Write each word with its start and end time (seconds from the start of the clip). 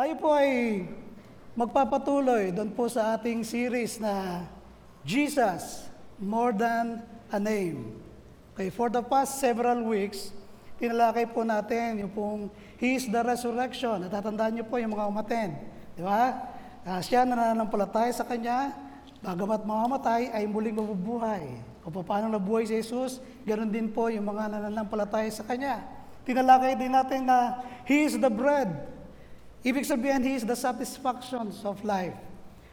Tayo 0.00 0.16
po 0.16 0.32
ay 0.32 0.80
magpapatuloy 1.52 2.56
doon 2.56 2.72
po 2.72 2.88
sa 2.88 3.20
ating 3.20 3.44
series 3.44 4.00
na 4.00 4.48
Jesus, 5.04 5.92
More 6.16 6.56
Than 6.56 7.04
a 7.28 7.36
Name. 7.36 8.00
Okay, 8.56 8.72
for 8.72 8.88
the 8.88 9.04
past 9.04 9.36
several 9.36 9.84
weeks, 9.84 10.32
tinalakay 10.80 11.28
po 11.28 11.44
natin 11.44 12.00
yung 12.00 12.12
pong 12.16 12.48
He 12.80 12.96
is 12.96 13.12
the 13.12 13.20
resurrection. 13.20 14.08
Natatandaan 14.08 14.56
niyo 14.56 14.64
po 14.72 14.80
yung 14.80 14.96
mga 14.96 15.04
umaten. 15.04 15.60
Di 15.92 16.00
ba? 16.00 16.48
Ah, 16.80 17.04
siya 17.04 17.28
na 17.28 17.36
nananampalataya 17.36 18.08
sa 18.16 18.24
Kanya, 18.24 18.72
bagamat 19.20 19.68
mamamatay, 19.68 20.32
ay 20.32 20.48
muling 20.48 20.80
mabubuhay. 20.80 21.60
O 21.84 21.92
paano 21.92 22.32
nabuhay 22.32 22.64
si 22.64 22.80
Jesus, 22.80 23.20
ganoon 23.44 23.68
din 23.68 23.92
po 23.92 24.08
yung 24.08 24.24
mga 24.24 24.48
nananampalataya 24.48 25.28
sa 25.28 25.44
Kanya. 25.44 25.84
Tinalakay 26.24 26.72
din 26.80 26.88
natin 26.88 27.28
na 27.28 27.60
He 27.84 28.08
is 28.08 28.16
the 28.16 28.32
bread. 28.32 28.96
Ibig 29.60 29.84
sabihin, 29.84 30.24
He 30.24 30.40
is 30.40 30.44
the 30.48 30.56
satisfaction 30.56 31.52
of 31.64 31.76
life. 31.84 32.16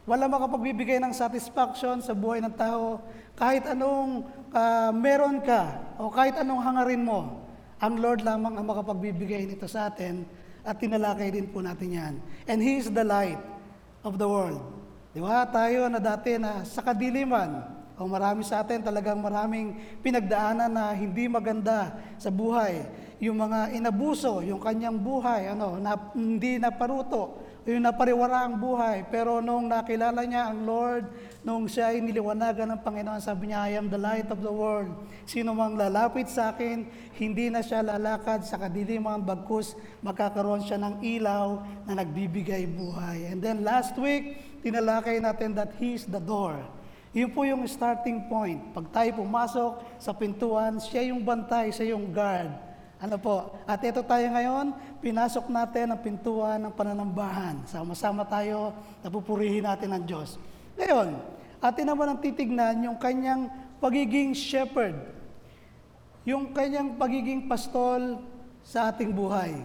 Wala 0.07 0.31
makapagbibigay 0.31 1.03
ng 1.03 1.11
satisfaction 1.11 1.99
sa 1.99 2.15
buhay 2.15 2.39
ng 2.39 2.55
tao 2.55 3.03
kahit 3.35 3.67
anong 3.67 4.23
ah, 4.55 4.87
meron 4.95 5.43
ka 5.43 5.83
o 5.99 6.07
kahit 6.07 6.39
anong 6.39 6.63
hangarin 6.63 7.03
mo. 7.03 7.43
Ang 7.83 7.99
Lord 7.99 8.23
lamang 8.23 8.55
ang 8.55 8.65
makapagbibigay 8.65 9.43
nito 9.43 9.67
sa 9.67 9.91
atin 9.91 10.23
at 10.63 10.79
tinalakay 10.79 11.27
din 11.27 11.51
po 11.51 11.59
natin 11.59 11.91
yan. 11.91 12.13
And 12.47 12.63
He 12.63 12.79
is 12.79 12.87
the 12.87 13.03
light 13.03 13.39
of 14.07 14.15
the 14.15 14.25
world. 14.25 14.63
Di 15.11 15.19
ba? 15.19 15.43
Tayo 15.43 15.91
na 15.91 15.99
dati 15.99 16.39
na 16.39 16.63
sa 16.63 16.79
kadiliman, 16.79 17.77
o 17.97 18.05
marami 18.05 18.45
sa 18.45 18.61
atin 18.61 18.85
talagang 18.85 19.17
maraming 19.17 19.73
pinagdaanan 20.05 20.69
na 20.69 20.93
hindi 20.93 21.25
maganda 21.25 21.97
sa 22.21 22.29
buhay. 22.29 22.85
Yung 23.17 23.41
mga 23.41 23.73
inabuso, 23.73 24.45
yung 24.45 24.61
kanyang 24.61 25.01
buhay, 25.01 25.49
ano, 25.49 25.81
na, 25.81 25.97
hindi 26.13 26.61
naparuto, 26.61 27.47
yung 27.67 27.83
napariwara 27.83 28.47
ang 28.47 28.61
buhay. 28.61 29.09
Pero 29.11 29.43
nung 29.43 29.67
nakilala 29.67 30.23
niya 30.23 30.47
ang 30.47 30.63
Lord, 30.63 31.03
nung 31.43 31.67
siya 31.67 31.91
ay 31.91 31.99
niliwanagan 31.99 32.77
ng 32.77 32.81
Panginoon, 32.85 33.19
sabi 33.19 33.51
niya, 33.51 33.67
I 33.67 33.75
am 33.75 33.91
the 33.91 33.99
light 33.99 34.29
of 34.31 34.39
the 34.39 34.53
world. 34.53 34.93
Sino 35.27 35.51
mang 35.51 35.75
lalapit 35.75 36.31
sa 36.31 36.55
akin, 36.55 36.87
hindi 37.17 37.51
na 37.51 37.59
siya 37.65 37.83
lalakad 37.83 38.47
sa 38.47 38.55
kadiliman, 38.55 39.19
bagkus 39.25 39.75
magkakaroon 39.99 40.63
siya 40.63 40.77
ng 40.77 41.03
ilaw 41.03 41.65
na 41.89 41.99
nagbibigay 41.99 42.69
buhay. 42.69 43.33
And 43.33 43.43
then 43.43 43.65
last 43.65 43.97
week, 43.99 44.39
tinalakay 44.63 45.19
natin 45.19 45.57
that 45.57 45.75
He 45.75 45.97
is 45.97 46.07
the 46.07 46.21
door. 46.21 46.55
Yun 47.17 47.33
po 47.33 47.43
yung 47.49 47.65
starting 47.65 48.29
point. 48.29 48.61
Pag 48.77 48.93
tayo 48.93 49.25
pumasok 49.25 49.71
sa 49.97 50.13
pintuan, 50.13 50.77
siya 50.77 51.09
yung 51.09 51.25
bantay, 51.25 51.73
siya 51.73 51.97
yung 51.97 52.13
guard. 52.13 52.66
Ano 52.97 53.21
po? 53.21 53.53
At 53.69 53.77
ito 53.85 54.01
tayo 54.01 54.25
ngayon, 54.25 54.73
pinasok 55.05 55.53
natin 55.53 55.93
ang 55.93 56.01
pintuan 56.01 56.57
ng 56.65 56.73
pananambahan. 56.73 57.61
Sama-sama 57.69 58.25
tayo, 58.25 58.73
napupurihin 59.05 59.69
natin 59.69 59.93
ang 59.93 60.01
Diyos. 60.01 60.41
Ngayon, 60.81 61.13
atin 61.61 61.85
naman 61.85 62.09
ang 62.09 62.19
titignan 62.21 62.89
yung 62.89 62.97
kanyang 62.97 63.53
pagiging 63.77 64.33
shepherd. 64.33 64.97
Yung 66.25 66.49
kanyang 66.57 66.97
pagiging 66.97 67.45
pastol 67.45 68.17
sa 68.65 68.89
ating 68.89 69.13
buhay. 69.13 69.61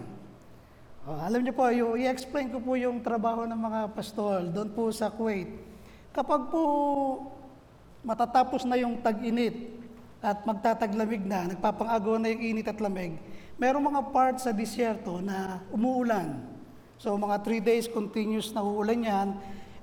Oh, 1.03 1.17
alam 1.19 1.41
niyo 1.43 1.57
po, 1.57 1.67
i-explain 1.73 2.53
ko 2.53 2.61
po 2.61 2.77
yung 2.77 3.01
trabaho 3.01 3.43
ng 3.49 3.59
mga 3.59 3.81
pastol 3.97 4.47
doon 4.53 4.69
po 4.71 4.87
sa 4.93 5.11
Kuwait. 5.11 5.49
Kapag 6.13 6.53
po 6.53 6.61
matatapos 8.05 8.63
na 8.63 8.77
yung 8.77 9.01
tag-init 9.01 9.82
at 10.23 10.47
magtataglamig 10.47 11.27
na, 11.27 11.51
nagpapang-agaw 11.51 12.15
na 12.15 12.31
yung 12.31 12.55
init 12.55 12.71
at 12.71 12.79
lamig, 12.79 13.19
merong 13.59 13.91
mga 13.91 14.01
part 14.15 14.39
sa 14.39 14.55
disyerto 14.55 15.19
na 15.19 15.59
umuulan. 15.67 16.39
So 16.95 17.19
mga 17.19 17.43
three 17.43 17.59
days 17.59 17.91
continuous 17.91 18.55
na 18.55 18.63
uulan 18.63 19.03
yan. 19.03 19.27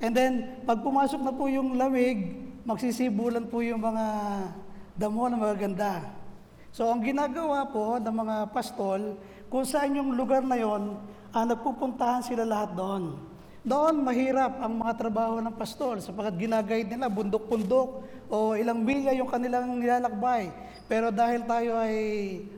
And 0.01 0.17
then, 0.17 0.65
pag 0.65 0.81
pumasok 0.81 1.21
na 1.21 1.37
po 1.37 1.45
yung 1.45 1.77
lamig, 1.77 2.41
magsisibulan 2.65 3.53
po 3.53 3.61
yung 3.61 3.85
mga 3.85 4.05
damo 4.97 5.29
na 5.29 5.37
magaganda. 5.37 6.09
So 6.73 6.89
ang 6.89 7.05
ginagawa 7.05 7.69
po 7.69 8.01
ng 8.01 8.17
mga 8.17 8.37
pastol, 8.57 9.21
kung 9.53 9.69
saan 9.69 10.01
yung 10.01 10.17
lugar 10.17 10.41
na 10.41 10.57
yon, 10.57 10.97
ah, 11.37 11.45
nagpupuntahan 11.45 12.25
sila 12.25 12.49
lahat 12.49 12.73
doon. 12.73 13.30
Doon 13.61 14.01
mahirap 14.01 14.57
ang 14.57 14.73
mga 14.73 14.97
trabaho 14.97 15.37
ng 15.37 15.53
pastol 15.53 16.01
sapagkat 16.01 16.49
ginagayad 16.49 16.89
nila 16.89 17.13
bundok-bundok 17.13 17.89
o 18.33 18.57
ilang 18.57 18.81
milya 18.81 19.13
yung 19.13 19.29
kanilang 19.29 19.77
nilalakbay. 19.77 20.49
Pero 20.89 21.13
dahil 21.13 21.45
tayo 21.45 21.77
ay 21.77 21.97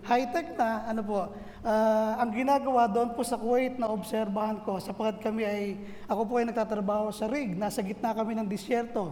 high-tech 0.07 0.55
na, 0.55 0.87
ano 0.87 1.03
po, 1.03 1.27
ah, 1.67 2.23
ang 2.23 2.31
ginagawa 2.31 2.87
doon 2.87 3.19
po 3.19 3.27
sa 3.27 3.35
Kuwait 3.35 3.83
na 3.83 3.91
obserbahan 3.91 4.63
ko 4.63 4.79
sapagkat 4.79 5.27
kami 5.27 5.43
ay, 5.43 5.63
ako 6.07 6.23
po 6.23 6.39
ay 6.39 6.47
nagtatrabaho 6.47 7.11
sa 7.11 7.27
rig, 7.27 7.51
nasa 7.59 7.83
gitna 7.83 8.15
kami 8.15 8.39
ng 8.39 8.47
disyerto. 8.47 9.11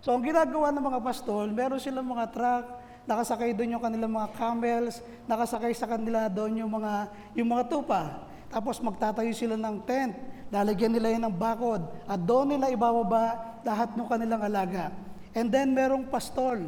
So 0.00 0.16
ang 0.16 0.24
ginagawa 0.24 0.72
ng 0.72 0.88
mga 0.88 1.00
pastol, 1.04 1.52
meron 1.52 1.76
silang 1.76 2.08
mga 2.08 2.32
truck, 2.32 2.64
nakasakay 3.04 3.52
doon 3.52 3.76
yung 3.76 3.84
kanilang 3.84 4.12
mga 4.16 4.32
camels, 4.40 5.04
nakasakay 5.28 5.76
sa 5.76 5.84
kanila 5.84 6.32
doon 6.32 6.64
yung 6.64 6.72
mga, 6.72 7.12
yung 7.36 7.48
mga 7.52 7.68
tupa. 7.68 8.24
Tapos 8.48 8.80
magtatayo 8.80 9.36
sila 9.36 9.60
ng 9.60 9.84
tent, 9.84 10.16
lalagyan 10.50 10.92
nila 10.94 11.08
yan 11.12 11.22
ng 11.26 11.36
bakod, 11.36 11.82
at 12.06 12.20
doon 12.22 12.56
nila 12.56 12.70
ibababa 12.70 13.58
lahat 13.66 13.94
ng 13.94 14.06
kanilang 14.06 14.42
alaga. 14.42 14.94
And 15.36 15.52
then 15.52 15.74
merong 15.74 16.08
pastol. 16.08 16.62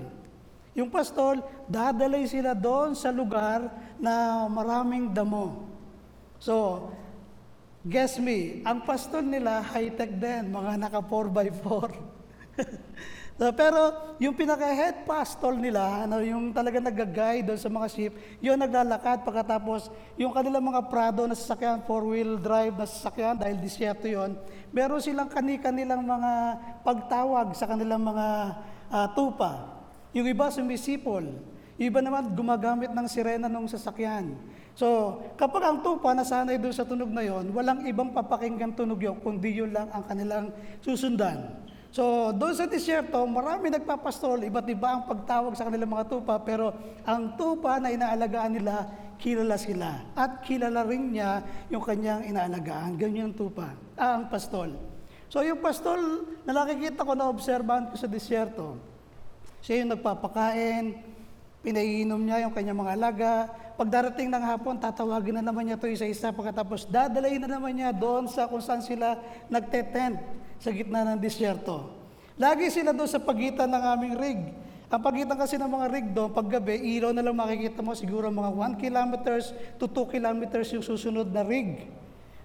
Yung 0.77 0.93
pastol, 0.93 1.43
dadalay 1.67 2.29
sila 2.29 2.55
doon 2.55 2.95
sa 2.95 3.11
lugar 3.11 3.67
na 3.99 4.47
maraming 4.47 5.11
damo. 5.11 5.67
So, 6.39 6.87
guess 7.83 8.21
me, 8.23 8.63
ang 8.63 8.87
pastol 8.87 9.27
nila 9.27 9.59
high-tech 9.65 10.15
din, 10.15 10.55
mga 10.55 10.79
naka 10.79 11.01
4x4. 11.03 11.91
Pero 13.39 13.95
yung 14.19 14.35
pinaka-head 14.35 15.07
pastor 15.07 15.55
nila, 15.55 16.03
ano, 16.03 16.19
yung 16.19 16.51
talaga 16.51 16.83
nag-guide 16.83 17.47
doon 17.47 17.61
sa 17.63 17.71
mga 17.71 17.87
ship, 17.87 18.13
yun 18.43 18.59
naglalakad 18.59 19.23
pagkatapos 19.23 19.95
yung 20.19 20.35
kanilang 20.35 20.67
mga 20.67 20.91
Prado 20.91 21.23
na 21.23 21.39
sasakyan, 21.39 21.87
four-wheel 21.87 22.43
drive 22.43 22.75
na 22.75 22.83
sasakyan 22.83 23.39
dahil 23.39 23.63
disyerto 23.63 24.11
yon, 24.11 24.35
meron 24.75 24.99
silang 24.99 25.31
kani-kanilang 25.31 26.03
mga 26.03 26.33
pagtawag 26.83 27.55
sa 27.55 27.71
kanilang 27.71 28.03
mga 28.03 28.27
ah, 28.91 29.09
tupa. 29.15 29.79
Yung 30.19 30.27
iba 30.27 30.51
sumisipol, 30.51 31.23
yung 31.79 31.87
iba 31.95 32.03
naman 32.03 32.35
gumagamit 32.35 32.91
ng 32.91 33.07
sirena 33.07 33.47
ng 33.47 33.71
sasakyan. 33.71 34.35
So, 34.75 35.19
kapag 35.39 35.63
ang 35.63 35.87
tupa 35.87 36.11
nasanay 36.11 36.59
doon 36.59 36.75
sa 36.75 36.83
tunog 36.83 37.15
na 37.15 37.23
yon, 37.23 37.55
walang 37.55 37.87
ibang 37.87 38.11
papakinggan 38.11 38.75
tunog 38.75 38.99
yun, 38.99 39.15
kundi 39.23 39.63
yun 39.63 39.71
lang 39.71 39.87
ang 39.95 40.03
kanilang 40.11 40.51
susundan. 40.83 41.68
So, 41.89 42.37
doon 42.37 42.53
sa 42.53 42.69
disyerto, 42.69 43.17
marami 43.25 43.73
nagpapastol, 43.73 44.45
iba't 44.45 44.69
iba 44.69 44.89
ang 44.93 45.03
pagtawag 45.09 45.57
sa 45.57 45.65
kanilang 45.65 45.89
mga 45.89 46.09
tupa, 46.13 46.37
pero 46.37 46.77
ang 47.09 47.33
tupa 47.41 47.81
na 47.81 47.89
inaalagaan 47.89 48.61
nila, 48.61 48.85
kilala 49.17 49.57
sila. 49.57 50.05
At 50.13 50.45
kilala 50.45 50.85
rin 50.85 51.17
niya 51.17 51.41
yung 51.73 51.81
kanyang 51.81 52.29
inaalagaan. 52.29 53.01
Ganyan 53.01 53.33
ang 53.33 53.37
tupa, 53.41 53.73
ah, 53.97 54.21
ang 54.21 54.29
pastol. 54.29 54.77
So, 55.33 55.41
yung 55.41 55.65
pastol 55.65 56.29
na 56.45 56.53
nakikita 56.61 57.09
ko 57.09 57.17
na 57.17 57.33
obserbahan 57.33 57.89
ko 57.89 57.97
sa 57.97 58.09
disyerto, 58.09 58.77
siya 59.65 59.81
yung 59.81 59.97
nagpapakain, 59.97 60.93
pinaiinom 61.65 62.21
niya 62.21 62.45
yung 62.45 62.53
kanyang 62.53 62.85
mga 62.85 62.93
alaga. 63.01 63.33
Pag 63.81 63.89
darating 63.89 64.29
ng 64.29 64.45
hapon, 64.45 64.77
tatawagin 64.77 65.41
na 65.41 65.45
naman 65.45 65.65
niya 65.65 65.81
ito 65.81 65.89
isa-isa 65.89 66.35
pagkatapos 66.37 66.85
dadalayin 66.91 67.43
na 67.43 67.59
naman 67.59 67.73
niya 67.75 67.97
doon 67.97 68.29
sa 68.29 68.45
kung 68.47 68.63
saan 68.63 68.83
sila 68.83 69.19
nagtetent 69.47 70.19
sa 70.59 70.71
gitna 70.75 71.07
ng 71.15 71.19
disyerto. 71.19 71.91
Lagi 72.39 72.71
sila 72.71 72.95
doon 72.95 73.11
sa 73.11 73.19
pagitan 73.19 73.67
ng 73.67 73.83
aming 73.99 74.15
rig. 74.15 74.41
Ang 74.89 75.03
pagitan 75.05 75.37
kasi 75.37 75.61
ng 75.61 75.69
mga 75.69 75.87
rig 75.91 76.07
doon, 76.17 76.33
paggabi, 76.33 76.81
ilaw 76.81 77.13
na 77.13 77.21
lang 77.21 77.37
makikita 77.37 77.85
mo 77.85 77.93
siguro 77.93 78.31
mga 78.31 78.79
1 78.79 78.79
kilometers 78.81 79.53
to 79.77 79.85
2 79.85 80.15
kilometers 80.15 80.71
yung 80.73 80.87
susunod 80.87 81.29
na 81.29 81.45
rig. 81.45 81.91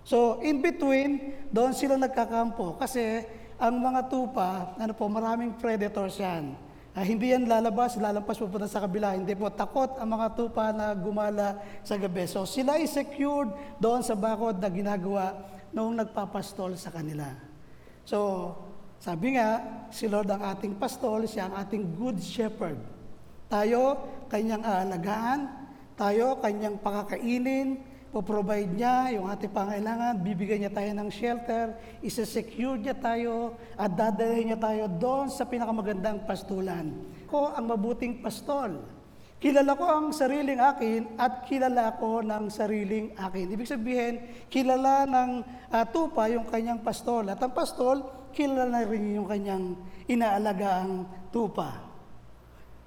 So, 0.03 0.43
in 0.43 0.59
between, 0.59 1.39
doon 1.53 1.71
sila 1.71 1.95
nagkakampo 1.95 2.75
kasi 2.75 3.23
ang 3.55 3.79
mga 3.79 4.11
tupa, 4.11 4.75
ano 4.75 4.91
po, 4.91 5.07
maraming 5.07 5.55
predators 5.55 6.19
yan. 6.19 6.51
Ah, 6.93 7.01
hindi 7.01 7.31
yan 7.31 7.47
lalabas, 7.47 7.97
lalampas 7.97 8.37
pupunta 8.37 8.67
sa 8.67 8.83
kabila. 8.83 9.15
Hindi 9.15 9.33
po, 9.33 9.47
takot 9.49 9.97
ang 9.97 10.09
mga 10.13 10.27
tupa 10.35 10.69
na 10.75 10.91
gumala 10.93 11.57
sa 11.81 11.97
gabi. 11.97 12.27
So, 12.27 12.43
sila 12.45 12.75
ay 12.75 12.85
secured 12.85 13.49
doon 13.79 14.03
sa 14.03 14.13
bakod 14.13 14.59
na 14.59 14.67
ginagawa 14.67 15.33
noong 15.71 16.05
nagpapastol 16.05 16.75
sa 16.75 16.91
kanila. 16.91 17.52
So, 18.03 18.51
sabi 18.99 19.35
nga, 19.35 19.59
si 19.91 20.07
Lord 20.07 20.31
ang 20.31 20.43
ating 20.43 20.79
pastol, 20.79 21.27
siya 21.27 21.51
ang 21.51 21.55
ating 21.59 21.95
good 21.99 22.19
shepherd. 22.19 22.79
Tayo, 23.51 23.99
kanyang 24.31 24.63
aalagaan, 24.63 25.51
tayo, 25.99 26.39
kanyang 26.39 26.79
pakakainin, 26.79 27.79
po-provide 28.13 28.69
niya 28.69 29.17
yung 29.17 29.25
ating 29.25 29.49
pangailangan, 29.49 30.21
bibigyan 30.21 30.63
niya 30.63 30.73
tayo 30.73 30.91
ng 30.93 31.09
shelter, 31.09 31.73
isa-secure 32.05 32.77
niya 32.77 32.93
tayo, 32.93 33.57
at 33.73 33.89
dadalhin 33.89 34.53
niya 34.53 34.59
tayo 34.61 34.85
doon 34.85 35.33
sa 35.33 35.49
pinakamagandang 35.49 36.21
pastulan. 36.29 36.93
Ko 37.25 37.49
ang 37.49 37.65
mabuting 37.65 38.21
pastol. 38.21 38.85
Kilala 39.43 39.75
ko 39.75 39.83
ang 39.83 40.15
sariling 40.15 40.63
akin 40.63 41.19
at 41.19 41.43
kilala 41.43 41.99
ko 41.99 42.23
ng 42.23 42.47
sariling 42.47 43.11
akin. 43.19 43.51
Ibig 43.51 43.67
sabihin, 43.67 44.13
kilala 44.47 45.03
ng 45.03 45.31
ah, 45.67 45.83
tupa 45.83 46.31
yung 46.31 46.47
kanyang 46.47 46.79
pastol. 46.79 47.27
At 47.27 47.43
ang 47.43 47.51
pastol, 47.51 48.07
kilala 48.31 48.87
rin 48.87 49.19
yung 49.19 49.27
kanyang 49.27 49.75
inaalagaang 50.07 51.03
tupa. 51.27 51.75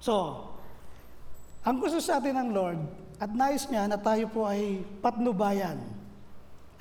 So, 0.01 0.49
ang 1.61 1.77
gusto 1.77 2.01
sa 2.01 2.17
atin 2.17 2.33
ng 2.41 2.49
Lord 2.49 2.81
at 3.21 3.29
nais 3.37 3.69
niya 3.69 3.85
na 3.85 4.01
tayo 4.01 4.25
po 4.33 4.49
ay 4.49 4.81
patnubayan. 4.97 5.77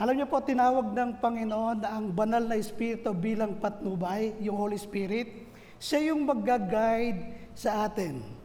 Alam 0.01 0.17
niyo 0.17 0.29
po, 0.29 0.41
tinawag 0.41 0.93
ng 0.93 1.21
Panginoon 1.21 1.85
na 1.85 2.01
ang 2.01 2.13
banal 2.13 2.45
na 2.45 2.57
Espiritu 2.57 3.13
bilang 3.17 3.61
patnubay, 3.61 4.37
yung 4.41 4.57
Holy 4.57 4.77
Spirit. 4.77 5.53
Siya 5.81 6.13
yung 6.13 6.25
mag-guide 6.25 7.53
sa 7.57 7.89
atin. 7.89 8.36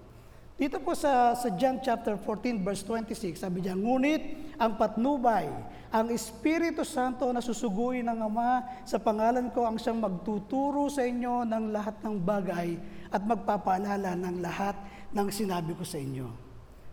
Dito 0.61 0.77
po 0.77 0.93
sa, 0.93 1.33
sa 1.33 1.49
John 1.57 1.81
chapter 1.81 2.21
14 2.21 2.61
verse 2.61 2.85
26, 2.85 3.33
sabi 3.33 3.65
niya, 3.65 3.73
Ngunit 3.73 4.53
ang 4.61 4.77
patnubay, 4.77 5.49
ang 5.89 6.13
Espiritu 6.13 6.85
Santo 6.85 7.25
na 7.33 7.41
susuguin 7.41 8.05
ng 8.05 8.29
Ama 8.29 8.85
sa 8.85 9.01
pangalan 9.01 9.49
ko 9.49 9.65
ang 9.65 9.81
siyang 9.81 9.97
magtuturo 9.97 10.85
sa 10.85 11.01
inyo 11.01 11.49
ng 11.49 11.73
lahat 11.73 11.97
ng 12.05 12.13
bagay 12.21 12.77
at 13.09 13.25
magpapaalala 13.25 14.13
ng 14.13 14.37
lahat 14.37 14.77
ng 15.09 15.33
sinabi 15.33 15.73
ko 15.73 15.81
sa 15.81 15.97
inyo. 15.97 16.29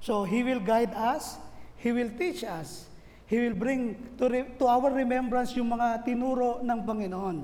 So, 0.01 0.25
He 0.25 0.41
will 0.41 0.65
guide 0.65 0.97
us, 0.97 1.37
He 1.77 1.93
will 1.93 2.17
teach 2.17 2.49
us, 2.49 2.89
He 3.29 3.37
will 3.37 3.53
bring 3.53 4.17
to, 4.17 4.33
re- 4.33 4.49
to 4.57 4.65
our 4.65 4.89
remembrance 4.89 5.53
yung 5.61 5.77
mga 5.77 6.09
tinuro 6.09 6.65
ng 6.65 6.89
Panginoon. 6.89 7.37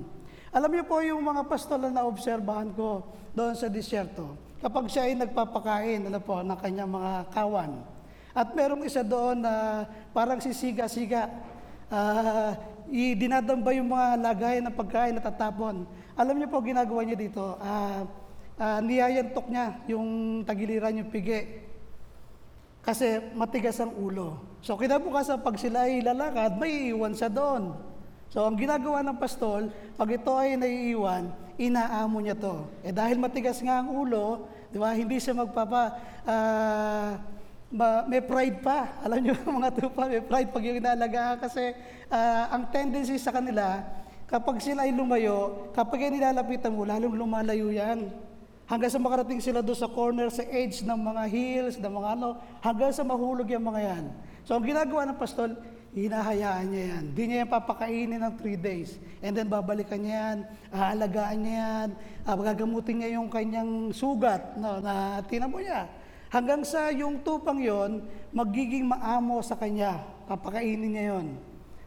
Alam 0.57 0.71
niyo 0.73 0.89
po 0.89 1.05
yung 1.05 1.21
mga 1.21 1.45
pastol 1.45 1.85
na 1.85 2.01
naobserbahan 2.01 2.73
ko 2.73 3.13
doon 3.37 3.53
sa 3.53 3.69
disyerto, 3.69 4.44
kapag 4.65 4.89
siya 4.89 5.05
ay 5.05 5.21
nagpapakain 5.21 6.09
alam 6.09 6.25
po, 6.25 6.41
ng 6.41 6.57
kanyang 6.57 6.89
mga 6.89 7.13
kawan. 7.37 7.85
At 8.33 8.57
merong 8.57 8.89
isa 8.89 9.05
doon 9.05 9.45
na 9.45 9.85
parang 10.17 10.41
sisiga-siga, 10.41 11.29
uh, 11.93 12.57
dinadamba 12.89 13.77
yung 13.77 13.93
mga 13.93 14.09
lagay 14.25 14.57
ng 14.65 14.73
pagkain 14.73 15.13
na 15.13 15.21
tatapon. 15.21 15.85
Alam 16.17 16.41
niyo 16.41 16.49
po 16.49 16.65
ginagawa 16.65 17.05
niya 17.05 17.21
dito, 17.21 17.61
ah 17.61 18.09
ah, 18.59 18.81
niyayantok 18.81 19.47
niya 19.51 19.67
yung 19.91 20.43
tagiliran, 20.47 20.99
yung 21.05 21.11
pigi. 21.11 21.61
Kasi 22.85 23.33
matigas 23.33 23.81
ang 23.81 23.97
ulo. 23.97 24.61
So 24.61 24.77
kinabukasan 24.77 25.41
pag 25.41 25.57
sila 25.57 25.89
ay 25.89 26.05
lalakad, 26.05 26.57
may 26.61 26.93
iiwan 26.93 27.17
siya 27.17 27.33
doon. 27.33 27.73
So 28.29 28.45
ang 28.45 28.57
ginagawa 28.57 29.01
ng 29.05 29.21
pastol, 29.21 29.73
pag 29.97 30.09
ito 30.09 30.33
ay 30.37 30.57
naiiwan, 30.57 31.44
inaamo 31.57 32.19
niya 32.19 32.37
to. 32.37 32.67
Eh 32.83 32.91
dahil 32.91 33.19
matigas 33.19 33.59
nga 33.63 33.83
ang 33.83 33.91
ulo, 33.93 34.49
di 34.71 34.79
ba, 34.79 34.91
hindi 34.95 35.19
siya 35.23 35.35
magpapa, 35.35 35.83
ah, 36.27 37.19
ma- 37.71 38.05
may 38.07 38.23
pride 38.23 38.59
pa. 38.63 38.99
Alam 39.03 39.19
niyo 39.23 39.35
mga 39.63 39.71
tupa, 39.75 40.07
may 40.07 40.23
pride 40.23 40.51
pag 40.51 40.65
yung 40.65 40.79
inaalagaan 40.79 41.37
kasi 41.39 41.75
ah, 42.11 42.51
ang 42.55 42.71
tendency 42.71 43.19
sa 43.19 43.35
kanila, 43.35 43.83
kapag 44.31 44.59
sila 44.63 44.87
ay 44.87 44.93
lumayo, 44.95 45.71
kapag 45.75 46.09
yan 46.09 46.19
nilalapitan 46.19 46.75
mo, 46.75 46.87
lalong 46.87 47.15
lumalayo 47.15 47.71
yan. 47.71 48.11
Hanggang 48.65 48.89
sa 48.89 48.97
makarating 48.97 49.45
sila 49.45 49.61
doon 49.61 49.77
sa 49.77 49.93
corner, 49.93 50.33
sa 50.33 50.41
edge 50.49 50.81
ng 50.81 50.97
mga 50.97 51.23
hills, 51.29 51.77
ng 51.77 51.93
mga 51.93 52.09
ano, 52.17 52.41
hanggang 52.65 52.97
sa 52.97 53.05
mahulog 53.05 53.45
yung 53.45 53.61
mga 53.61 53.81
yan. 53.93 54.05
So 54.49 54.57
ang 54.57 54.65
ginagawa 54.65 55.05
ng 55.05 55.21
pastol, 55.21 55.53
hinahayaan 55.95 56.67
niya 56.69 56.85
yan. 56.91 57.05
Di 57.15 57.23
niya 57.25 57.39
yan 57.47 57.51
papakainin 57.55 58.19
ng 58.19 58.35
three 58.35 58.59
days. 58.59 58.99
And 59.23 59.31
then 59.33 59.47
babalikan 59.47 60.03
niya 60.03 60.17
yan, 60.19 60.39
aalagaan 60.75 61.39
niya 61.41 61.57
yan, 61.57 61.89
ah, 62.27 62.35
gagamutin 62.35 62.97
niya 62.99 63.11
yung 63.17 63.31
kanyang 63.31 63.95
sugat 63.95 64.59
no, 64.59 64.83
na 64.83 65.23
tinamo 65.31 65.63
niya. 65.63 65.87
Hanggang 66.35 66.67
sa 66.67 66.91
yung 66.91 67.23
tupang 67.23 67.63
yon 67.63 68.03
magiging 68.35 68.91
maamo 68.91 69.39
sa 69.39 69.55
kanya, 69.55 70.03
papakainin 70.27 70.91
niya 70.91 71.05
yon. 71.15 71.39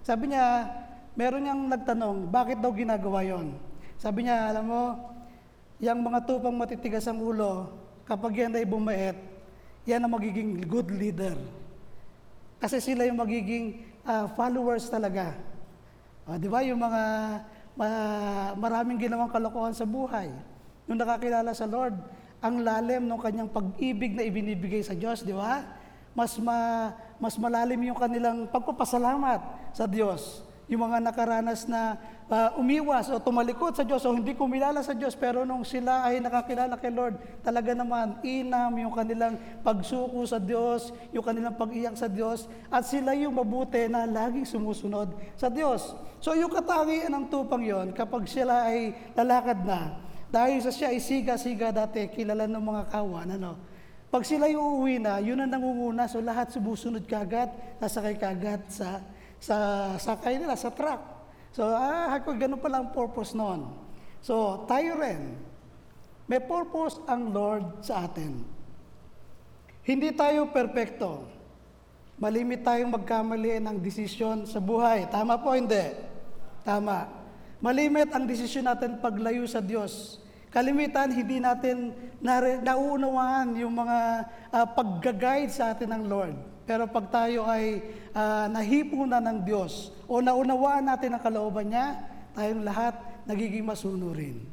Sabi 0.08 0.32
niya, 0.32 0.72
meron 1.20 1.44
niyang 1.44 1.68
nagtanong, 1.68 2.32
bakit 2.32 2.64
daw 2.64 2.72
ginagawa 2.72 3.28
yon? 3.28 3.60
Sabi 4.00 4.24
niya, 4.24 4.56
alam 4.56 4.66
mo, 4.72 4.84
yung 5.84 6.00
mga 6.00 6.24
tupang 6.24 6.56
matitigas 6.56 7.04
ang 7.12 7.20
ulo, 7.20 7.76
kapag 8.08 8.48
yan 8.48 8.56
ay 8.56 8.64
bumait, 8.64 9.20
yan 9.84 10.00
ang 10.00 10.16
magiging 10.16 10.64
good 10.64 10.88
leader. 10.96 11.36
Kasi 12.58 12.82
sila 12.82 13.06
yung 13.06 13.20
magiging 13.20 13.84
ah, 14.08 14.26
followers 14.32 14.88
talaga. 14.88 15.36
O, 16.24 16.40
di 16.40 16.48
ba, 16.48 16.64
yung 16.64 16.80
mga 16.80 17.04
ma- 17.76 18.52
maraming 18.56 18.98
ginawang 18.98 19.32
kalokohan 19.32 19.76
sa 19.76 19.84
buhay. 19.84 20.32
Nung 20.88 20.96
nakakilala 20.96 21.52
sa 21.52 21.68
Lord, 21.68 22.00
ang 22.40 22.64
lalim 22.64 23.04
ng 23.04 23.20
kanyang 23.20 23.52
pag-ibig 23.52 24.16
na 24.16 24.24
ibinibigay 24.24 24.80
sa 24.80 24.96
Diyos, 24.96 25.28
di 25.28 25.36
ba? 25.36 25.68
Mas, 26.16 26.40
ma, 26.40 26.90
mas 27.20 27.36
malalim 27.36 27.92
yung 27.92 28.00
kanilang 28.00 28.48
pagpapasalamat 28.48 29.72
sa 29.76 29.86
Diyos. 29.86 30.47
Yung 30.68 30.84
mga 30.84 31.00
nakaranas 31.00 31.64
na 31.64 31.96
ah, 32.28 32.52
umiwas 32.60 33.08
o 33.08 33.24
tumalikod 33.24 33.72
sa 33.72 33.88
Diyos 33.88 34.04
o 34.04 34.12
hindi 34.12 34.36
kumilala 34.36 34.84
sa 34.84 34.92
Diyos, 34.92 35.16
pero 35.16 35.48
nung 35.48 35.64
sila 35.64 36.04
ay 36.04 36.20
nakakilala 36.20 36.76
kay 36.76 36.92
Lord, 36.92 37.16
talaga 37.40 37.72
naman 37.72 38.20
inam 38.20 38.76
yung 38.76 38.92
kanilang 38.92 39.40
pagsuko 39.64 40.28
sa 40.28 40.36
Diyos, 40.44 40.92
yung 41.16 41.24
kanilang 41.24 41.56
pag-iyak 41.56 41.96
sa 41.96 42.12
Diyos, 42.12 42.52
at 42.68 42.84
sila 42.84 43.16
yung 43.16 43.40
mabuti 43.40 43.88
na 43.88 44.04
laging 44.04 44.44
sumusunod 44.44 45.16
sa 45.40 45.48
Diyos. 45.48 45.96
So 46.20 46.36
yung 46.36 46.52
katangian 46.52 47.16
ng 47.16 47.26
tupang 47.32 47.64
yon 47.64 47.96
kapag 47.96 48.28
sila 48.28 48.68
ay 48.68 48.92
lalakad 49.16 49.64
na, 49.64 50.04
dahil 50.28 50.60
sa 50.60 50.72
siya 50.76 50.92
ay 50.92 51.00
siga-siga 51.00 51.72
dati, 51.72 52.12
kilala 52.12 52.44
ng 52.44 52.60
mga 52.60 52.84
kawan, 52.92 53.40
ano, 53.40 53.56
pag 54.08 54.24
sila 54.24 54.48
yung 54.52 54.84
uuwi 54.84 55.04
na, 55.04 55.20
yun 55.20 55.40
ang 55.40 55.52
nangunguna, 55.52 56.08
so 56.08 56.20
lahat 56.20 56.52
sumusunod 56.52 57.04
kagad, 57.08 57.52
nasakay 57.80 58.16
kagad 58.16 58.64
sa 58.68 59.04
sa 59.42 59.56
sakay 59.98 60.42
nila 60.42 60.58
sa 60.58 60.74
truck. 60.74 61.02
So, 61.54 61.66
ah, 61.66 62.14
ako, 62.18 62.38
ganun 62.38 62.62
pala 62.62 62.86
ang 62.86 62.90
purpose 62.94 63.34
noon. 63.34 63.70
So, 64.22 64.66
tayo 64.70 64.98
rin, 65.00 65.38
may 66.28 66.44
purpose 66.44 67.00
ang 67.08 67.32
Lord 67.32 67.82
sa 67.82 68.06
atin. 68.06 68.44
Hindi 69.88 70.12
tayo 70.12 70.52
perpekto. 70.52 71.24
Malimit 72.20 72.66
tayong 72.66 72.92
magkamali 72.92 73.62
ng 73.62 73.78
desisyon 73.80 74.44
sa 74.44 74.60
buhay. 74.60 75.08
Tama 75.08 75.40
po, 75.40 75.56
hindi? 75.56 75.96
Tama. 76.66 77.08
Malimit 77.64 78.12
ang 78.12 78.28
desisyon 78.28 78.68
natin 78.68 79.00
paglayo 79.00 79.48
sa 79.48 79.64
Diyos. 79.64 80.20
Kalimitan, 80.52 81.14
hindi 81.14 81.40
natin 81.40 81.94
nauunawaan 82.66 83.56
yung 83.62 83.78
mga 83.78 84.00
uh, 84.50 84.68
pag-guide 84.74 85.54
sa 85.54 85.72
atin 85.72 85.94
ng 85.94 86.04
Lord. 86.10 86.57
Pero 86.68 86.84
pag 86.92 87.08
tayo 87.08 87.48
ay 87.48 87.80
uh, 88.12 88.52
nahipo 88.52 89.08
na 89.08 89.24
ng 89.24 89.48
Diyos 89.48 89.96
o 90.04 90.20
naunawaan 90.20 90.84
natin 90.84 91.16
ang 91.16 91.24
kalooban 91.24 91.72
niya, 91.72 91.96
tayong 92.36 92.68
lahat 92.68 92.94
nagiging 93.24 93.64
masunurin. 93.64 94.44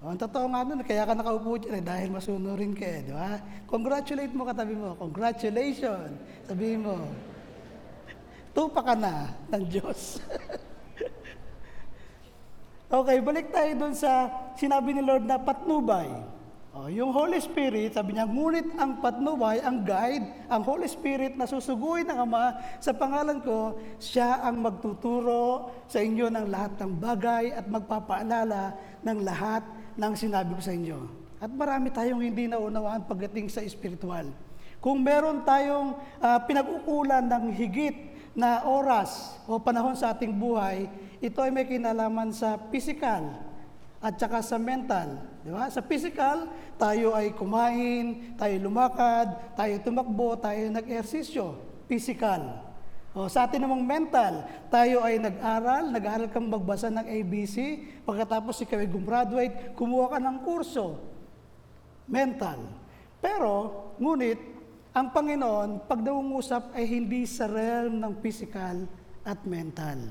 O, 0.00 0.08
ang 0.08 0.16
totoo 0.16 0.48
nga 0.48 0.64
nun, 0.64 0.80
kaya 0.80 1.04
ka 1.04 1.12
nakaupo 1.12 1.60
dyan 1.60 1.78
eh, 1.78 1.84
dahil 1.84 2.08
masunurin 2.08 2.72
ka 2.72 2.88
eh, 2.88 3.04
di 3.04 3.12
ba? 3.12 3.36
Congratulate 3.68 4.32
mo 4.32 4.48
katabi 4.48 4.72
mo, 4.72 4.96
congratulations, 4.96 6.16
sabihin 6.48 6.80
mo, 6.80 6.96
tupa 8.56 8.80
ka 8.80 8.96
na 8.96 9.36
ng 9.52 9.64
Diyos. 9.68 10.16
okay, 13.04 13.20
balik 13.20 13.52
tayo 13.52 13.70
dun 13.76 13.92
sa 13.92 14.32
sinabi 14.56 14.96
ni 14.96 15.04
Lord 15.04 15.28
na 15.28 15.36
patnubay. 15.36 16.08
Oh, 16.70 16.86
yung 16.86 17.10
Holy 17.10 17.42
Spirit, 17.42 17.98
sabi 17.98 18.14
niya, 18.14 18.30
ngunit 18.30 18.78
ang 18.78 19.02
patnubay, 19.02 19.58
ang 19.58 19.82
guide, 19.82 20.46
ang 20.46 20.62
Holy 20.62 20.86
Spirit 20.86 21.34
na 21.34 21.42
susuguin 21.42 22.06
ng 22.06 22.14
Ama 22.14 22.78
sa 22.78 22.94
pangalan 22.94 23.42
ko, 23.42 23.74
siya 23.98 24.38
ang 24.38 24.62
magtuturo 24.62 25.66
sa 25.90 25.98
inyo 25.98 26.30
ng 26.30 26.46
lahat 26.46 26.78
ng 26.78 26.94
bagay 26.94 27.50
at 27.50 27.66
magpapaalala 27.66 28.78
ng 29.02 29.18
lahat 29.18 29.66
ng 29.98 30.12
sinabi 30.14 30.54
ko 30.54 30.62
sa 30.62 30.70
inyo. 30.70 30.98
At 31.42 31.50
marami 31.50 31.90
tayong 31.90 32.22
hindi 32.22 32.46
naunawaan 32.46 33.02
pagdating 33.02 33.50
sa 33.50 33.66
spiritual. 33.66 34.30
Kung 34.78 35.02
meron 35.02 35.42
tayong 35.42 35.98
uh, 36.22 36.38
pinag-ukulan 36.46 37.26
ng 37.26 37.50
higit 37.50 38.14
na 38.30 38.62
oras 38.62 39.34
o 39.50 39.58
panahon 39.58 39.98
sa 39.98 40.14
ating 40.14 40.38
buhay, 40.38 40.86
ito 41.18 41.42
ay 41.42 41.50
may 41.50 41.66
kinalaman 41.66 42.30
sa 42.30 42.62
physical 42.70 43.49
at 44.00 44.16
saka 44.16 44.40
sa 44.40 44.56
mental. 44.56 45.20
Di 45.44 45.52
ba? 45.52 45.68
Sa 45.68 45.84
physical, 45.84 46.48
tayo 46.80 47.12
ay 47.12 47.36
kumain, 47.36 48.32
tayo 48.40 48.54
lumakad, 48.56 49.52
tayo 49.52 49.76
tumakbo, 49.84 50.40
tayo 50.40 50.72
nag-ehersisyo. 50.72 51.60
Physical. 51.84 52.64
O, 53.12 53.28
sa 53.28 53.44
atin 53.44 53.60
namang 53.60 53.84
mental, 53.84 54.48
tayo 54.72 55.04
ay 55.04 55.20
nag-aral, 55.20 55.92
nag-aral 55.92 56.32
kang 56.32 56.48
magbasa 56.48 56.88
ng 56.88 57.04
ABC, 57.04 57.56
pagkatapos 58.08 58.64
ikaw 58.64 58.80
ay 58.80 58.88
gumraduate, 58.88 59.76
kumuha 59.76 60.16
ka 60.16 60.18
ng 60.22 60.38
kurso. 60.46 60.96
Mental. 62.08 62.56
Pero, 63.20 63.52
ngunit, 64.00 64.38
ang 64.96 65.12
Panginoon, 65.12 65.86
pag 65.86 66.00
nangungusap 66.00 66.72
ay 66.72 66.88
hindi 66.88 67.28
sa 67.28 67.46
realm 67.46 68.00
ng 68.00 68.14
physical 68.24 68.88
at 69.26 69.38
mental. 69.44 70.08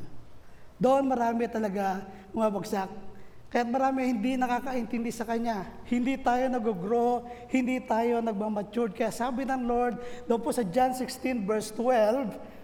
Doon 0.79 1.11
marami 1.11 1.49
talaga 1.51 2.05
bumabagsak 2.31 3.08
Kaya 3.49 3.65
marami 3.65 4.05
hindi 4.05 4.37
nakakaintindi 4.37 5.09
sa 5.09 5.25
Kanya. 5.25 5.65
Hindi 5.89 6.21
tayo 6.21 6.45
nag-grow, 6.53 7.25
hindi 7.49 7.81
tayo 7.81 8.21
nagmamature. 8.21 8.93
Kaya 8.93 9.09
sabi 9.09 9.41
ng 9.45 9.65
Lord, 9.65 9.97
doon 10.29 10.41
po 10.41 10.53
sa 10.53 10.61
John 10.61 10.93
16 10.93 11.49
verse 11.49 11.73
12, 11.73 12.59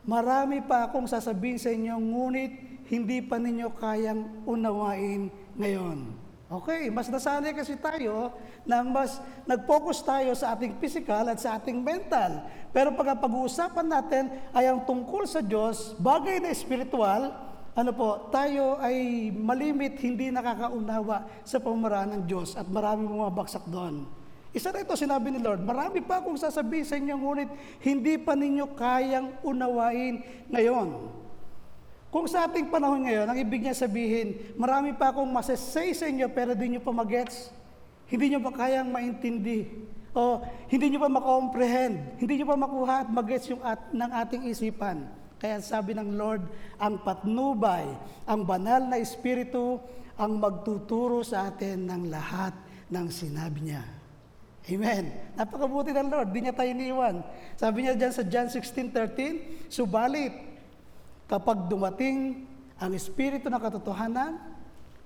Marami 0.00 0.64
pa 0.64 0.88
akong 0.88 1.04
sasabihin 1.04 1.60
sa 1.60 1.68
inyo, 1.68 1.92
ngunit 2.00 2.52
hindi 2.88 3.20
pa 3.20 3.36
ninyo 3.36 3.68
kayang 3.76 4.48
unawain 4.48 5.28
ngayon. 5.60 6.16
Okay, 6.50 6.90
mas 6.90 7.06
nasanay 7.06 7.54
kasi 7.54 7.78
tayo 7.78 8.34
na 8.66 8.82
mas 8.82 9.22
nag-focus 9.46 10.02
tayo 10.02 10.34
sa 10.34 10.58
ating 10.58 10.82
physical 10.82 11.30
at 11.30 11.38
sa 11.38 11.60
ating 11.60 11.78
mental. 11.78 12.42
Pero 12.74 12.90
pag 12.96 13.14
pag-uusapan 13.22 13.86
natin 13.86 14.24
ay 14.50 14.66
ang 14.66 14.82
tungkol 14.82 15.30
sa 15.30 15.38
Diyos, 15.38 15.94
bagay 16.02 16.42
na 16.42 16.50
espiritual, 16.50 17.30
ano 17.70 17.90
po, 17.94 18.26
tayo 18.34 18.82
ay 18.82 19.30
malimit, 19.30 19.94
hindi 20.02 20.34
nakakaunawa 20.34 21.46
sa 21.46 21.62
pamaraan 21.62 22.18
ng 22.18 22.22
Diyos 22.26 22.58
at 22.58 22.66
marami 22.66 23.06
bumabagsak 23.06 23.62
doon. 23.70 24.06
Isa 24.50 24.74
na 24.74 24.82
ito, 24.82 24.98
sinabi 24.98 25.30
ni 25.30 25.38
Lord, 25.38 25.62
marami 25.62 26.02
pa 26.02 26.18
akong 26.18 26.34
sasabihin 26.34 26.82
sa 26.82 26.98
inyo, 26.98 27.14
ngunit 27.14 27.50
hindi 27.86 28.18
pa 28.18 28.34
ninyo 28.34 28.74
kayang 28.74 29.38
unawain 29.46 30.18
ngayon. 30.50 31.14
Kung 32.10 32.26
sa 32.26 32.50
ating 32.50 32.66
panahon 32.66 33.06
ngayon, 33.06 33.30
ang 33.30 33.38
ibig 33.38 33.62
niya 33.62 33.78
sabihin, 33.78 34.58
marami 34.58 34.90
pa 34.90 35.14
akong 35.14 35.30
masasay 35.30 35.94
sa 35.94 36.10
inyo 36.10 36.26
pero 36.34 36.58
di 36.58 36.66
nyo 36.74 36.82
pa 36.82 36.90
magets, 36.90 37.54
hindi 38.10 38.34
nyo 38.34 38.42
pa 38.42 38.66
kayang 38.66 38.90
maintindi, 38.90 39.70
o 40.10 40.42
hindi 40.66 40.90
nyo 40.90 41.06
pa 41.06 41.10
makomprehend, 41.10 42.18
hindi 42.18 42.42
nyo 42.42 42.46
pa 42.50 42.58
makuha 42.58 42.94
at 43.06 43.08
magets 43.14 43.46
yung 43.46 43.62
at, 43.62 43.78
ng 43.94 44.10
ating 44.10 44.42
isipan. 44.50 45.06
Kaya 45.40 45.56
sabi 45.64 45.96
ng 45.96 46.20
Lord, 46.20 46.44
ang 46.76 47.00
patnubay, 47.00 47.88
ang 48.28 48.44
banal 48.44 48.84
na 48.84 49.00
Espiritu, 49.00 49.80
ang 50.20 50.36
magtuturo 50.36 51.24
sa 51.24 51.48
atin 51.48 51.88
ng 51.88 52.12
lahat 52.12 52.52
ng 52.92 53.06
sinabi 53.08 53.72
niya. 53.72 53.80
Amen. 54.68 55.08
Napakabuti 55.40 55.96
ng 55.96 56.12
Lord, 56.12 56.28
di 56.36 56.44
niya 56.44 56.52
tayo 56.52 56.68
iniwan. 56.68 57.24
Sabi 57.56 57.88
niya 57.88 57.96
dyan 57.96 58.12
sa 58.12 58.22
John 58.28 58.52
16.13, 58.52 59.72
Subalit, 59.72 60.36
kapag 61.24 61.72
dumating 61.72 62.44
ang 62.76 62.92
Espiritu 62.92 63.48
ng 63.48 63.56
katotohanan, 63.56 64.36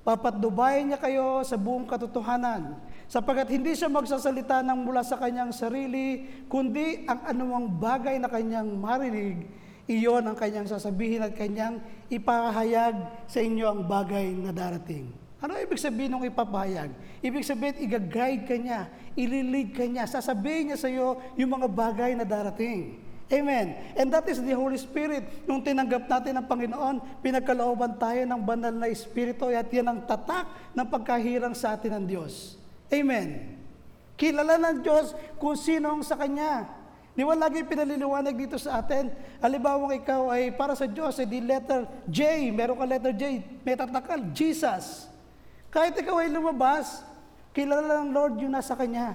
papatnubayan 0.03 0.91
niya 0.91 0.99
kayo 0.99 1.47
sa 1.47 1.55
buong 1.55 1.87
katotohanan, 1.87 2.75
sapagkat 3.07 3.55
hindi 3.55 3.73
siya 3.79 3.87
magsasalita 3.87 4.67
ng 4.67 4.83
mula 4.83 5.07
sa 5.07 5.15
kanyang 5.15 5.55
sarili, 5.55 6.27
kundi 6.51 7.07
ang 7.07 7.23
anumang 7.25 7.71
bagay 7.71 8.19
na 8.19 8.27
kanyang 8.27 8.69
marinig, 8.75 9.47
iyon 9.85 10.25
ang 10.25 10.37
kanyang 10.37 10.69
sasabihin 10.69 11.25
at 11.25 11.37
kanyang 11.37 11.81
ipahayag 12.09 13.27
sa 13.29 13.41
inyo 13.41 13.65
ang 13.69 13.81
bagay 13.85 14.33
na 14.33 14.53
darating. 14.53 15.13
Ano 15.45 15.61
ibig 15.61 15.77
sabihin 15.77 16.09
ng 16.17 16.25
ipapahayag? 16.33 16.89
Ibig 17.21 17.45
sabihin, 17.45 17.77
igaguide 17.85 18.49
ka 18.49 18.57
niya, 18.57 18.89
ililid 19.13 19.77
ka 19.77 19.85
niya, 19.85 20.09
sasabihin 20.09 20.73
niya 20.73 20.79
sa 20.81 20.89
iyo 20.89 21.21
yung 21.37 21.61
mga 21.61 21.69
bagay 21.69 22.17
na 22.17 22.25
darating. 22.25 22.97
Amen. 23.29 23.77
And 23.93 24.09
that 24.09 24.25
is 24.29 24.41
the 24.41 24.57
Holy 24.57 24.81
Spirit. 24.81 25.45
Nung 25.45 25.61
tinanggap 25.61 26.09
natin 26.09 26.37
ang 26.37 26.49
Panginoon, 26.49 27.21
pinagkalooban 27.21 27.97
tayo 28.01 28.25
ng 28.25 28.41
banal 28.41 28.73
na 28.73 28.89
Espiritu 28.89 29.49
at 29.53 29.69
yan 29.69 29.85
ang 29.85 30.01
tatak 30.09 30.49
ng 30.73 30.87
pagkahirang 30.89 31.53
sa 31.53 31.77
atin 31.77 32.01
ng 32.01 32.05
Diyos. 32.09 32.57
Amen. 32.89 33.61
Kilala 34.17 34.61
ng 34.61 34.81
Diyos 34.81 35.13
kung 35.37 35.57
sino 35.57 35.93
ang 35.93 36.05
sa 36.05 36.17
Kanya. 36.17 36.84
Di 37.15 37.23
ba 37.23 37.39
lagi 37.39 37.63
pinaliliwanag 37.63 38.35
dito 38.35 38.59
sa 38.59 38.83
atin? 38.83 39.07
Halimbawa 39.39 39.95
ikaw 39.95 40.35
ay 40.35 40.51
para 40.51 40.75
sa 40.75 40.91
Diyos, 40.91 41.15
ay 41.23 41.31
di 41.31 41.39
letter 41.39 41.87
J, 42.11 42.51
meron 42.51 42.75
ka 42.75 42.87
letter 42.91 43.15
J, 43.15 43.39
may 43.63 43.79
tatakal, 43.79 44.19
Jesus. 44.35 45.07
Kahit 45.71 45.95
ikaw 45.95 46.19
ay 46.19 46.27
lumabas, 46.27 47.07
kilala 47.55 48.03
ng 48.03 48.11
Lord 48.11 48.43
yung 48.43 48.51
nasa 48.51 48.75
Kanya. 48.75 49.15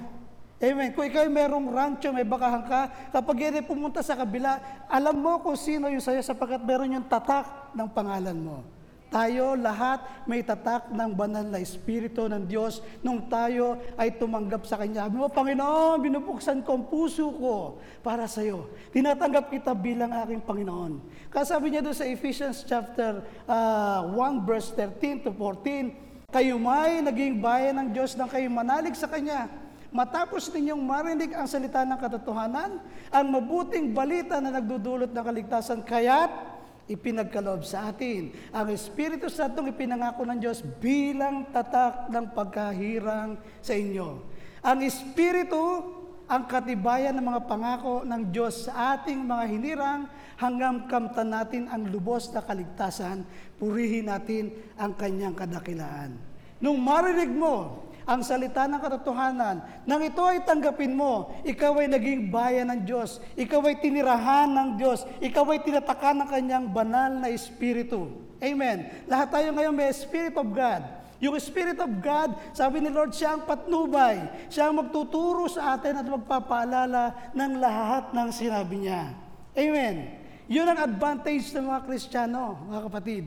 Amen. 0.59 0.95
Kung 0.95 1.07
ikaw 1.07 1.27
ay 1.27 1.31
merong 1.31 1.71
rancho, 1.71 2.11
may 2.15 2.27
bakahan 2.27 2.63
ka, 2.67 2.81
kapag 3.11 3.47
yan 3.47 3.63
pumunta 3.67 3.99
sa 3.99 4.15
kabila, 4.15 4.59
alam 4.87 5.15
mo 5.19 5.39
kung 5.43 5.59
sino 5.59 5.91
yung 5.91 6.03
sa'yo 6.03 6.23
sapagkat 6.23 6.63
meron 6.63 6.95
yung 6.99 7.07
tatak 7.07 7.71
ng 7.75 7.87
pangalan 7.91 8.35
mo. 8.35 8.78
Tayo 9.09 9.57
lahat 9.57 10.05
may 10.29 10.45
tatak 10.45 10.93
ng 10.93 11.11
banal 11.17 11.41
na 11.41 11.57
Espiritu 11.57 12.29
ng 12.29 12.45
Diyos 12.45 12.85
nung 13.01 13.25
tayo 13.25 13.81
ay 13.97 14.13
tumanggap 14.21 14.69
sa 14.69 14.77
Kanya. 14.77 15.09
Sabi 15.09 15.17
mo, 15.17 15.33
Panginoon, 15.33 15.97
binubuksan 15.97 16.61
ko 16.61 16.77
ang 16.77 16.85
puso 16.85 17.33
ko 17.33 17.81
para 18.05 18.29
sa 18.29 18.45
iyo. 18.45 18.69
Tinatanggap 18.93 19.49
kita 19.49 19.73
bilang 19.73 20.13
aking 20.13 20.45
Panginoon. 20.45 21.01
Kasabi 21.33 21.73
niya 21.73 21.81
doon 21.81 21.97
sa 21.97 22.05
Ephesians 22.05 22.61
chapter 22.61 23.25
uh, 23.49 24.05
1 24.13 24.45
verse 24.45 24.77
13 24.77 25.25
to 25.25 25.33
14, 25.33 26.29
kayo 26.29 26.61
may 26.61 27.01
naging 27.01 27.41
bayan 27.41 27.81
ng 27.81 27.89
Diyos 27.89 28.13
nang 28.13 28.29
kayo 28.29 28.45
manalig 28.53 28.93
sa 28.93 29.09
Kanya. 29.09 29.49
Matapos 29.89 30.53
ninyong 30.53 30.85
marinig 30.85 31.33
ang 31.33 31.49
salita 31.49 31.81
ng 31.81 31.97
katotohanan, 31.97 32.77
ang 33.09 33.25
mabuting 33.25 33.89
balita 33.89 34.37
na 34.37 34.53
nagdudulot 34.53 35.09
ng 35.09 35.25
kaligtasan, 35.25 35.81
kaya't 35.81 36.58
ipinagkaloob 36.89 37.61
sa 37.61 37.93
atin. 37.93 38.33
Ang 38.49 38.73
Espiritu 38.73 39.29
Santong 39.29 39.69
ipinangako 39.69 40.25
ng 40.25 40.41
Diyos 40.41 40.65
bilang 40.81 41.47
tatak 41.53 42.09
ng 42.09 42.25
pagkahirang 42.33 43.37
sa 43.61 43.77
inyo. 43.77 44.25
Ang 44.65 44.79
Espiritu 44.83 45.95
ang 46.29 46.45
katibayan 46.45 47.17
ng 47.17 47.25
mga 47.25 47.41
pangako 47.49 48.05
ng 48.05 48.29
Diyos 48.29 48.69
sa 48.69 48.97
ating 48.97 49.25
mga 49.25 49.43
hinirang 49.49 50.01
hanggang 50.37 50.85
kamtan 50.85 51.33
natin 51.33 51.65
ang 51.65 51.89
lubos 51.89 52.29
na 52.29 52.45
kaligtasan, 52.45 53.25
purihin 53.57 54.13
natin 54.13 54.53
ang 54.77 54.93
kanyang 54.93 55.33
kadakilaan. 55.33 56.13
Nung 56.61 56.77
marinig 56.85 57.33
mo 57.33 57.88
ang 58.09 58.25
salita 58.25 58.65
ng 58.65 58.81
katotohanan, 58.81 59.61
nang 59.85 60.01
ito 60.01 60.25
ay 60.25 60.41
tanggapin 60.41 60.97
mo, 60.97 61.29
ikaw 61.45 61.77
ay 61.77 61.85
naging 61.85 62.33
bayan 62.33 62.73
ng 62.73 62.81
Diyos, 62.81 63.21
ikaw 63.37 63.61
ay 63.69 63.77
tinirahan 63.77 64.49
ng 64.49 64.69
Diyos, 64.81 65.05
ikaw 65.21 65.45
ay 65.53 65.61
tinatakan 65.61 66.17
ng 66.25 66.29
kanyang 66.33 66.65
banal 66.73 67.21
na 67.21 67.29
Espiritu. 67.29 68.09
Amen. 68.41 68.89
Lahat 69.05 69.29
tayo 69.29 69.53
ngayon 69.53 69.77
may 69.77 69.93
Spirit 69.93 70.33
of 70.33 70.49
God. 70.49 70.81
Yung 71.21 71.37
Spirit 71.37 71.77
of 71.77 71.91
God, 72.01 72.33
sabi 72.55 72.81
ni 72.81 72.89
Lord, 72.89 73.13
siya 73.13 73.37
ang 73.37 73.45
patnubay. 73.45 74.49
Siya 74.49 74.71
ang 74.71 74.79
magtuturo 74.81 75.45
sa 75.51 75.77
atin 75.77 75.99
at 75.99 76.07
magpapaalala 76.07 77.35
ng 77.37 77.51
lahat 77.61 78.09
ng 78.15 78.29
sinabi 78.33 78.87
niya. 78.89 79.13
Amen. 79.53 80.17
Yun 80.49 80.65
ang 80.65 80.79
advantage 80.81 81.53
ng 81.53 81.67
mga 81.69 81.85
Kristiyano, 81.85 82.57
mga 82.71 82.81
kapatid. 82.89 83.23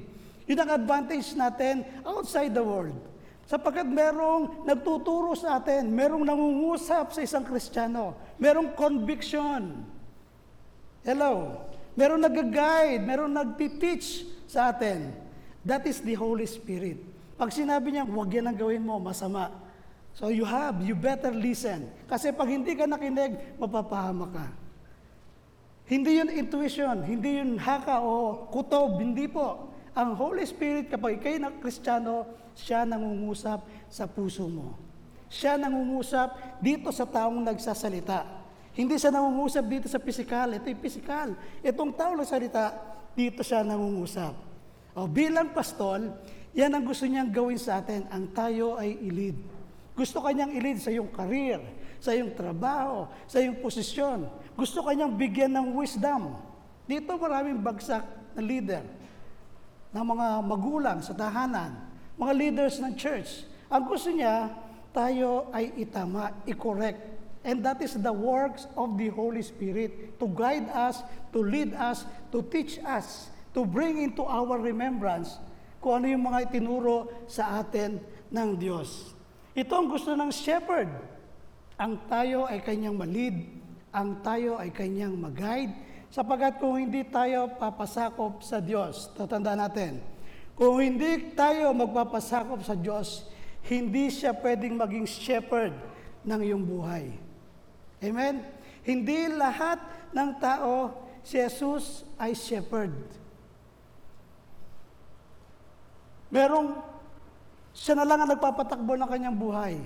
Yun 0.48 0.58
ang 0.58 0.70
advantage 0.74 1.38
natin 1.38 1.86
outside 2.02 2.50
the 2.50 2.64
world. 2.64 3.11
Sapagkat 3.46 3.84
merong 3.84 4.64
nagtuturo 4.64 5.34
sa 5.34 5.58
atin, 5.58 5.90
merong 5.90 6.22
nangungusap 6.22 7.12
sa 7.12 7.20
isang 7.20 7.42
Kristiyano, 7.42 8.14
merong 8.38 8.72
conviction. 8.72 9.82
Hello? 11.02 11.58
Merong 11.92 12.22
nag-guide, 12.22 13.02
merong 13.04 13.32
nag-teach 13.34 14.24
sa 14.48 14.72
atin. 14.72 15.12
That 15.66 15.84
is 15.84 16.00
the 16.00 16.16
Holy 16.16 16.48
Spirit. 16.48 17.02
Pag 17.36 17.50
sinabi 17.50 17.92
niya, 17.92 18.06
huwag 18.06 18.30
yan 18.30 18.48
ang 18.48 18.56
gawin 18.56 18.86
mo, 18.86 18.96
masama. 19.02 19.50
So 20.12 20.28
you 20.28 20.44
have, 20.44 20.80
you 20.84 20.92
better 20.94 21.32
listen. 21.32 21.88
Kasi 22.06 22.30
pag 22.32 22.48
hindi 22.48 22.76
ka 22.76 22.84
nakinig, 22.84 23.56
mapapahama 23.56 24.26
ka. 24.28 24.46
Hindi 25.88 26.22
yun 26.22 26.30
intuition, 26.32 27.04
hindi 27.04 27.42
yun 27.42 27.58
haka 27.58 28.00
o 28.00 28.46
kutob, 28.48 29.02
hindi 29.02 29.28
po. 29.28 29.68
Ang 29.92 30.16
Holy 30.16 30.46
Spirit, 30.48 30.88
kapag 30.88 31.20
ikay 31.20 31.36
na 31.36 31.52
Kristiyano, 31.52 32.24
siya 32.56 32.84
nangungusap 32.84 33.64
sa 33.88 34.04
puso 34.04 34.48
mo. 34.48 34.76
Siya 35.32 35.56
nangungusap 35.56 36.60
dito 36.60 36.92
sa 36.92 37.08
taong 37.08 37.40
nagsasalita. 37.40 38.24
Hindi 38.72 38.96
siya 38.96 39.12
nangungusap 39.12 39.64
dito 39.68 39.86
sa 39.88 40.00
pisikal. 40.00 40.48
Ito 40.52 40.68
yung 40.68 40.82
pisikal. 40.82 41.28
Itong 41.64 41.92
taong 41.92 42.20
nagsalita, 42.20 42.72
dito 43.12 43.40
siya 43.44 43.64
nangungusap. 43.64 44.32
O 44.92 45.08
bilang 45.08 45.52
pastol, 45.56 46.12
yan 46.52 46.72
ang 46.72 46.84
gusto 46.84 47.08
niyang 47.08 47.32
gawin 47.32 47.56
sa 47.56 47.80
atin, 47.80 48.04
ang 48.12 48.28
tayo 48.32 48.76
ay 48.76 48.96
ilid. 49.00 49.36
Gusto 49.96 50.20
kanyang 50.24 50.52
ilid 50.56 50.80
sa 50.80 50.92
iyong 50.92 51.08
career, 51.12 51.60
sa 52.00 52.12
iyong 52.12 52.32
trabaho, 52.32 53.08
sa 53.28 53.40
iyong 53.40 53.60
posisyon. 53.60 54.28
Gusto 54.56 54.84
kanyang 54.84 55.16
bigyan 55.16 55.52
ng 55.52 55.72
wisdom. 55.76 56.36
Dito 56.84 57.16
maraming 57.16 57.60
bagsak 57.60 58.04
na 58.36 58.40
leader, 58.44 58.84
ng 59.92 60.04
mga 60.04 60.26
magulang 60.44 60.98
sa 61.04 61.12
tahanan, 61.12 61.91
mga 62.22 62.32
leaders 62.38 62.78
ng 62.78 62.94
church. 62.94 63.42
Ang 63.66 63.82
gusto 63.90 64.14
niya, 64.14 64.54
tayo 64.94 65.50
ay 65.50 65.74
itama, 65.82 66.30
i-correct. 66.46 67.02
And 67.42 67.58
that 67.66 67.82
is 67.82 67.98
the 67.98 68.14
works 68.14 68.70
of 68.78 68.94
the 68.94 69.10
Holy 69.10 69.42
Spirit 69.42 70.14
to 70.22 70.30
guide 70.30 70.70
us, 70.70 71.02
to 71.34 71.42
lead 71.42 71.74
us, 71.74 72.06
to 72.30 72.46
teach 72.46 72.78
us, 72.86 73.34
to 73.50 73.66
bring 73.66 73.98
into 73.98 74.22
our 74.22 74.62
remembrance 74.62 75.42
kung 75.82 75.98
ano 75.98 76.06
yung 76.06 76.22
mga 76.22 76.46
itinuro 76.46 77.10
sa 77.26 77.58
atin 77.58 77.98
ng 78.30 78.48
Diyos. 78.54 79.10
Ito 79.58 79.72
ang 79.74 79.90
gusto 79.90 80.14
ng 80.14 80.30
shepherd. 80.30 80.94
Ang 81.74 82.06
tayo 82.06 82.46
ay 82.46 82.62
kanyang 82.62 82.94
malid, 82.94 83.42
ang 83.90 84.22
tayo 84.22 84.62
ay 84.62 84.70
kanyang 84.70 85.18
mag-guide, 85.18 85.74
sapagat 86.14 86.62
kung 86.62 86.78
hindi 86.78 87.02
tayo 87.10 87.50
papasakop 87.58 88.38
sa 88.46 88.62
Diyos, 88.62 89.10
tatanda 89.18 89.58
natin, 89.58 89.98
Kung 90.52 90.78
hindi 90.78 91.32
tayo 91.32 91.72
magpapasakop 91.72 92.60
sa 92.60 92.76
Diyos, 92.76 93.24
hindi 93.66 94.12
siya 94.12 94.36
pwedeng 94.36 94.76
maging 94.76 95.06
shepherd 95.08 95.72
ng 96.26 96.40
iyong 96.42 96.64
buhay. 96.66 97.14
Amen? 98.02 98.42
Hindi 98.82 99.30
lahat 99.30 99.78
ng 100.10 100.30
tao, 100.42 100.90
si 101.22 101.38
Jesus 101.38 102.02
ay 102.18 102.34
shepherd. 102.34 102.92
Merong, 106.32 106.80
siya 107.72 107.94
na 107.96 108.08
lang 108.08 108.24
ang 108.24 108.30
nagpapatakbo 108.34 108.98
ng 108.98 109.08
kanyang 109.08 109.36
buhay. 109.38 109.76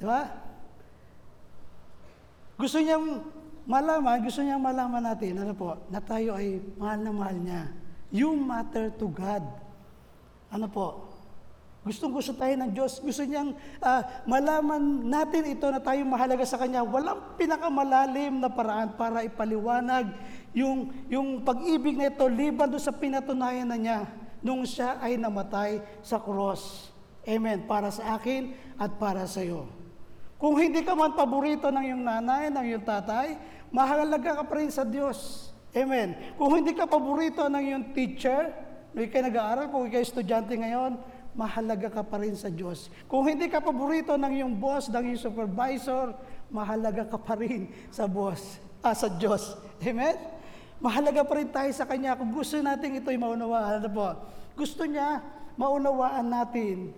Di 0.00 0.04
ba? 0.06 0.30
Gusto 2.56 2.80
niyang 2.80 3.20
malaman, 3.68 4.24
gusto 4.24 4.40
niyang 4.40 4.62
malaman 4.62 5.04
natin, 5.04 5.42
ano 5.42 5.52
po, 5.52 5.76
na 5.92 6.00
tayo 6.00 6.32
ay 6.38 6.62
mahal 6.80 6.98
na 7.04 7.12
mahal 7.12 7.36
niya. 7.36 7.62
You 8.08 8.32
matter 8.32 8.88
to 8.96 9.12
God. 9.12 9.44
Ano 10.50 10.66
po? 10.70 11.16
Gustong 11.86 12.10
gusto 12.10 12.34
tayo 12.34 12.50
ng 12.58 12.74
Diyos. 12.74 12.98
Gusto 12.98 13.22
niyang 13.22 13.54
ah, 13.78 14.02
malaman 14.26 15.06
natin 15.06 15.54
ito 15.54 15.70
na 15.70 15.78
tayo 15.78 16.02
mahalaga 16.02 16.42
sa 16.42 16.58
Kanya. 16.58 16.82
Walang 16.82 17.38
pinakamalalim 17.38 18.42
na 18.42 18.50
paraan 18.50 18.98
para 18.98 19.22
ipaliwanag 19.22 20.10
yung, 20.50 20.90
yung 21.06 21.46
pag-ibig 21.46 21.94
na 21.94 22.10
ito 22.10 22.26
liban 22.26 22.66
doon 22.66 22.82
sa 22.82 22.90
pinatunayan 22.90 23.70
na 23.70 23.78
niya 23.78 24.02
nung 24.42 24.66
siya 24.66 24.98
ay 24.98 25.14
namatay 25.14 25.78
sa 26.02 26.18
cross. 26.18 26.90
Amen. 27.22 27.70
Para 27.70 27.94
sa 27.94 28.18
akin 28.18 28.50
at 28.74 28.98
para 28.98 29.22
sa 29.30 29.46
iyo. 29.46 29.70
Kung 30.42 30.58
hindi 30.58 30.82
ka 30.82 30.98
man 30.98 31.14
paborito 31.14 31.70
ng 31.70 31.86
iyong 31.86 32.02
nanay, 32.02 32.50
ng 32.50 32.66
iyong 32.66 32.82
tatay, 32.82 33.38
mahalaga 33.70 34.42
ka 34.42 34.44
pa 34.44 34.58
rin 34.58 34.74
sa 34.74 34.82
Diyos. 34.82 35.48
Amen. 35.70 36.34
Kung 36.34 36.50
hindi 36.50 36.74
ka 36.74 36.90
paborito 36.90 37.46
ng 37.46 37.62
iyong 37.62 37.86
teacher, 37.94 38.65
kung 38.96 39.04
ikay 39.04 39.28
nag-aaral, 39.28 39.68
kung 39.68 39.84
ikay 39.92 40.00
estudyante 40.00 40.56
ngayon, 40.56 40.96
mahalaga 41.36 41.92
ka 41.92 42.00
pa 42.00 42.16
rin 42.16 42.32
sa 42.32 42.48
Diyos. 42.48 42.88
Kung 43.04 43.28
hindi 43.28 43.44
ka 43.44 43.60
paborito 43.60 44.16
ng 44.16 44.40
iyong 44.40 44.56
boss, 44.56 44.88
ng 44.88 45.12
iyong 45.12 45.20
supervisor, 45.20 46.16
mahalaga 46.48 47.04
ka 47.04 47.20
pa 47.20 47.36
rin 47.36 47.68
sa 47.92 48.08
boss, 48.08 48.56
ah, 48.80 48.96
sa 48.96 49.12
Diyos. 49.12 49.52
Amen? 49.84 50.16
Mahalaga 50.80 51.28
pa 51.28 51.36
rin 51.36 51.52
tayo 51.52 51.68
sa 51.76 51.84
Kanya. 51.84 52.16
Kung 52.16 52.32
gusto 52.32 52.56
natin 52.56 52.96
ito'y 52.96 53.20
maunawaan, 53.20 53.84
ano 53.84 53.88
po? 53.92 54.08
Gusto 54.56 54.88
niya 54.88 55.20
maunawaan 55.60 56.32
natin 56.32 56.96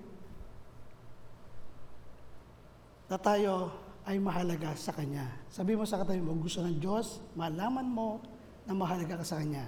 na 3.11 3.19
tayo 3.19 3.75
ay 4.07 4.23
mahalaga 4.23 4.71
sa 4.79 4.95
Kanya. 4.95 5.27
Sabi 5.51 5.75
mo 5.75 5.83
sa 5.83 5.99
katabi 5.99 6.23
mo, 6.23 6.39
gusto 6.39 6.63
ng 6.63 6.79
Diyos, 6.79 7.19
malaman 7.35 7.91
mo 7.91 8.23
na 8.63 8.71
mahalaga 8.71 9.19
ka 9.19 9.27
sa 9.27 9.43
Kanya. 9.43 9.67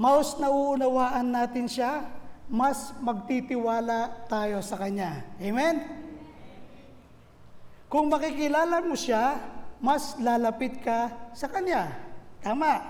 Mas 0.00 0.32
nauunawaan 0.40 1.28
natin 1.28 1.68
siya, 1.68 2.08
mas 2.48 2.96
magtitiwala 3.04 4.24
tayo 4.32 4.64
sa 4.64 4.80
Kanya. 4.80 5.28
Amen? 5.36 5.76
Kung 7.84 8.08
makikilala 8.08 8.80
mo 8.80 8.96
siya, 8.96 9.36
mas 9.76 10.16
lalapit 10.16 10.80
ka 10.80 11.12
sa 11.36 11.52
Kanya. 11.52 11.92
Tama. 12.40 12.80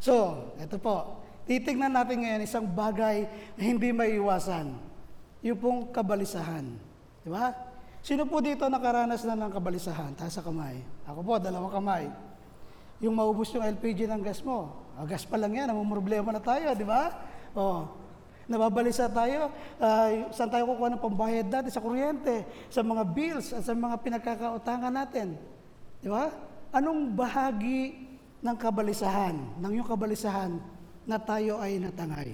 So, 0.00 0.56
ito 0.56 0.80
po. 0.80 1.20
Titignan 1.44 1.92
natin 1.92 2.24
ngayon 2.24 2.48
isang 2.48 2.64
bagay 2.64 3.28
na 3.60 3.62
hindi 3.68 3.92
maiiwasan. 3.92 4.72
Yung 5.44 5.60
pong 5.60 5.92
kabalisahan. 5.92 6.64
Di 7.20 7.28
ba? 7.28 7.52
Sino 8.00 8.24
po 8.24 8.40
dito 8.40 8.64
nakaranas 8.72 9.20
na 9.28 9.36
ng 9.36 9.52
kabalisahan? 9.52 10.16
Taas 10.16 10.32
sa 10.32 10.40
kamay. 10.40 10.80
Ako 11.04 11.20
po, 11.20 11.36
dalawang 11.36 11.76
kamay. 11.76 12.08
Yung 13.04 13.12
maubos 13.12 13.52
yung 13.52 13.68
LPG 13.68 14.08
ng 14.08 14.24
gas 14.24 14.40
mo. 14.40 14.83
Ah, 14.94 15.06
gas 15.10 15.26
pa 15.26 15.34
lang 15.34 15.50
yan, 15.50 15.74
problema 15.90 16.30
na 16.30 16.38
tayo, 16.38 16.70
di 16.78 16.86
ba? 16.86 17.10
Oh, 17.50 17.90
nababalisa 18.46 19.10
tayo, 19.10 19.50
uh, 19.80 20.08
saan 20.30 20.52
tayo 20.52 20.70
kukuha 20.70 20.94
ng 20.94 21.02
pambayad 21.02 21.46
natin 21.48 21.72
sa 21.72 21.82
kuryente, 21.82 22.46
sa 22.70 22.84
mga 22.84 23.02
bills, 23.10 23.50
at 23.56 23.66
sa 23.66 23.74
mga 23.74 23.96
pinagkakautangan 24.04 24.94
natin. 24.94 25.34
Di 25.98 26.06
ba? 26.12 26.30
Anong 26.70 27.10
bahagi 27.10 28.06
ng 28.38 28.56
kabalisahan, 28.58 29.34
ng 29.58 29.72
yung 29.72 29.88
kabalisahan 29.88 30.60
na 31.08 31.16
tayo 31.18 31.58
ay 31.58 31.80
natangay? 31.80 32.30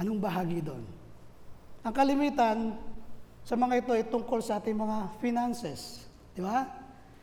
Anong 0.00 0.20
bahagi 0.20 0.64
doon? 0.64 0.84
Ang 1.82 1.94
kalimitan 1.94 2.58
sa 3.46 3.54
mga 3.54 3.84
ito 3.84 3.92
ay 3.94 4.04
tungkol 4.08 4.40
sa 4.42 4.58
ating 4.58 4.76
mga 4.76 5.20
finances. 5.22 6.06
Di 6.34 6.42
ba? 6.42 6.66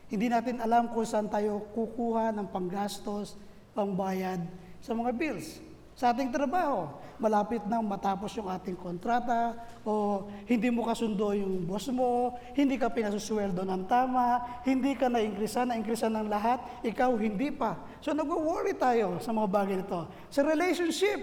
Hindi 0.08 0.28
natin 0.28 0.60
alam 0.60 0.92
kung 0.92 1.06
saan 1.06 1.32
tayo 1.32 1.64
kukuha 1.72 2.32
ng 2.36 2.48
panggastos, 2.52 3.36
pangbayad 3.74 4.40
sa 4.78 4.94
mga 4.94 5.10
bills. 5.12 5.60
Sa 5.94 6.10
ating 6.10 6.34
trabaho, 6.34 6.90
malapit 7.22 7.62
nang 7.70 7.86
matapos 7.86 8.34
yung 8.34 8.50
ating 8.50 8.74
kontrata 8.74 9.54
o 9.86 10.26
hindi 10.50 10.66
mo 10.66 10.82
kasundo 10.82 11.30
yung 11.30 11.62
boss 11.62 11.86
mo, 11.94 12.34
hindi 12.58 12.74
ka 12.74 12.90
pinasusweldo 12.90 13.62
ng 13.62 13.86
tama, 13.86 14.42
hindi 14.66 14.98
ka 14.98 15.06
na-ingkrisa, 15.06 15.62
na-ingkrisa 15.62 16.10
ng 16.10 16.26
lahat, 16.26 16.58
ikaw 16.82 17.14
hindi 17.14 17.54
pa. 17.54 17.78
So 18.02 18.10
nag-worry 18.10 18.74
tayo 18.74 19.22
sa 19.22 19.30
mga 19.30 19.48
bagay 19.50 19.76
nito. 19.86 20.10
Sa 20.34 20.42
relationship, 20.42 21.22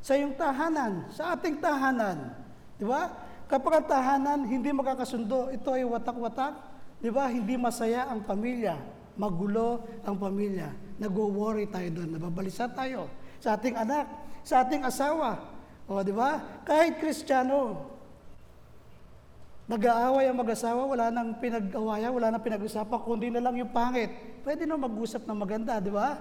sa 0.00 0.16
iyong 0.16 0.32
tahanan, 0.32 1.12
sa 1.12 1.36
ating 1.36 1.60
tahanan. 1.60 2.32
Di 2.80 2.88
ba? 2.88 3.12
Kapag 3.46 3.84
ang 3.84 3.86
tahanan 3.86 4.38
hindi 4.48 4.72
makakasundo, 4.72 5.52
ito 5.52 5.68
ay 5.76 5.84
watak-watak, 5.84 6.56
di 7.04 7.12
ba? 7.12 7.28
Hindi 7.28 7.60
masaya 7.60 8.08
ang 8.08 8.24
pamilya, 8.24 8.80
magulo 9.20 9.84
ang 10.08 10.16
pamilya. 10.16 10.85
Nag-worry 10.96 11.68
tayo 11.68 11.88
doon, 11.92 12.16
nababalisa 12.16 12.66
tayo 12.72 13.12
sa 13.36 13.54
ating 13.54 13.76
anak, 13.76 14.08
sa 14.40 14.64
ating 14.64 14.80
asawa. 14.82 15.36
O, 15.86 16.00
di 16.02 16.10
ba? 16.10 16.40
Kahit 16.64 16.98
kristyano, 16.98 17.86
nag-aaway 19.70 20.26
ang 20.26 20.38
mag-asawa, 20.40 20.82
wala 20.88 21.12
nang 21.12 21.36
pinag-awayan, 21.38 22.10
wala 22.10 22.32
nang 22.32 22.42
pinag-usapan, 22.42 22.98
kundi 23.04 23.28
na 23.28 23.44
lang 23.44 23.54
yung 23.60 23.70
pangit. 23.70 24.08
Pwede 24.42 24.64
na 24.64 24.80
mag-usap 24.80 25.28
ng 25.28 25.38
maganda, 25.38 25.78
di 25.78 25.92
ba? 25.92 26.16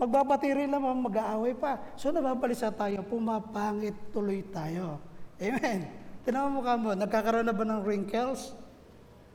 Magbabati 0.00 0.50
rin 0.50 0.72
lang, 0.72 0.82
mag-aaway 0.82 1.54
pa. 1.54 1.78
So, 1.94 2.10
nababalisa 2.10 2.74
tayo, 2.74 3.06
pumapangit 3.06 3.94
tuloy 4.10 4.42
tayo. 4.50 4.98
Amen. 5.38 5.86
Tinawa 6.24 6.48
mo 6.48 6.64
ka 6.64 6.74
nagkakaroon 6.74 7.46
na 7.46 7.54
ba 7.54 7.68
ng 7.68 7.84
wrinkles? 7.84 8.56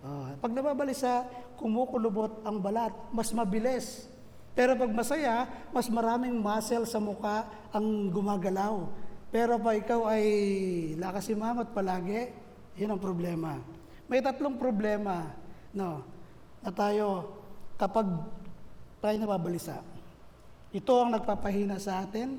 Oh, 0.02 0.26
pag 0.42 0.52
nababalisa, 0.52 1.24
kumukulubot 1.56 2.42
ang 2.42 2.58
balat, 2.58 2.92
mas 3.14 3.30
mabilis. 3.30 4.09
Pero 4.60 4.76
pag 4.76 4.92
masaya, 4.92 5.48
mas 5.72 5.88
maraming 5.88 6.36
muscle 6.36 6.84
sa 6.84 7.00
muka 7.00 7.48
ang 7.72 8.12
gumagalaw. 8.12 8.92
Pero 9.32 9.56
pag 9.56 9.80
ikaw 9.80 10.12
ay 10.12 10.26
lakasimangot 11.00 11.72
palagi, 11.72 12.28
yun 12.76 12.92
ang 12.92 13.00
problema. 13.00 13.56
May 14.12 14.20
tatlong 14.20 14.60
problema 14.60 15.32
no, 15.72 16.04
na 16.60 16.76
tayo 16.76 17.40
kapag 17.80 18.04
tayo 19.00 19.16
nababalisa. 19.16 19.80
Ito 20.76 21.08
ang 21.08 21.16
nagpapahina 21.16 21.80
sa 21.80 22.04
atin. 22.04 22.36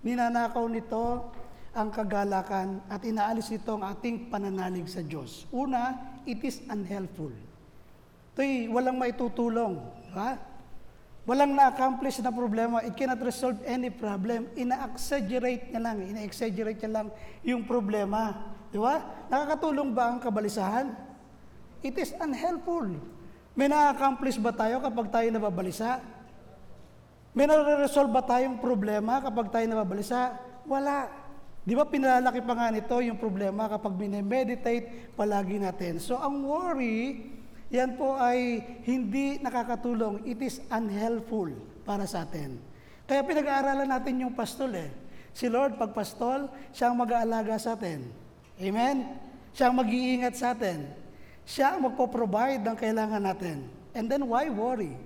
Ninanakaw 0.00 0.64
nito 0.72 1.28
ang 1.76 1.92
kagalakan 1.92 2.80
at 2.88 3.04
inaalis 3.04 3.52
ito 3.52 3.76
ang 3.76 3.84
ating 3.92 4.32
pananalig 4.32 4.88
sa 4.88 5.04
Diyos. 5.04 5.44
Una, 5.52 6.16
it 6.24 6.40
is 6.48 6.64
unhelpful. 6.72 7.36
Ito'y 8.32 8.72
walang 8.72 8.96
maitutulong. 8.96 9.76
Ha? 10.16 10.47
Walang 11.28 11.52
na-accomplish 11.52 12.24
na 12.24 12.32
problema. 12.32 12.80
It 12.80 12.96
cannot 12.96 13.20
resolve 13.20 13.60
any 13.68 13.92
problem. 13.92 14.48
Ina-exaggerate 14.56 15.68
niya 15.68 15.80
lang. 15.84 16.00
Ina-exaggerate 16.00 16.80
niya 16.80 16.92
lang 17.04 17.06
yung 17.44 17.68
problema. 17.68 18.48
Di 18.72 18.80
ba? 18.80 19.28
Nakakatulong 19.28 19.92
ba 19.92 20.08
ang 20.08 20.24
kabalisahan? 20.24 20.88
It 21.84 22.00
is 22.00 22.16
unhelpful. 22.16 22.96
May 23.52 23.68
na-accomplish 23.68 24.40
ba 24.40 24.56
tayo 24.56 24.80
kapag 24.80 25.12
tayo 25.12 25.28
nababalisa? 25.28 26.00
May 27.36 27.44
na-resolve 27.44 28.08
ba 28.08 28.24
tayong 28.24 28.56
problema 28.56 29.20
kapag 29.20 29.52
tayo 29.52 29.68
nababalisa? 29.68 30.32
Wala. 30.64 31.12
Di 31.60 31.76
ba 31.76 31.84
pinalalaki 31.84 32.40
pa 32.40 32.56
nga 32.56 32.72
nito 32.72 32.96
yung 33.04 33.20
problema 33.20 33.68
kapag 33.68 34.00
meditate 34.00 35.12
palagi 35.12 35.60
natin. 35.60 36.00
So 36.00 36.16
ang 36.16 36.40
worry, 36.40 37.36
yan 37.68 38.00
po 38.00 38.16
ay 38.16 38.64
hindi 38.88 39.36
nakakatulong. 39.44 40.24
It 40.24 40.40
is 40.40 40.64
unhelpful 40.72 41.52
para 41.84 42.08
sa 42.08 42.24
atin. 42.24 42.56
Kaya 43.04 43.24
pinag-aaralan 43.24 43.88
natin 43.88 44.24
yung 44.24 44.32
pastol 44.32 44.72
eh. 44.76 44.88
Si 45.36 45.48
Lord, 45.48 45.76
pag 45.76 45.92
pastol, 45.92 46.48
siya 46.72 46.92
ang 46.92 46.96
mag-aalaga 46.96 47.60
sa 47.60 47.76
atin. 47.76 48.08
Amen? 48.56 49.04
Siya 49.52 49.68
ang 49.68 49.76
mag-iingat 49.80 50.34
sa 50.36 50.56
atin. 50.56 50.88
Siya 51.48 51.76
ang 51.76 51.88
magpo-provide 51.88 52.60
ng 52.64 52.76
kailangan 52.76 53.22
natin. 53.24 53.68
And 53.96 54.08
then 54.08 54.28
why 54.28 54.48
worry? 54.52 54.96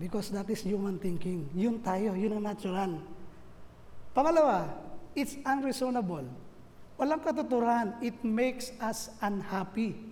Because 0.00 0.32
that 0.32 0.48
is 0.48 0.64
human 0.64 0.96
thinking. 0.96 1.48
Yun 1.52 1.82
tayo, 1.84 2.16
yun 2.16 2.38
ang 2.38 2.44
natural. 2.44 3.02
Pangalawa, 4.16 4.72
it's 5.12 5.36
unreasonable. 5.44 6.24
Walang 6.96 7.20
katuturan. 7.20 7.98
It 8.00 8.16
makes 8.24 8.72
us 8.80 9.12
unhappy. 9.20 10.07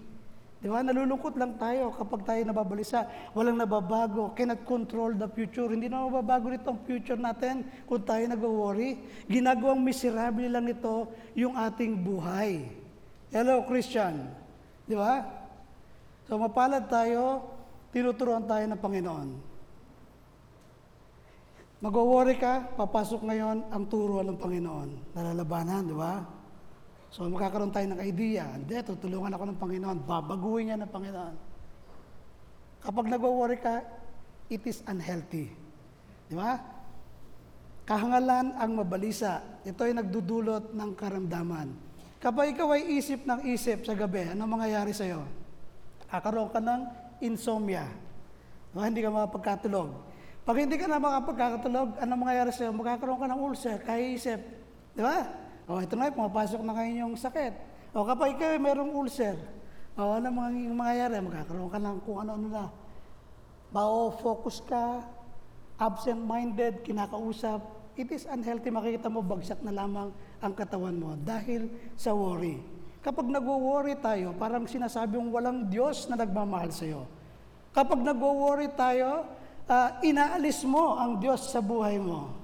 Di 0.56 0.72
ba? 0.72 0.80
Nalulungkot 0.80 1.36
lang 1.36 1.60
tayo 1.60 1.92
kapag 1.92 2.24
tayo 2.24 2.40
nababalisa. 2.48 3.04
Walang 3.36 3.60
nababago. 3.60 4.32
Cannot 4.32 4.64
control 4.64 5.12
the 5.12 5.28
future. 5.28 5.68
Hindi 5.68 5.92
na 5.92 6.08
mababago 6.08 6.48
nito 6.48 6.72
ang 6.72 6.80
future 6.88 7.20
natin 7.20 7.68
kung 7.84 8.00
tayo 8.02 8.24
nag-worry. 8.24 8.96
Ginagawang 9.28 9.84
miserable 9.84 10.48
lang 10.48 10.64
nito 10.64 11.12
yung 11.36 11.52
ating 11.60 12.00
buhay. 12.00 12.72
Hello, 13.28 13.68
Christian. 13.68 14.32
Di 14.88 14.96
ba? 14.96 15.20
So 16.26 16.40
mapalad 16.40 16.88
tayo, 16.88 17.52
tinuturuan 17.92 18.48
tayo 18.48 18.64
ng 18.66 18.80
Panginoon. 18.80 19.28
Mag-worry 21.76 22.40
ka, 22.40 22.72
papasok 22.74 23.20
ngayon 23.28 23.68
ang 23.68 23.84
turuan 23.86 24.26
ng 24.32 24.40
Panginoon. 24.40 25.12
Nalalabanan, 25.12 25.84
di 25.84 25.92
ba? 25.92 26.35
So 27.10 27.26
magkakaroon 27.30 27.72
tayo 27.72 27.86
ng 27.94 28.00
idea. 28.02 28.44
Hindi, 28.54 28.76
tutulungan 28.82 29.32
ako 29.32 29.44
ng 29.50 29.58
Panginoon. 29.58 29.98
Babaguhin 30.04 30.72
niya 30.72 30.78
ng 30.80 30.90
Panginoon. 30.90 31.34
Kapag 32.82 33.06
nag-worry 33.10 33.58
ka, 33.58 33.82
it 34.46 34.62
is 34.62 34.82
unhealthy. 34.86 35.50
Di 36.26 36.34
ba? 36.34 36.58
Kahangalan 37.86 38.58
ang 38.58 38.70
mabalisa. 38.74 39.42
Ito 39.62 39.86
ay 39.86 39.94
nagdudulot 39.94 40.74
ng 40.74 40.90
karamdaman. 40.98 41.70
Kapag 42.18 42.58
ikaw 42.58 42.74
ay 42.74 42.98
isip 42.98 43.22
ng 43.22 43.46
isip 43.46 43.86
sa 43.86 43.94
gabi, 43.94 44.26
ano 44.26 44.42
mangyayari 44.50 44.90
sa'yo? 44.90 45.22
Kakaroon 46.10 46.50
ka 46.50 46.58
ng 46.58 46.82
insomnia. 47.22 47.86
No, 48.74 48.82
hindi 48.82 49.02
ka 49.02 49.10
makapagkatulog. 49.14 49.94
Pag 50.46 50.56
hindi 50.62 50.78
ka 50.78 50.86
na 50.86 50.98
makapagkatulog, 50.98 51.98
ano 52.02 52.12
mangyayari 52.18 52.50
sa'yo? 52.50 52.74
Magkakaroon 52.74 53.18
ka 53.22 53.28
ng 53.30 53.40
ulcer, 53.40 53.78
kaiisip. 53.82 54.40
Di 54.94 55.02
ba? 55.02 55.45
O, 55.66 55.82
ito 55.82 55.98
na, 55.98 56.14
pumapasok 56.14 56.62
na 56.62 56.72
kayo 56.78 57.06
yung 57.06 57.14
sakit. 57.18 57.54
O, 57.90 58.06
kapag 58.06 58.38
ikaw 58.38 58.54
ay 58.54 58.62
merong 58.62 58.94
ulcer, 58.94 59.34
o, 59.98 60.14
ano 60.14 60.30
mga 60.30 60.50
mangyayari? 60.70 61.18
Magkakaroon 61.18 61.70
ka 61.70 61.78
ng 61.82 61.98
kung 62.06 62.18
ano-ano 62.22 62.46
na. 62.46 62.66
Bao-focus 63.74 64.62
ka, 64.62 65.02
absent-minded, 65.74 66.86
kinakausap. 66.86 67.60
It 67.98 68.14
is 68.14 68.28
unhealthy, 68.30 68.70
makikita 68.70 69.10
mo, 69.10 69.26
bagsak 69.26 69.58
na 69.66 69.74
lamang 69.74 70.14
ang 70.38 70.52
katawan 70.54 70.94
mo 70.94 71.18
dahil 71.18 71.66
sa 71.98 72.14
worry. 72.14 72.62
Kapag 73.02 73.26
nag-worry 73.26 73.98
tayo, 73.98 74.34
parang 74.38 74.66
sinasabing 74.70 75.30
walang 75.30 75.66
Diyos 75.66 76.06
na 76.06 76.18
nagmamahal 76.18 76.70
sa 76.70 76.86
iyo. 76.86 77.06
Kapag 77.74 78.02
nag-worry 78.02 78.70
tayo, 78.74 79.26
ah, 79.66 79.98
inaalis 80.02 80.62
mo 80.62 80.94
ang 80.94 81.18
Diyos 81.18 81.50
sa 81.50 81.58
buhay 81.58 81.98
mo. 81.98 82.34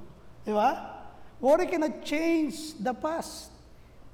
Di 0.43 0.51
ba? 0.55 0.92
Worry 1.43 1.67
cannot 1.67 2.07
change 2.07 2.79
the 2.79 2.95
past 2.95 3.51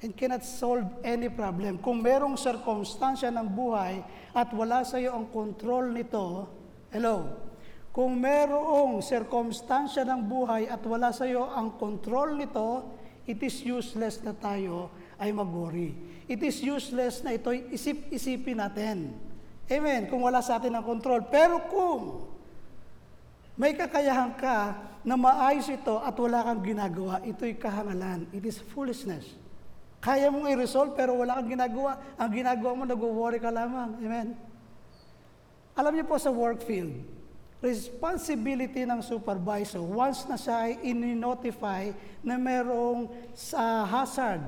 and 0.01 0.17
cannot 0.17 0.49
solve 0.49 0.89
any 1.05 1.29
problem. 1.29 1.77
Kung 1.77 2.01
merong 2.01 2.41
circumstansya 2.41 3.29
ng 3.29 3.53
buhay 3.53 4.01
at 4.33 4.49
wala 4.57 4.81
sa 4.81 4.97
iyo 4.97 5.13
ang 5.13 5.29
control 5.29 5.93
nito, 5.93 6.49
hello, 6.89 7.29
kung 7.93 8.17
merong 8.17 9.05
circumstansya 9.05 10.09
ng 10.09 10.25
buhay 10.25 10.73
at 10.73 10.81
wala 10.89 11.13
sa 11.13 11.29
iyo 11.29 11.45
ang 11.53 11.77
control 11.77 12.33
nito, 12.33 12.97
it 13.29 13.45
is 13.45 13.61
useless 13.61 14.25
na 14.25 14.33
tayo 14.33 14.89
ay 15.21 15.29
mag-worry. 15.29 15.93
It 16.33 16.41
is 16.41 16.65
useless 16.65 17.21
na 17.21 17.37
ito'y 17.37 17.69
isip-isipin 17.69 18.57
natin. 18.57 19.13
Amen. 19.69 20.09
Kung 20.09 20.25
wala 20.25 20.41
sa 20.41 20.57
atin 20.57 20.73
ang 20.73 20.87
control. 20.87 21.29
Pero 21.29 21.61
kung 21.69 22.25
may 23.59 23.75
kakayahan 23.75 24.39
ka 24.39 24.79
na 25.03 25.19
maayos 25.19 25.67
ito 25.67 25.99
at 25.99 26.15
wala 26.15 26.47
kang 26.47 26.63
ginagawa, 26.63 27.19
ito'y 27.27 27.59
kahangalan. 27.59 28.31
It 28.31 28.47
is 28.47 28.63
foolishness. 28.63 29.35
Kaya 29.99 30.31
mong 30.31 30.47
i-resolve 30.47 30.95
pero 30.95 31.19
wala 31.19 31.43
kang 31.43 31.51
ginagawa. 31.59 31.99
Ang 32.15 32.31
ginagawa 32.31 32.71
mo, 32.79 32.83
nag-worry 32.87 33.43
ka 33.43 33.51
lamang. 33.51 33.99
Amen. 33.99 34.39
Alam 35.75 35.91
niyo 35.99 36.07
po 36.07 36.15
sa 36.23 36.31
work 36.31 36.63
field, 36.63 37.03
responsibility 37.59 38.87
ng 38.87 39.03
supervisor, 39.03 39.83
once 39.83 40.23
na 40.31 40.39
siya 40.39 40.71
ay 40.71 40.73
in-notify 40.87 41.91
na 42.23 42.39
merong 42.39 43.11
sa 43.35 43.83
hazard 43.83 44.43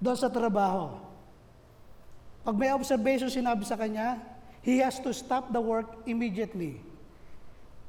doon 0.00 0.16
sa 0.16 0.32
trabaho, 0.32 0.96
pag 2.44 2.56
may 2.56 2.72
observation 2.72 3.28
sinabi 3.28 3.64
sa 3.68 3.76
kanya, 3.76 4.20
he 4.64 4.80
has 4.80 4.96
to 5.02 5.12
stop 5.12 5.52
the 5.52 5.60
work 5.60 6.00
immediately. 6.08 6.80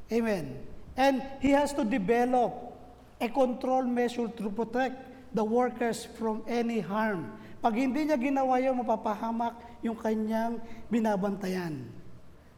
Amen. 0.07 0.63
And 0.95 1.21
he 1.43 1.51
has 1.51 1.75
to 1.75 1.83
develop 1.83 2.73
a 3.19 3.27
control 3.29 3.83
measure 3.83 4.27
to 4.27 4.49
protect 4.49 4.95
the 5.33 5.43
workers 5.43 6.07
from 6.17 6.41
any 6.47 6.79
harm. 6.79 7.33
Pag 7.59 7.75
hindi 7.75 8.07
niya 8.07 8.17
ginawa 8.17 8.61
yun, 8.61 8.77
mapapahamak 8.79 9.57
yung 9.81 9.97
kanyang 9.97 10.61
binabantayan. 10.87 11.85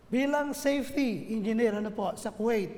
Bilang 0.10 0.54
safety 0.54 1.34
engineer, 1.34 1.80
ano 1.80 1.90
po, 1.94 2.14
sa 2.18 2.34
Kuwait, 2.34 2.72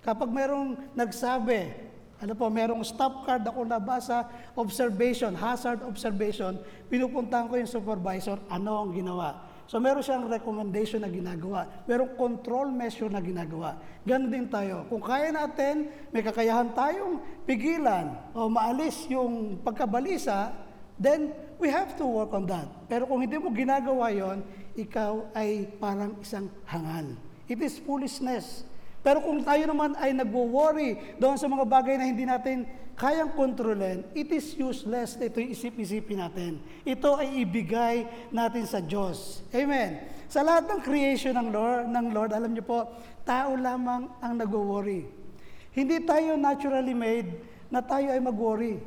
kapag 0.00 0.28
merong 0.32 0.76
nagsabi, 0.96 1.72
ano 2.20 2.32
po, 2.36 2.52
merong 2.52 2.84
stop 2.84 3.24
card 3.24 3.44
ako 3.44 3.64
nabasa, 3.64 4.28
observation, 4.56 5.32
hazard 5.32 5.80
observation, 5.84 6.60
pinupuntahan 6.92 7.48
ko 7.48 7.56
yung 7.56 7.70
supervisor, 7.70 8.36
ano 8.52 8.84
ang 8.84 8.90
ginawa. 8.92 9.40
So 9.70 9.78
meron 9.78 10.02
siyang 10.02 10.26
recommendation 10.26 10.98
na 10.98 11.06
ginagawa. 11.06 11.86
Merong 11.86 12.18
control 12.18 12.74
measure 12.74 13.06
na 13.06 13.22
ginagawa. 13.22 13.78
Ganon 14.02 14.26
din 14.26 14.50
tayo. 14.50 14.82
Kung 14.90 14.98
kaya 14.98 15.30
natin, 15.30 15.94
may 16.10 16.26
kakayahan 16.26 16.74
tayong 16.74 17.22
pigilan 17.46 18.18
o 18.34 18.50
maalis 18.50 19.06
yung 19.06 19.62
pagkabalisa, 19.62 20.50
then 20.98 21.30
we 21.62 21.70
have 21.70 21.94
to 21.94 22.02
work 22.02 22.34
on 22.34 22.50
that. 22.50 22.66
Pero 22.90 23.06
kung 23.06 23.22
hindi 23.22 23.38
mo 23.38 23.54
ginagawa 23.54 24.10
yon, 24.10 24.42
ikaw 24.74 25.30
ay 25.38 25.70
parang 25.78 26.18
isang 26.18 26.50
hangal. 26.66 27.14
It 27.46 27.62
is 27.62 27.78
foolishness. 27.78 28.66
Pero 29.00 29.24
kung 29.24 29.40
tayo 29.40 29.64
naman 29.64 29.96
ay 29.96 30.12
nagwo-worry 30.12 31.16
doon 31.16 31.40
sa 31.40 31.48
mga 31.48 31.64
bagay 31.64 31.96
na 31.96 32.04
hindi 32.04 32.28
natin 32.28 32.68
kayang 33.00 33.32
kontrolin, 33.32 34.04
it 34.12 34.28
is 34.28 34.52
useless 34.60 35.16
na 35.16 35.32
ito'y 35.32 35.56
isip-isipin 35.56 36.20
natin. 36.20 36.60
Ito 36.84 37.16
ay 37.16 37.40
ibigay 37.40 38.28
natin 38.28 38.68
sa 38.68 38.84
Diyos. 38.84 39.40
Amen. 39.56 40.04
Sa 40.28 40.44
lahat 40.44 40.68
ng 40.68 40.80
creation 40.84 41.32
ng 41.32 41.48
Lord, 41.48 41.88
ng 41.88 42.06
Lord 42.12 42.30
alam 42.36 42.52
niyo 42.52 42.62
po, 42.68 42.92
tao 43.24 43.56
lamang 43.56 44.04
ang 44.20 44.36
nagwo-worry. 44.36 45.08
Hindi 45.72 46.04
tayo 46.04 46.36
naturally 46.36 46.92
made 46.92 47.40
na 47.72 47.80
tayo 47.80 48.12
ay 48.12 48.20
mag-worry. 48.20 48.84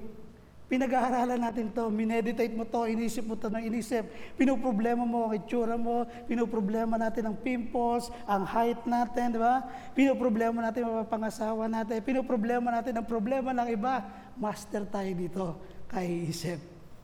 Pinag-aaralan 0.71 1.43
natin 1.43 1.69
to, 1.75 1.91
mineditate 1.91 2.55
mo 2.55 2.63
to, 2.63 2.87
inisip 2.87 3.27
mo 3.27 3.35
to 3.35 3.51
ng 3.51 3.67
inisip. 3.67 4.07
Pinoproblema 4.39 5.03
mo 5.03 5.27
ang 5.29 5.33
itsura 5.35 5.75
mo, 5.75 6.07
pinoproblema 6.25 6.95
natin 6.95 7.29
ang 7.29 7.35
pimples, 7.37 8.07
ang 8.23 8.47
height 8.47 8.81
natin, 8.87 9.35
di 9.35 9.39
ba? 9.43 9.61
Pinoproblema 9.91 10.63
natin 10.63 10.87
ang 10.87 11.05
pangasawa 11.05 11.67
natin, 11.67 11.99
pinoproblema 12.01 12.73
natin 12.73 12.95
ang 12.95 13.05
problema 13.05 13.51
ng 13.51 13.67
iba. 13.69 14.07
Master 14.39 14.87
tayo 14.87 15.11
dito, 15.13 15.45
kay 15.91 16.31
isip. 16.31 16.57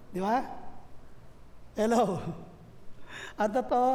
Di 0.09 0.23
ba? 0.23 0.41
Hello. 1.77 2.17
At 3.37 3.53
ito, 3.53 3.85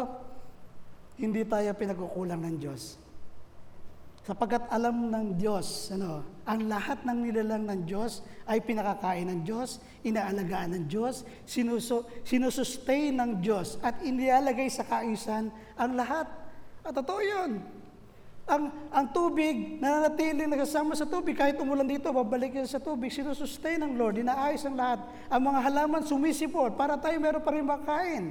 hindi 1.19 1.43
tayo 1.43 1.69
pinagkukulang 1.75 2.41
ng 2.43 2.57
Diyos. 2.61 3.04
Sapagkat 4.25 4.73
alam 4.73 5.13
ng 5.13 5.37
Diyos, 5.37 5.93
ano, 5.93 6.25
ang 6.49 6.65
lahat 6.65 7.05
ng 7.05 7.29
nilalang 7.29 7.69
ng 7.69 7.81
Diyos 7.85 8.25
ay 8.49 8.65
pinakakain 8.65 9.29
ng 9.29 9.41
Diyos, 9.45 9.85
inaalagaan 10.01 10.73
ng 10.73 10.85
Diyos, 10.89 11.29
sinuso, 11.45 12.09
sinusustain 12.25 13.21
ng 13.21 13.45
Diyos, 13.45 13.77
at 13.85 14.01
inilalagay 14.01 14.73
sa 14.73 14.89
kaayusan 14.89 15.53
ang 15.77 15.93
lahat. 15.93 16.25
At 16.81 16.97
totoo 16.97 17.21
yun. 17.21 17.61
Ang, 18.49 18.73
ang 18.89 19.07
tubig, 19.13 19.77
nananatiling 19.77 20.49
nakasama 20.49 20.97
sa 20.97 21.05
tubig, 21.05 21.37
kahit 21.37 21.61
umulan 21.61 21.85
dito, 21.85 22.09
babalik 22.09 22.57
yan 22.57 22.69
sa 22.69 22.81
tubig, 22.81 23.13
sinusustain 23.13 23.85
ng 23.85 23.93
Lord, 23.93 24.25
inaayos 24.25 24.65
ang 24.65 24.77
lahat. 24.81 25.05
Ang 25.29 25.53
mga 25.53 25.61
halaman 25.69 26.01
sumisipot 26.01 26.81
para 26.81 26.97
tayo 26.97 27.21
meron 27.21 27.45
pa 27.45 27.53
rin 27.53 27.65
makain. 27.69 28.25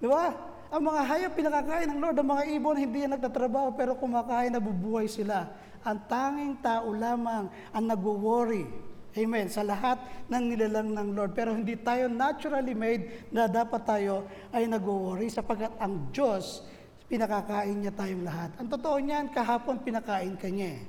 Di 0.00 0.08
ba? 0.08 0.32
Ang 0.70 0.86
mga 0.86 1.00
hayop 1.02 1.32
pinakakain 1.34 1.90
ng 1.90 1.98
Lord, 1.98 2.16
ang 2.22 2.30
mga 2.30 2.44
ibon 2.54 2.78
hindi 2.78 3.02
yan 3.02 3.18
nagtatrabaho 3.18 3.74
pero 3.74 3.98
kumakain, 3.98 4.54
nabubuhay 4.54 5.10
sila. 5.10 5.50
Ang 5.82 5.98
tanging 6.06 6.54
tao 6.62 6.94
lamang 6.94 7.50
ang 7.74 7.84
nagwo-worry. 7.90 8.70
Amen. 9.18 9.50
Sa 9.50 9.66
lahat 9.66 9.98
ng 10.30 10.44
nilalang 10.46 10.94
ng 10.94 11.08
Lord. 11.18 11.34
Pero 11.34 11.50
hindi 11.50 11.74
tayo 11.74 12.06
naturally 12.06 12.78
made 12.78 13.26
na 13.34 13.50
dapat 13.50 13.82
tayo 13.82 14.30
ay 14.54 14.70
nagwo-worry 14.70 15.26
sapagkat 15.26 15.74
ang 15.82 16.06
Diyos, 16.14 16.62
pinakakain 17.10 17.74
niya 17.74 17.90
tayong 17.90 18.22
lahat. 18.22 18.54
Ang 18.62 18.70
totoo 18.70 19.02
niyan, 19.02 19.34
kahapon 19.34 19.82
pinakain 19.82 20.38
ka 20.38 20.46
niya. 20.46 20.78
eh. 20.78 20.80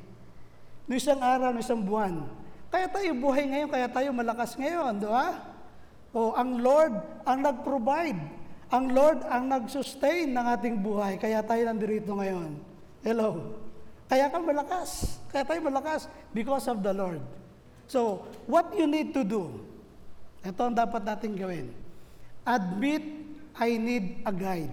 No 0.85 0.93
isang 0.93 1.17
araw, 1.17 1.49
no 1.49 1.57
isang 1.57 1.81
buwan. 1.81 2.29
Kaya 2.69 2.85
tayo 2.85 3.17
buhay 3.17 3.49
ngayon, 3.49 3.69
kaya 3.73 3.89
tayo 3.89 4.13
malakas 4.13 4.53
ngayon, 4.53 5.01
di 5.01 5.09
ba? 5.09 5.41
O 6.13 6.37
ang 6.37 6.61
Lord 6.61 6.93
ang 7.25 7.41
nag-provide. 7.41 8.40
Ang 8.71 8.95
Lord 8.95 9.27
ang 9.27 9.51
nag-sustain 9.51 10.31
ng 10.31 10.45
ating 10.55 10.79
buhay, 10.79 11.19
kaya 11.19 11.43
tayo 11.43 11.67
nandito 11.67 12.15
ngayon. 12.15 12.55
Hello. 13.03 13.59
Kaya 14.07 14.31
ka 14.31 14.39
malakas. 14.39 15.19
Kaya 15.27 15.43
tayo 15.43 15.59
malakas 15.67 16.07
because 16.31 16.71
of 16.71 16.79
the 16.79 16.95
Lord. 16.95 17.19
So, 17.91 18.23
what 18.47 18.71
you 18.71 18.87
need 18.87 19.11
to 19.11 19.27
do, 19.27 19.59
ito 20.39 20.61
ang 20.63 20.71
dapat 20.71 21.03
natin 21.03 21.35
gawin. 21.35 21.67
Admit 22.47 23.03
I 23.59 23.75
need 23.75 24.23
a 24.23 24.31
guide. 24.31 24.71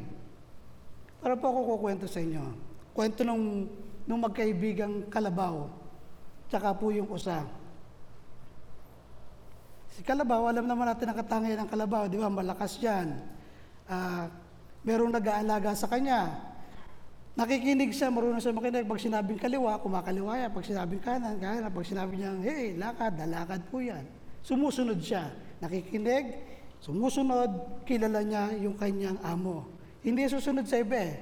Para 1.19 1.35
po 1.35 1.51
ako 1.51 1.75
kukwento 1.75 2.07
sa 2.07 2.23
inyo. 2.23 2.55
Kwento 2.95 3.27
nung, 3.27 3.67
nung 4.07 4.23
magkaibigang 4.23 5.11
kalabaw, 5.11 5.67
tsaka 6.47 6.71
po 6.79 6.95
yung 6.95 7.11
usa. 7.11 7.43
Si 9.99 10.07
Kalabaw, 10.07 10.47
alam 10.47 10.63
naman 10.63 10.87
natin 10.87 11.11
ang 11.11 11.19
katangian 11.19 11.59
ng 11.67 11.71
Kalabaw, 11.75 12.07
di 12.07 12.23
ba? 12.23 12.31
Malakas 12.31 12.79
yan. 12.79 13.19
Ah, 13.89 14.29
merong 14.85 15.09
nag-aalaga 15.09 15.73
sa 15.73 15.89
kanya. 15.89 16.29
Nakikinig 17.39 17.97
siya, 17.97 18.13
marunong 18.13 18.43
siya 18.43 18.53
makinig. 18.53 18.85
Pag 18.85 19.01
sinabing 19.01 19.41
kaliwa, 19.41 19.81
kumakaliwa 19.81 20.37
yan. 20.37 20.51
Pag 20.53 20.65
sinabing 20.69 21.01
kanan, 21.01 21.41
kanan. 21.41 21.73
Pag 21.73 21.87
sinabing 21.89 22.21
niya, 22.21 22.33
hey, 22.45 22.77
lakad, 22.77 23.17
lalakad 23.17 23.65
po 23.73 23.81
yan. 23.81 24.05
Sumusunod 24.45 25.01
siya. 25.01 25.33
Nakikinig, 25.65 26.37
sumusunod, 26.85 27.81
kilala 27.89 28.21
niya 28.21 28.53
yung 28.61 28.77
kanyang 28.77 29.17
amo. 29.25 29.65
Hindi 30.05 30.29
susunod 30.29 30.69
sa 30.69 30.83
iba 30.83 30.99
eh. 30.99 31.15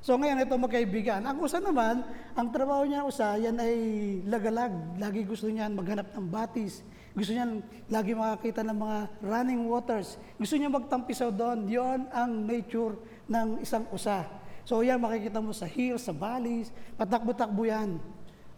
So 0.00 0.14
ngayon, 0.14 0.46
ito 0.46 0.54
magkaibigan. 0.54 1.20
Ang 1.26 1.42
usa 1.42 1.58
naman, 1.58 2.00
ang 2.38 2.48
trabaho 2.54 2.86
niya 2.86 3.02
usa, 3.02 3.34
yan 3.34 3.58
ay 3.58 3.74
lagalag. 4.22 4.70
Lagi 5.02 5.26
gusto 5.26 5.50
niyan 5.50 5.74
maghanap 5.74 6.14
ng 6.14 6.26
batis. 6.30 6.86
Gusto 7.16 7.32
niya 7.32 7.48
lagi 7.88 8.12
makakita 8.12 8.60
ng 8.60 8.76
mga 8.76 8.98
running 9.24 9.64
waters. 9.64 10.20
Gusto 10.36 10.60
niya 10.60 10.68
magtampisaw 10.68 11.32
doon. 11.32 11.64
Yon 11.64 12.04
ang 12.12 12.44
nature 12.44 13.00
ng 13.24 13.64
isang 13.64 13.88
usa. 13.88 14.28
So 14.68 14.84
yan, 14.84 15.00
makikita 15.00 15.40
mo 15.40 15.56
sa 15.56 15.64
hills, 15.64 16.04
sa 16.04 16.12
valleys, 16.12 16.68
patakbo-takbo 17.00 17.64
yan. 17.64 17.96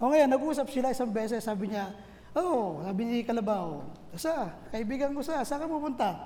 O 0.00 0.08
ngayon, 0.10 0.26
nag-usap 0.26 0.66
sila 0.72 0.90
isang 0.90 1.12
beses, 1.12 1.44
sabi 1.44 1.68
niya, 1.68 1.92
oh, 2.32 2.80
sabi 2.80 3.02
ni 3.04 3.16
Kalabaw, 3.22 3.84
sa, 4.16 4.56
kaibigan 4.72 5.12
ko 5.12 5.20
sa, 5.20 5.44
saan 5.44 5.62
ka 5.62 5.68
pupunta? 5.68 6.16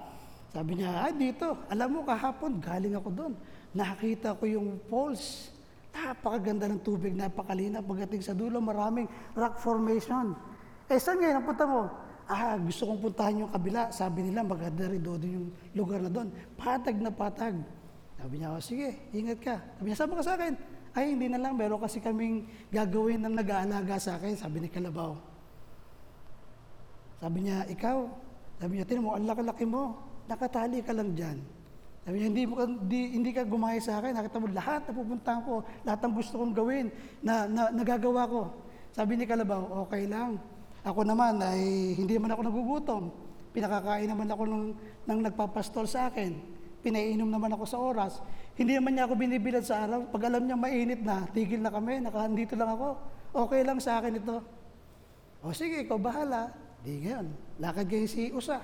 Sabi 0.54 0.78
niya, 0.78 1.02
ay 1.02 1.18
dito, 1.18 1.58
alam 1.66 1.88
mo 1.98 2.06
kahapon, 2.06 2.62
galing 2.62 2.94
ako 2.94 3.08
doon. 3.10 3.32
Nakakita 3.74 4.38
ko 4.38 4.44
yung 4.46 4.78
falls. 4.86 5.50
Napakaganda 5.92 6.70
ng 6.70 6.80
tubig, 6.80 7.12
napakalinaw. 7.12 7.82
Pagdating 7.82 8.22
sa 8.22 8.36
dulo, 8.36 8.62
maraming 8.62 9.08
rock 9.34 9.58
formation. 9.58 10.36
Eh, 10.86 11.00
saan 11.00 11.18
ngayon 11.18 11.42
ang 11.42 11.46
punta 11.48 11.64
mo? 11.66 11.88
Ah, 12.32 12.56
gusto 12.56 12.88
kong 12.88 13.12
puntahan 13.12 13.44
yung 13.44 13.52
kabila. 13.52 13.92
Sabi 13.92 14.24
nila, 14.24 14.40
maganda 14.40 14.88
rin 14.88 15.04
doon 15.04 15.20
yung 15.20 15.48
lugar 15.76 16.00
na 16.00 16.08
doon. 16.08 16.32
Patag 16.56 16.96
na 16.96 17.12
patag. 17.12 17.60
Sabi 18.16 18.40
niya, 18.40 18.56
oh, 18.56 18.62
sige, 18.64 19.12
ingat 19.12 19.38
ka. 19.44 19.60
Sabi 19.76 19.92
niya, 19.92 19.98
sama 20.00 20.16
ka 20.16 20.24
sa 20.24 20.34
akin. 20.40 20.56
Ay, 20.96 21.12
hindi 21.12 21.28
na 21.28 21.36
lang, 21.40 21.60
meron 21.60 21.76
kasi 21.76 22.00
kaming 22.00 22.48
gagawin 22.72 23.20
ng 23.20 23.36
nag-aalaga 23.36 24.00
sa 24.00 24.16
akin, 24.16 24.32
sabi 24.36 24.64
ni 24.64 24.68
Kalabaw. 24.72 25.12
Sabi 27.20 27.48
niya, 27.48 27.68
ikaw, 27.68 28.08
sabi 28.60 28.80
niya, 28.80 28.84
tinan 28.88 29.04
mo, 29.08 29.16
ang 29.16 29.28
laki-laki 29.28 29.64
mo, 29.68 30.00
nakatali 30.28 30.80
ka 30.80 30.92
lang 30.96 31.12
dyan. 31.16 31.36
Sabi 32.04 32.16
niya, 32.20 32.26
hindi, 32.28 32.42
hindi, 32.44 33.00
hindi 33.16 33.30
ka 33.32 33.44
gumaya 33.48 33.80
sa 33.80 34.00
akin, 34.00 34.20
nakita 34.20 34.36
mo 34.40 34.48
lahat 34.52 34.80
na 34.84 34.92
pupuntahan 34.92 35.40
ko, 35.44 35.54
lahat 35.84 36.00
ng 36.00 36.14
gusto 36.16 36.34
kong 36.40 36.54
gawin, 36.56 36.86
na, 37.24 37.48
na 37.48 37.62
nagagawa 37.72 38.28
ko. 38.28 38.42
Sabi 38.92 39.16
ni 39.16 39.24
Kalabaw, 39.24 39.88
okay 39.88 40.04
lang. 40.04 40.36
Ako 40.82 41.06
naman, 41.06 41.38
ay 41.38 41.94
hindi 41.94 42.18
naman 42.18 42.34
ako 42.34 42.42
nagugutom. 42.42 43.02
Pinakakain 43.54 44.10
naman 44.10 44.26
ako 44.26 44.42
ng, 44.50 44.64
ng 45.06 45.18
nagpapastol 45.30 45.86
sa 45.86 46.10
akin. 46.10 46.34
Pinainom 46.82 47.30
naman 47.30 47.54
ako 47.54 47.64
sa 47.68 47.78
oras. 47.78 48.18
Hindi 48.58 48.74
naman 48.74 48.98
niya 48.98 49.06
ako 49.06 49.14
binibilad 49.14 49.62
sa 49.62 49.86
araw. 49.86 50.10
Pag 50.10 50.26
alam 50.26 50.42
niya 50.42 50.58
mainit 50.58 51.00
na, 51.06 51.22
tigil 51.30 51.62
na 51.62 51.70
kami, 51.70 52.02
nakandito 52.02 52.58
lang 52.58 52.74
ako. 52.74 52.98
Okay 53.46 53.62
lang 53.62 53.78
sa 53.78 54.02
akin 54.02 54.18
ito. 54.18 54.42
O 55.46 55.54
sige, 55.54 55.86
ikaw 55.86 56.02
bahala. 56.02 56.50
Di 56.82 56.98
ngayon, 56.98 57.30
lakad 57.62 57.86
kayo 57.86 58.10
si 58.10 58.34
Usa. 58.34 58.58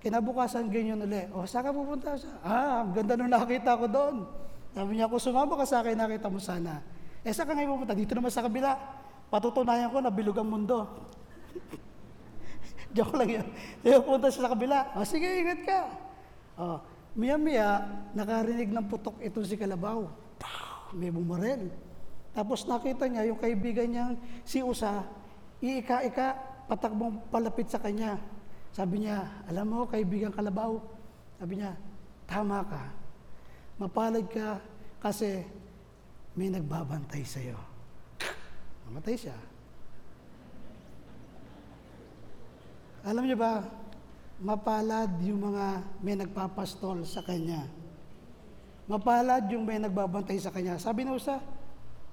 Kinabukasan 0.00 0.72
ganyan 0.72 1.04
uli. 1.04 1.28
O 1.36 1.44
saan 1.44 1.68
ka 1.68 1.70
pupunta 1.76 2.16
siya? 2.16 2.32
Ah, 2.40 2.80
ang 2.80 2.96
ganda 2.96 3.12
nung 3.12 3.28
nakita 3.28 3.76
ko 3.76 3.84
doon. 3.84 4.24
Sabi 4.72 4.96
niya, 4.96 5.08
kung 5.08 5.20
sumama 5.20 5.56
ka 5.60 5.68
sa 5.68 5.84
akin, 5.84 5.96
nakita 6.00 6.32
mo 6.32 6.40
sana. 6.40 6.80
Eh, 7.20 7.32
saan 7.36 7.48
ka 7.48 7.52
ngayon 7.52 7.76
pupunta? 7.76 7.92
Dito 7.92 8.16
naman 8.16 8.32
sa 8.32 8.40
kabila. 8.40 8.72
Patutunayan 9.28 9.92
ko 9.92 10.00
na 10.00 10.08
bilog 10.08 10.40
ang 10.40 10.48
mundo. 10.48 10.88
Joke 12.96 13.14
lang 13.18 13.30
yun. 13.30 13.46
Kaya 13.82 13.96
pupunta 14.00 14.28
siya 14.32 14.42
sa 14.46 14.52
kabila. 14.52 14.78
O 14.96 15.04
sige, 15.04 15.28
ingat 15.28 15.60
ka. 15.66 15.80
O, 16.56 16.80
miya-miya, 17.18 17.84
nakarinig 18.16 18.72
ng 18.72 18.86
putok 18.88 19.20
ito 19.20 19.44
si 19.44 19.60
Kalabaw. 19.60 20.08
Pow! 20.40 20.96
May 20.96 21.12
bumarel. 21.12 21.68
Tapos 22.36 22.64
nakita 22.68 23.08
niya 23.08 23.28
yung 23.32 23.40
kaibigan 23.40 23.88
niyang 23.88 24.14
si 24.44 24.60
Usa, 24.60 25.04
iika-ika, 25.60 26.36
patakbong 26.68 27.28
palapit 27.32 27.68
sa 27.72 27.80
kanya. 27.80 28.20
Sabi 28.76 29.08
niya, 29.08 29.24
alam 29.48 29.72
mo, 29.72 29.80
kaibigan 29.88 30.32
Kalabaw, 30.32 30.76
sabi 31.40 31.60
niya, 31.60 31.72
tama 32.28 32.60
ka. 32.64 32.82
Mapalad 33.76 34.24
ka 34.28 34.60
kasi 35.00 35.44
may 36.36 36.52
nagbabantay 36.52 37.24
sa'yo. 37.24 37.56
Namatay 38.88 39.16
siya. 39.16 39.36
Alam 43.06 43.22
niyo 43.22 43.38
ba, 43.38 43.62
mapalad 44.42 45.22
yung 45.22 45.38
mga 45.38 45.66
may 46.02 46.18
nagpapastol 46.18 47.06
sa 47.06 47.22
kanya. 47.22 47.62
Mapalad 48.90 49.46
yung 49.46 49.62
may 49.62 49.78
nagbabantay 49.78 50.42
sa 50.42 50.50
kanya. 50.50 50.74
Sabi 50.82 51.06
na 51.06 51.14
usa, 51.14 51.38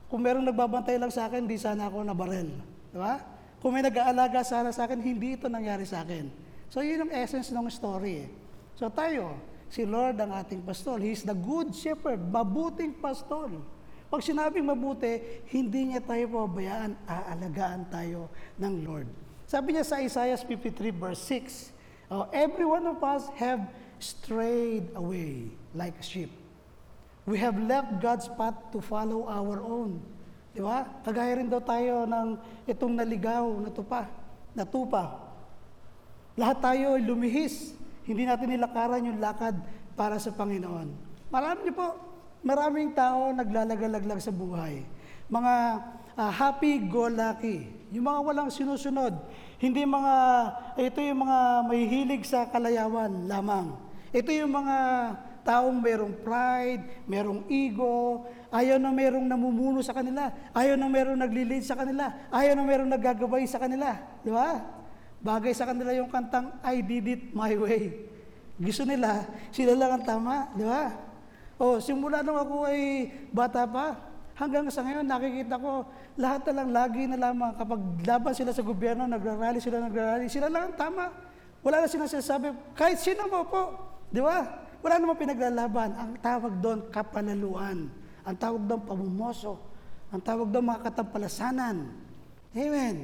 kung 0.06 0.22
merong 0.22 0.46
nagbabantay 0.46 1.02
lang 1.02 1.10
sa 1.10 1.26
akin, 1.26 1.50
di 1.50 1.58
sana 1.58 1.90
ako 1.90 2.06
nabarel. 2.06 2.50
Di 2.94 2.98
ba? 3.02 3.18
Kung 3.58 3.74
may 3.74 3.82
nag-aalaga 3.82 4.46
sana 4.46 4.70
sa 4.70 4.86
akin, 4.86 5.02
hindi 5.02 5.34
ito 5.34 5.50
nangyari 5.50 5.82
sa 5.82 6.06
akin. 6.06 6.30
So 6.70 6.86
yun 6.86 7.10
ang 7.10 7.12
essence 7.14 7.50
ng 7.50 7.66
story. 7.74 8.26
eh. 8.26 8.30
So 8.78 8.94
tayo, 8.94 9.34
si 9.74 9.90
Lord 9.90 10.22
ang 10.22 10.30
ating 10.30 10.62
pastol. 10.62 11.02
He 11.02 11.18
is 11.18 11.26
the 11.26 11.34
good 11.34 11.74
shepherd, 11.74 12.22
mabuting 12.30 12.94
pastol. 13.02 13.66
Pag 14.14 14.22
sinabing 14.22 14.70
mabuti, 14.70 15.42
hindi 15.50 15.90
niya 15.90 16.06
tayo 16.06 16.46
pabayaan, 16.46 16.94
aalagaan 17.10 17.90
tayo 17.90 18.30
ng 18.62 18.74
Lord. 18.86 19.23
Sabi 19.54 19.78
niya 19.78 19.86
sa 19.86 20.02
Isaiah 20.02 20.34
53 20.34 20.90
verse 20.90 21.22
6, 21.30 21.70
"Oh, 22.10 22.26
every 22.34 22.66
one 22.66 22.90
of 22.90 22.98
us 23.06 23.30
have 23.38 23.70
strayed 24.02 24.90
away 24.98 25.54
like 25.78 25.94
a 26.02 26.02
sheep. 26.02 26.34
We 27.30 27.38
have 27.38 27.54
left 27.62 28.02
God's 28.02 28.26
path 28.34 28.58
to 28.74 28.82
follow 28.82 29.30
our 29.30 29.62
own. 29.62 30.02
Di 30.58 30.60
ba? 30.60 30.90
Kagaya 31.06 31.38
rin 31.38 31.54
daw 31.54 31.62
tayo 31.62 32.10
ng 32.10 32.42
itong 32.66 32.98
naligaw 32.98 33.46
na 33.62 33.70
tupa, 33.70 34.10
na 34.58 34.66
tupa. 34.66 35.22
Lahat 36.34 36.58
tayo 36.58 36.98
ay 36.98 37.06
lumihis. 37.06 37.78
Hindi 38.10 38.26
natin 38.26 38.58
nilakaran 38.58 39.06
yung 39.06 39.22
lakad 39.22 39.54
para 39.94 40.18
sa 40.18 40.34
Panginoon. 40.34 40.90
Marami 41.30 41.70
po, 41.70 41.94
maraming 42.42 42.90
tao 42.98 43.30
naglalagalag 43.30 44.18
sa 44.18 44.34
buhay. 44.34 44.82
Mga 45.30 45.54
ah, 46.18 46.32
happy-go-lucky. 46.32 47.70
Yung 47.94 48.06
mga 48.10 48.20
walang 48.26 48.50
sinusunod. 48.50 49.14
Hindi 49.62 49.86
mga, 49.86 50.16
ito 50.82 51.00
yung 51.00 51.22
mga 51.24 51.40
mahihilig 51.70 52.24
sa 52.26 52.50
kalayawan 52.50 53.30
lamang. 53.30 53.78
Ito 54.14 54.30
yung 54.34 54.54
mga 54.54 54.78
taong 55.44 55.78
merong 55.78 56.16
pride, 56.24 57.04
merong 57.06 57.44
ego, 57.52 58.24
ayaw 58.48 58.80
na 58.80 58.90
merong 58.96 59.28
namumuno 59.28 59.84
sa 59.84 59.92
kanila, 59.92 60.32
ayaw 60.56 60.80
na 60.80 60.88
merong 60.88 61.20
naglilid 61.20 61.64
sa 61.68 61.76
kanila, 61.76 62.12
ayaw 62.32 62.54
na 62.56 62.64
merong 62.64 62.90
naggagabay 62.90 63.44
sa 63.44 63.60
kanila. 63.60 64.00
Di 64.24 64.32
ba? 64.32 64.64
Bagay 65.24 65.52
sa 65.56 65.68
kanila 65.68 65.92
yung 65.96 66.12
kantang, 66.12 66.52
I 66.64 66.80
did 66.84 67.06
it 67.08 67.24
my 67.36 67.56
way. 67.60 68.08
Gusto 68.60 68.88
nila, 68.88 69.28
sila 69.52 69.76
lang 69.76 70.00
ang 70.00 70.06
tama. 70.06 70.52
Di 70.56 70.64
ba? 70.64 70.94
O, 71.60 71.80
simula 71.80 72.22
nung 72.22 72.40
ako 72.40 72.68
ay 72.68 73.08
bata 73.32 73.64
pa, 73.64 73.98
hanggang 74.44 74.68
sa 74.68 74.84
ngayon 74.84 75.08
nakikita 75.08 75.56
ko, 75.56 75.88
lahat 76.20 76.44
na 76.52 76.54
lang, 76.60 76.70
lagi 76.76 77.02
na 77.08 77.18
lamang, 77.32 77.56
kapag 77.56 77.80
laban 78.04 78.34
sila 78.36 78.52
sa 78.52 78.60
gobyerno, 78.60 79.08
nagrarally 79.08 79.64
sila, 79.64 79.80
nagrarally, 79.80 80.28
sila 80.28 80.52
lang 80.52 80.72
ang 80.72 80.76
tama. 80.76 81.06
Wala 81.64 81.80
na 81.80 81.88
silang 81.88 82.12
sinasabi, 82.12 82.52
kahit 82.76 83.00
sino 83.00 83.24
mo 83.32 83.48
po. 83.48 83.64
Di 84.12 84.20
ba? 84.20 84.44
Wala 84.84 85.00
namang 85.00 85.16
pinaglalaban. 85.24 85.96
Ang 85.96 86.12
tawag 86.20 86.60
doon, 86.60 86.92
kapalaluan. 86.92 87.88
Ang 88.28 88.36
tawag 88.36 88.68
doon, 88.68 88.82
pamumoso. 88.84 89.56
Ang 90.12 90.20
tawag 90.20 90.52
doon, 90.52 90.68
mga 90.68 90.92
katampalasanan. 90.92 91.88
Amen. 92.52 92.96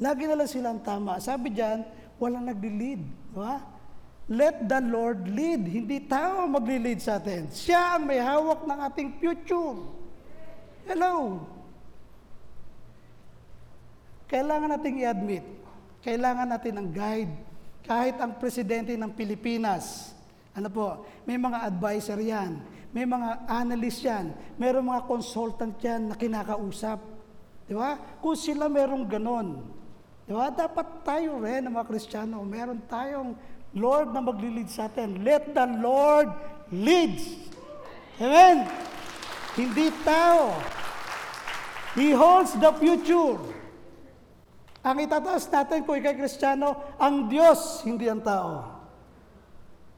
Lagi 0.00 0.24
na 0.24 0.40
lang 0.40 0.48
silang 0.48 0.80
tama. 0.80 1.20
Sabi 1.20 1.52
diyan, 1.52 1.84
walang 2.16 2.48
nagli-lead. 2.48 3.02
Di 3.04 3.36
ba? 3.36 3.60
Let 4.28 4.68
the 4.68 4.80
Lord 4.84 5.28
lead. 5.28 5.68
Hindi 5.68 6.04
tao 6.04 6.48
magli-lead 6.48 7.00
sa 7.00 7.20
atin. 7.20 7.48
Siya 7.52 7.96
ang 7.96 8.08
may 8.08 8.20
hawak 8.20 8.64
ng 8.64 8.80
ating 8.88 9.08
future. 9.20 9.97
Hello. 10.88 11.44
Kailangan 14.24 14.72
nating 14.72 15.04
i-admit, 15.04 15.44
kailangan 16.00 16.48
natin 16.48 16.80
ng 16.80 16.88
guide. 16.96 17.34
Kahit 17.84 18.16
ang 18.16 18.40
presidente 18.40 18.96
ng 18.96 19.12
Pilipinas, 19.12 20.16
ano 20.56 20.68
po, 20.72 21.04
may 21.28 21.36
mga 21.36 21.68
advisor 21.68 22.16
yan, 22.16 22.60
may 22.92 23.04
mga 23.04 23.48
analyst 23.52 24.00
yan, 24.00 24.32
mayroong 24.56 24.88
mga 24.88 25.04
consultant 25.04 25.76
yan 25.80 26.08
na 26.08 26.16
kinakausap. 26.16 27.00
Di 27.68 27.76
ba? 27.76 28.00
Kung 28.24 28.36
sila 28.36 28.72
merong 28.72 29.04
ganon, 29.04 29.60
di 30.24 30.32
ba? 30.32 30.48
Dapat 30.48 31.04
tayo 31.04 31.36
rin, 31.44 31.68
mga 31.68 31.84
Kristiyano, 31.84 32.40
meron 32.48 32.80
tayong 32.88 33.36
Lord 33.76 34.16
na 34.16 34.24
maglilid 34.24 34.72
sa 34.72 34.88
atin. 34.88 35.20
Let 35.20 35.52
the 35.52 35.68
Lord 35.68 36.32
lead. 36.72 37.20
Amen? 38.20 38.88
Hindi 39.58 39.90
tao. 40.06 40.54
He 41.98 42.14
holds 42.14 42.54
the 42.54 42.70
future. 42.78 43.42
Ang 44.86 45.02
itataas 45.02 45.50
natin 45.50 45.82
kung 45.82 45.98
ikay 45.98 46.14
Kristiyano, 46.14 46.78
ang 46.94 47.26
Diyos, 47.26 47.82
hindi 47.82 48.06
ang 48.06 48.22
tao. 48.22 48.78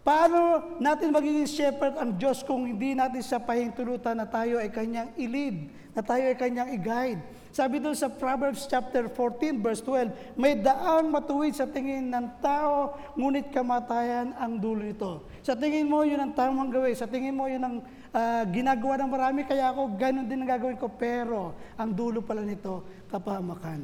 Paano 0.01 0.65
natin 0.81 1.13
magiging 1.13 1.45
shepherd 1.45 2.01
ang 2.01 2.17
Diyos 2.17 2.41
kung 2.41 2.65
hindi 2.65 2.97
natin 2.97 3.21
siya 3.21 3.37
pahintulutan 3.37 4.17
na 4.17 4.25
tayo 4.25 4.57
ay 4.57 4.73
kanyang 4.73 5.13
ilid, 5.21 5.69
na 5.93 6.01
tayo 6.01 6.25
ay 6.25 6.37
kanyang 6.41 6.73
i-guide? 6.73 7.21
Sabi 7.53 7.85
doon 7.85 7.93
sa 7.93 8.09
Proverbs 8.09 8.65
chapter 8.65 9.13
14 9.13 9.61
verse 9.61 9.85
12, 9.85 10.41
may 10.41 10.57
daang 10.57 11.13
matuwid 11.13 11.53
sa 11.53 11.69
tingin 11.69 12.09
ng 12.09 12.41
tao, 12.41 12.97
ngunit 13.13 13.53
kamatayan 13.53 14.33
ang 14.41 14.57
dulo 14.57 14.89
nito. 14.89 15.29
Sa 15.45 15.53
tingin 15.53 15.85
mo, 15.85 16.01
yun 16.01 16.25
ang 16.25 16.33
tamang 16.33 16.73
gawin. 16.73 16.97
Sa 16.97 17.05
tingin 17.05 17.37
mo, 17.37 17.45
yun 17.45 17.61
ang 17.61 17.85
ah, 18.15 18.45
ginagawa 18.47 19.01
ng 19.01 19.11
marami, 19.11 19.41
kaya 19.47 19.71
ako 19.71 19.95
ganun 19.99 20.27
din 20.27 20.43
ang 20.43 20.51
gagawin 20.51 20.79
ko. 20.79 20.91
Pero, 20.91 21.55
ang 21.79 21.91
dulo 21.91 22.23
pala 22.23 22.43
nito, 22.43 22.83
kapamakan. 23.11 23.83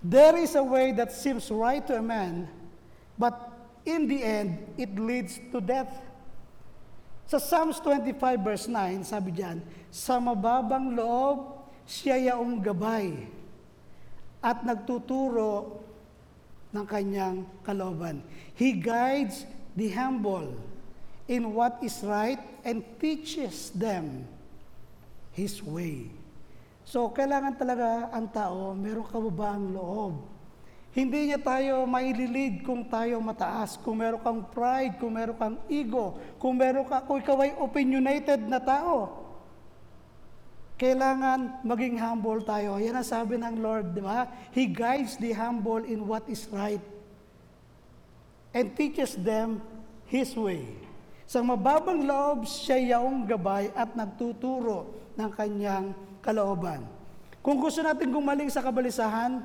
There 0.00 0.40
is 0.40 0.56
a 0.56 0.64
way 0.64 0.96
that 0.96 1.12
seems 1.12 1.52
right 1.52 1.84
to 1.84 2.00
a 2.00 2.04
man, 2.04 2.48
but 3.20 3.36
in 3.84 4.08
the 4.08 4.24
end, 4.24 4.56
it 4.80 4.96
leads 4.96 5.36
to 5.52 5.60
death. 5.60 5.92
Sa 7.28 7.36
Psalms 7.36 7.78
25 7.84 8.16
verse 8.40 8.66
9, 8.66 9.04
sabi 9.04 9.30
diyan, 9.36 9.60
sa 9.92 10.18
mababang 10.18 10.96
loob, 10.96 11.62
siya 11.84 12.34
yaong 12.34 12.58
gabay 12.64 13.28
at 14.40 14.64
nagtuturo 14.64 15.84
ng 16.72 16.86
kanyang 16.88 17.44
kalooban. 17.66 18.24
He 18.56 18.72
guides 18.78 19.44
the 19.76 19.90
humble 19.92 20.54
in 21.30 21.54
what 21.54 21.78
is 21.78 22.02
right 22.02 22.42
and 22.66 22.82
teaches 22.98 23.70
them 23.70 24.26
His 25.30 25.62
way. 25.62 26.10
So, 26.82 27.06
kailangan 27.14 27.54
talaga 27.54 28.10
ang 28.10 28.26
tao, 28.34 28.74
meron 28.74 29.06
kababaang 29.06 29.70
loob. 29.70 30.26
Hindi 30.90 31.30
niya 31.30 31.38
tayo 31.38 31.86
maililid 31.86 32.66
kung 32.66 32.82
tayo 32.90 33.22
mataas, 33.22 33.78
kung 33.78 34.02
meron 34.02 34.18
kang 34.18 34.42
pride, 34.50 34.98
kung 34.98 35.14
meron 35.14 35.38
kang 35.38 35.56
ego, 35.70 36.18
kung 36.42 36.58
meron 36.58 36.82
ka, 36.82 37.06
kung 37.06 37.22
ikaw 37.22 37.46
ay 37.46 37.54
opinionated 37.62 38.42
na 38.50 38.58
tao. 38.58 39.22
Kailangan 40.74 41.62
maging 41.62 41.94
humble 41.94 42.42
tayo. 42.42 42.82
Yan 42.82 42.98
ang 42.98 43.06
sabi 43.06 43.38
ng 43.38 43.62
Lord, 43.62 43.94
di 43.94 44.02
ba? 44.02 44.26
He 44.50 44.66
guides 44.66 45.14
the 45.22 45.30
humble 45.30 45.86
in 45.86 46.02
what 46.10 46.26
is 46.26 46.50
right 46.50 46.82
and 48.50 48.74
teaches 48.74 49.14
them 49.14 49.62
His 50.10 50.34
way. 50.34 50.89
Sa 51.30 51.46
mababang 51.46 52.02
loob, 52.02 52.42
siya 52.42 52.98
yaong 52.98 53.22
gabay 53.22 53.70
at 53.78 53.94
nagtuturo 53.94 54.90
ng 55.14 55.30
kanyang 55.30 55.94
kalooban. 56.18 56.82
Kung 57.38 57.62
gusto 57.62 57.86
natin 57.86 58.10
gumaling 58.10 58.50
sa 58.50 58.58
kabalisahan, 58.58 59.38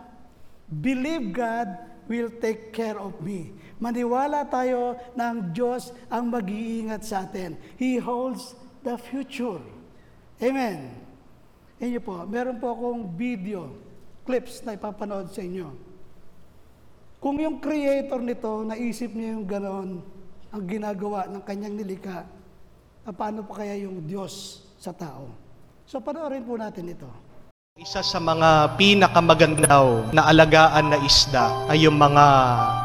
believe 0.65 1.29
God 1.29 1.69
will 2.09 2.33
take 2.41 2.73
care 2.73 2.97
of 2.97 3.13
me. 3.21 3.53
Maniwala 3.77 4.49
tayo 4.49 4.97
na 5.13 5.29
ang 5.29 5.53
Diyos 5.53 5.93
ang 6.09 6.33
mag-iingat 6.33 7.05
sa 7.05 7.21
atin. 7.21 7.53
He 7.77 8.01
holds 8.01 8.57
the 8.81 8.97
future. 8.97 9.61
Amen. 10.41 10.89
Inyo 11.77 12.01
po, 12.01 12.25
meron 12.25 12.57
po 12.57 12.73
akong 12.73 13.13
video, 13.13 13.69
clips 14.25 14.65
na 14.65 14.73
ipapanood 14.73 15.29
sa 15.29 15.45
inyo. 15.45 15.69
Kung 17.21 17.37
yung 17.37 17.61
creator 17.61 18.25
nito, 18.25 18.65
naisip 18.65 19.13
niya 19.13 19.37
yung 19.37 19.45
ganon, 19.45 20.14
ang 20.55 20.63
ginagawa 20.63 21.27
ng 21.27 21.43
kanyang 21.43 21.75
nilika, 21.75 22.23
ah, 23.03 23.11
paano 23.11 23.43
pa 23.43 23.59
kaya 23.59 23.75
yung 23.83 24.07
Diyos 24.07 24.63
sa 24.79 24.95
tao? 24.95 25.27
So 25.83 25.99
panoorin 25.99 26.47
po 26.47 26.55
natin 26.55 26.95
ito. 26.95 27.11
Isa 27.75 27.99
sa 27.99 28.23
mga 28.23 28.79
pinakamaganda 28.79 30.07
na 30.15 30.31
alagaan 30.31 30.95
na 30.95 30.97
isda 31.03 31.67
ay 31.67 31.83
yung 31.83 31.99
mga 31.99 32.25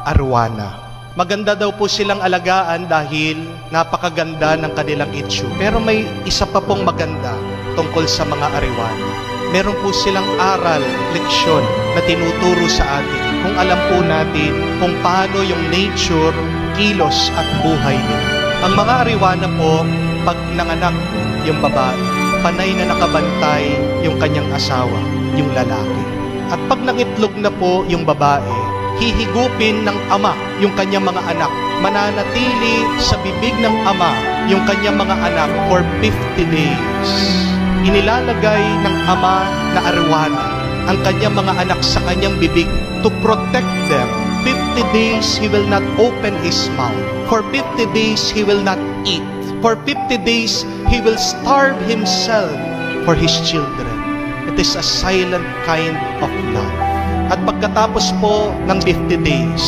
arwana. 0.03 0.83
Maganda 1.15 1.55
daw 1.55 1.71
po 1.71 1.87
silang 1.87 2.19
alagaan 2.19 2.91
dahil 2.91 3.39
napakaganda 3.71 4.59
ng 4.59 4.75
kanilang 4.75 5.15
itsure. 5.15 5.55
Pero 5.55 5.79
may 5.79 6.03
isa 6.27 6.51
pa 6.51 6.59
pong 6.59 6.83
maganda 6.83 7.39
tungkol 7.79 8.03
sa 8.11 8.27
mga 8.27 8.51
arwana. 8.51 9.09
Meron 9.55 9.79
po 9.79 9.95
silang 9.95 10.27
aral, 10.43 10.83
leksyon 11.15 11.63
na 11.95 12.03
tinuturo 12.03 12.67
sa 12.67 12.99
atin 12.99 13.23
kung 13.47 13.55
alam 13.63 13.79
po 13.87 13.99
natin 14.03 14.53
kung 14.83 14.95
paano 15.07 15.39
yung 15.47 15.71
nature, 15.71 16.35
kilos 16.81 17.29
at 17.37 17.45
buhay 17.61 18.01
nila. 18.01 18.25
Ang 18.65 18.73
mga 18.73 18.95
ariwana 19.05 19.49
po, 19.61 19.85
pag 20.25 20.37
nanganak 20.57 20.97
yung 21.45 21.61
babae, 21.61 22.01
panay 22.41 22.73
na 22.73 22.89
nakabantay 22.89 23.77
yung 24.01 24.17
kanyang 24.17 24.49
asawa, 24.57 24.97
yung 25.37 25.53
lalaki. 25.53 26.03
At 26.49 26.57
pag 26.73 26.81
nangitlog 26.81 27.37
na 27.37 27.53
po 27.53 27.85
yung 27.85 28.09
babae, 28.09 28.49
hihigupin 28.97 29.85
ng 29.85 29.99
ama 30.09 30.33
yung 30.61 30.73
kanyang 30.73 31.05
mga 31.05 31.21
anak. 31.37 31.53
Mananatili 31.85 32.85
sa 33.01 33.17
bibig 33.21 33.57
ng 33.61 33.77
ama 33.85 34.13
yung 34.49 34.65
kanyang 34.65 34.97
mga 34.97 35.17
anak 35.21 35.51
for 35.69 35.81
50 36.05 36.49
days. 36.49 37.11
Inilalagay 37.85 38.65
ng 38.85 38.97
ama 39.09 39.49
na 39.73 39.81
arwana 39.89 40.45
ang 40.85 40.99
kanyang 41.01 41.33
mga 41.33 41.53
anak 41.65 41.81
sa 41.81 42.01
kanyang 42.05 42.37
bibig 42.37 42.69
to 43.01 43.09
protect 43.25 43.73
them. 43.89 44.20
50 44.43 44.83
days 44.93 45.37
he 45.37 45.49
will 45.49 45.67
not 45.67 45.85
open 46.01 46.37
his 46.45 46.69
mouth. 46.75 46.97
For 47.29 47.43
50 47.53 47.91
days 47.93 48.31
he 48.31 48.43
will 48.43 48.61
not 48.61 48.79
eat. 49.07 49.25
For 49.61 49.77
50 49.77 50.17
days 50.25 50.65
he 50.89 51.01
will 51.01 51.19
starve 51.19 51.77
himself 51.85 52.53
for 53.05 53.15
his 53.15 53.33
children. 53.45 53.89
It 54.51 54.59
is 54.59 54.75
a 54.75 54.83
silent 54.83 55.47
kind 55.69 55.95
of 56.25 56.31
love. 56.57 56.75
At 57.31 57.39
pagkatapos 57.47 58.11
po 58.19 58.51
ng 58.67 58.79
50 58.83 59.23
days, 59.23 59.65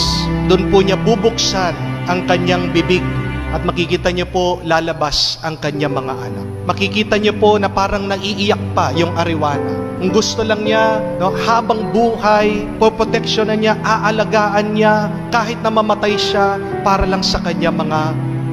doon 0.50 0.66
po 0.74 0.82
niya 0.82 0.98
bubuksan 0.98 1.76
ang 2.10 2.26
kanyang 2.26 2.74
bibig 2.74 3.04
at 3.52 3.62
makikita 3.68 4.08
niyo 4.08 4.24
po 4.32 4.64
lalabas 4.64 5.36
ang 5.44 5.60
kanyang 5.60 5.92
mga 5.92 6.14
anak. 6.16 6.46
Makikita 6.64 7.20
niyo 7.20 7.36
po 7.36 7.60
na 7.60 7.68
parang 7.68 8.08
naiiyak 8.08 8.60
pa 8.72 8.90
yung 8.96 9.12
ariwana. 9.20 10.00
Kung 10.00 10.10
gusto 10.10 10.40
lang 10.42 10.64
niya, 10.64 10.98
no, 11.20 11.30
habang 11.46 11.92
buhay, 11.92 12.64
poproteksyonan 12.80 13.60
niya, 13.60 13.76
aalagaan 13.84 14.74
niya, 14.74 15.06
kahit 15.30 15.60
na 15.60 15.70
mamatay 15.70 16.16
siya, 16.16 16.56
para 16.82 17.04
lang 17.04 17.20
sa 17.20 17.38
kanyang 17.44 17.76
mga 17.76 18.00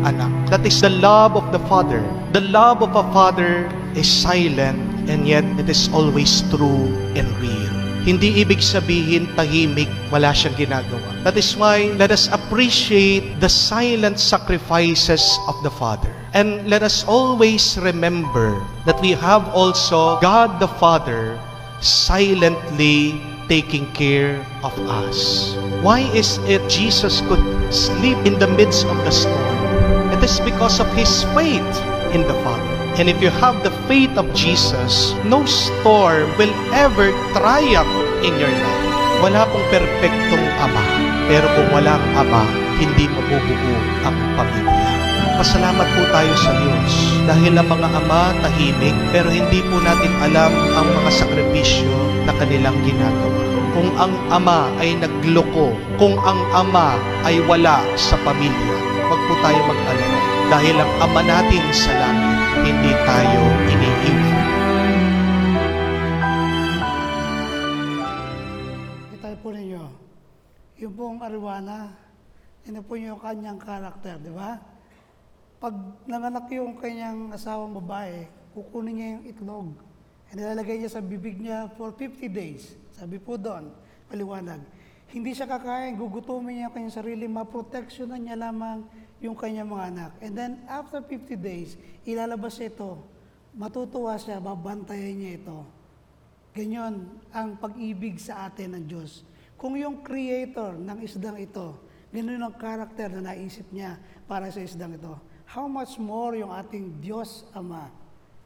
anak. 0.03 0.31
That 0.51 0.67
is 0.67 0.83
the 0.83 0.91
love 0.91 1.39
of 1.39 1.49
the 1.55 1.61
Father. 1.71 2.03
The 2.35 2.43
love 2.43 2.83
of 2.83 2.93
a 2.93 3.07
Father 3.15 3.65
is 3.95 4.05
silent 4.05 4.77
and 5.09 5.25
yet 5.25 5.47
it 5.57 5.71
is 5.71 5.89
always 5.89 6.45
true 6.53 6.91
and 7.17 7.25
real. 7.41 7.78
Hindi 8.07 8.39
ibig 8.39 8.63
sabihin 8.63 9.27
tahimik, 9.35 9.91
wala 10.07 10.31
siyang 10.31 10.55
ginagawa. 10.55 11.11
That 11.27 11.35
is 11.35 11.51
why 11.59 11.91
let 11.99 12.15
us 12.15 12.31
appreciate 12.31 13.43
the 13.43 13.51
silent 13.51 14.19
sacrifices 14.19 15.23
of 15.51 15.59
the 15.63 15.71
Father. 15.71 16.09
And 16.31 16.69
let 16.69 16.83
us 16.85 17.03
always 17.03 17.75
remember 17.81 18.55
that 18.85 19.01
we 19.01 19.17
have 19.17 19.49
also 19.51 20.21
God 20.21 20.61
the 20.61 20.69
Father 20.79 21.35
silently 21.81 23.19
taking 23.49 23.89
care 23.97 24.37
of 24.63 24.71
us. 24.85 25.51
Why 25.81 26.05
is 26.13 26.37
it 26.45 26.61
Jesus 26.69 27.19
could 27.25 27.41
sleep 27.73 28.17
in 28.23 28.37
the 28.37 28.47
midst 28.47 28.85
of 28.85 28.97
the 29.03 29.11
storm? 29.11 29.57
It 30.13 30.21
is 30.23 30.39
because 30.45 30.79
of 30.79 30.87
His 30.93 31.25
faith 31.33 31.73
in 32.13 32.21
the 32.29 32.37
Father. 32.45 32.68
And 32.99 33.07
if 33.07 33.23
you 33.23 33.31
have 33.39 33.63
the 33.63 33.71
faith 33.87 34.11
of 34.19 34.27
Jesus, 34.35 35.15
no 35.23 35.47
storm 35.47 36.27
will 36.35 36.51
ever 36.75 37.15
triumph 37.31 37.95
in 38.27 38.35
your 38.35 38.51
life. 38.51 38.87
Wala 39.23 39.47
pong 39.47 39.63
perpektong 39.71 40.43
ama. 40.59 40.83
Pero 41.31 41.47
kung 41.55 41.79
walang 41.79 42.03
ama, 42.19 42.43
hindi 42.75 43.07
mabubuo 43.07 43.79
ang 44.03 44.19
pamilya. 44.35 44.83
Pasalamat 45.39 45.87
po 45.95 46.03
tayo 46.11 46.33
sa 46.43 46.51
Diyos 46.59 46.91
dahil 47.23 47.55
ang 47.55 47.71
mga 47.71 47.87
ama 48.03 48.35
tahimik 48.43 48.97
pero 49.15 49.31
hindi 49.31 49.63
po 49.71 49.79
natin 49.79 50.11
alam 50.19 50.51
ang 50.75 50.87
mga 50.99 51.23
sakripisyo 51.23 51.95
na 52.27 52.35
kanilang 52.35 52.75
ginagawa. 52.83 53.39
Kung 53.79 53.95
ang 53.95 54.11
ama 54.27 54.67
ay 54.83 54.99
nagloko, 54.99 55.71
kung 55.95 56.19
ang 56.27 56.43
ama 56.51 56.99
ay 57.23 57.39
wala 57.47 57.79
sa 57.95 58.19
pamilya, 58.27 58.75
wag 59.07 59.21
po 59.23 59.33
tayo 59.39 59.59
mag-alala 59.71 60.19
dahil 60.49 60.75
ang 60.81 60.91
ama 60.99 61.21
natin 61.21 61.63
sa 61.69 61.93
langit, 61.93 62.18
hindi 62.57 62.91
tayo 63.05 63.41
iniiwan. 63.69 64.93
Kita 69.13 69.27
po 69.39 69.47
ninyo, 69.53 69.83
yung 70.81 70.93
pong 70.95 71.19
arwana, 71.21 71.93
ina 72.65 72.79
po 72.81 72.95
yung 72.97 73.19
kanyang 73.19 73.59
karakter, 73.61 74.17
di 74.21 74.31
ba? 74.33 74.57
Pag 75.59 75.75
nanganak 76.07 76.47
yung 76.55 76.79
kanyang 76.79 77.35
asawang 77.35 77.75
babae, 77.75 78.25
kukunin 78.55 78.93
niya 78.95 79.07
yung 79.19 79.25
itlog. 79.27 79.67
And 80.29 80.37
nilalagay 80.39 80.79
niya 80.79 80.93
sa 80.93 81.01
bibig 81.01 81.41
niya 81.41 81.67
for 81.75 81.91
50 81.91 82.29
days. 82.29 82.77
Sabi 82.95 83.17
po 83.17 83.35
doon, 83.35 83.73
paliwanag. 84.07 84.61
Hindi 85.09 85.33
siya 85.33 85.49
kakain, 85.49 85.97
gugutumin 85.97 86.61
niya 86.61 86.69
ang 86.69 86.73
kanyang 86.77 86.97
sarili, 87.01 87.25
maproteksyonan 87.25 88.21
niya 88.21 88.37
lamang 88.37 88.85
yung 89.19 89.35
kanyang 89.35 89.67
mga 89.67 89.85
anak. 89.91 90.11
And 90.23 90.33
then 90.35 90.51
after 90.67 91.03
50 91.03 91.35
days, 91.39 91.75
ilalabas 92.07 92.59
ito. 92.59 93.03
Matutuwa 93.55 94.15
siya, 94.15 94.39
babantayan 94.39 95.15
niya 95.19 95.31
ito. 95.39 95.59
Ganyan 96.55 97.07
ang 97.29 97.59
pag-ibig 97.59 98.17
sa 98.17 98.49
atin 98.49 98.79
ng 98.79 98.83
Diyos. 98.87 99.21
Kung 99.59 99.75
yung 99.75 100.01
creator 100.01 100.79
ng 100.79 101.03
isdang 101.03 101.35
ito, 101.35 101.75
ganun 102.09 102.39
ang 102.39 102.55
karakter 102.55 103.11
na 103.11 103.35
naisip 103.35 103.67
niya 103.75 103.99
para 104.25 104.47
sa 104.49 104.63
isdang 104.63 104.95
ito, 104.95 105.19
how 105.45 105.67
much 105.67 105.99
more 105.99 106.33
yung 106.39 106.55
ating 106.55 107.03
Diyos 107.03 107.43
Ama. 107.51 107.91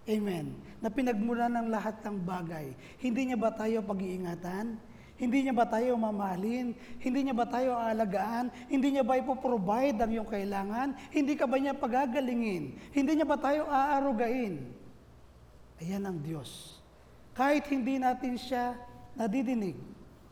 Amen. 0.04 0.52
Na 0.84 0.92
pinagmula 0.92 1.48
ng 1.48 1.72
lahat 1.72 2.04
ng 2.04 2.18
bagay. 2.28 2.76
Hindi 3.00 3.32
niya 3.32 3.40
ba 3.40 3.56
tayo 3.56 3.80
pag-iingatan? 3.88 4.76
Hindi 5.14 5.46
niya 5.46 5.54
ba 5.54 5.70
tayo 5.70 5.94
mamahalin? 5.94 6.74
Hindi 6.98 7.20
niya 7.30 7.36
ba 7.38 7.46
tayo 7.46 7.78
aalagaan? 7.78 8.50
Hindi 8.66 8.98
niya 8.98 9.06
ba 9.06 9.22
ipoprovide 9.22 10.02
ang 10.02 10.10
iyong 10.10 10.30
kailangan? 10.30 10.88
Hindi 11.14 11.38
ka 11.38 11.46
ba 11.46 11.62
niya 11.62 11.78
pagagalingin? 11.78 12.74
Hindi 12.90 13.12
niya 13.14 13.28
ba 13.30 13.38
tayo 13.38 13.70
aarugain? 13.70 14.74
Ayan 15.78 16.04
ang 16.10 16.18
Diyos. 16.18 16.82
Kahit 17.38 17.70
hindi 17.70 18.02
natin 18.02 18.38
siya 18.42 18.74
nadidinig. 19.14 19.78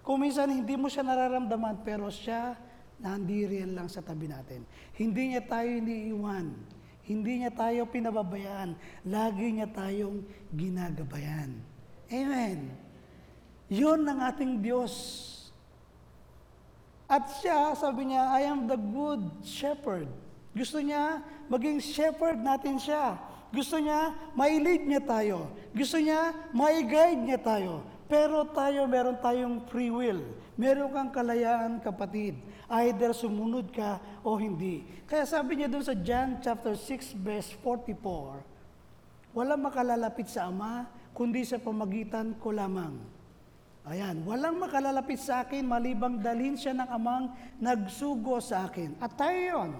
Kung 0.01 0.21
minsan 0.25 0.49
hindi 0.49 0.73
mo 0.73 0.89
siya 0.89 1.05
nararamdaman, 1.05 1.85
pero 1.85 2.09
siya 2.09 2.57
nandiriyan 3.01 3.77
lang 3.77 3.85
sa 3.89 4.01
tabi 4.01 4.25
natin. 4.25 4.65
Hindi 4.97 5.33
niya 5.33 5.45
tayo 5.45 5.69
iniiwan. 5.69 6.45
Hindi 7.05 7.45
niya 7.45 7.53
tayo 7.53 7.85
pinababayaan. 7.89 8.77
Lagi 9.05 9.47
niya 9.57 9.69
tayong 9.69 10.25
ginagabayan. 10.53 11.53
Amen. 12.09 12.90
Yun 13.71 14.03
ang 14.03 14.19
ating 14.19 14.59
Diyos. 14.59 14.91
At 17.07 17.23
siya, 17.39 17.71
sabi 17.79 18.11
niya, 18.11 18.27
I 18.27 18.51
am 18.51 18.67
the 18.67 18.75
good 18.75 19.23
shepherd. 19.47 20.11
Gusto 20.51 20.83
niya 20.83 21.23
maging 21.47 21.79
shepherd 21.79 22.43
natin 22.43 22.75
siya. 22.75 23.15
Gusto 23.51 23.79
niya 23.79 24.11
mailid 24.35 24.83
niya 24.83 24.99
tayo. 24.99 25.47
Gusto 25.71 26.03
niya 26.03 26.35
mai-guide 26.51 27.23
niya 27.23 27.39
tayo. 27.39 27.83
Pero 28.11 28.43
tayo, 28.51 28.91
meron 28.91 29.15
tayong 29.23 29.63
free 29.71 29.87
will. 29.87 30.19
Meron 30.59 30.91
kang 30.91 31.11
kalayaan, 31.15 31.79
kapatid. 31.79 32.35
Either 32.67 33.15
sumunod 33.15 33.71
ka 33.71 34.03
o 34.19 34.35
hindi. 34.35 34.83
Kaya 35.07 35.23
sabi 35.23 35.63
niya 35.63 35.71
doon 35.71 35.83
sa 35.83 35.95
John 35.95 36.43
chapter 36.43 36.75
6 36.75 37.15
verse 37.23 37.55
44, 37.63 39.31
Walang 39.31 39.63
makalalapit 39.63 40.27
sa 40.27 40.51
Ama, 40.51 40.91
kundi 41.15 41.47
sa 41.47 41.55
pamagitan 41.55 42.35
ko 42.35 42.51
lamang. 42.51 43.20
Ayan, 43.81 44.21
walang 44.29 44.61
makalalapit 44.61 45.17
sa 45.17 45.41
akin 45.41 45.65
malibang 45.65 46.21
dalhin 46.21 46.53
siya 46.53 46.77
ng 46.77 46.89
amang 46.93 47.33
nagsugo 47.57 48.37
sa 48.37 48.69
akin. 48.69 48.93
At 49.01 49.17
tayo 49.17 49.39
yun. 49.41 49.71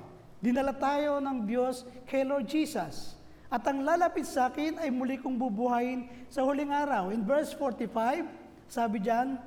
Dinala 0.41 0.74
tayo 0.74 1.22
ng 1.22 1.45
Diyos 1.45 1.86
kay 2.10 2.26
Lord 2.26 2.49
Jesus. 2.49 3.14
At 3.45 3.62
ang 3.70 3.86
lalapit 3.86 4.26
sa 4.26 4.49
akin 4.49 4.82
ay 4.82 4.89
muli 4.89 5.22
kong 5.22 5.38
bubuhayin 5.38 6.10
sa 6.34 6.41
huling 6.41 6.74
araw. 6.74 7.14
In 7.14 7.22
verse 7.22 7.54
45, 7.54 8.26
sabi 8.66 9.06
diyan, 9.06 9.38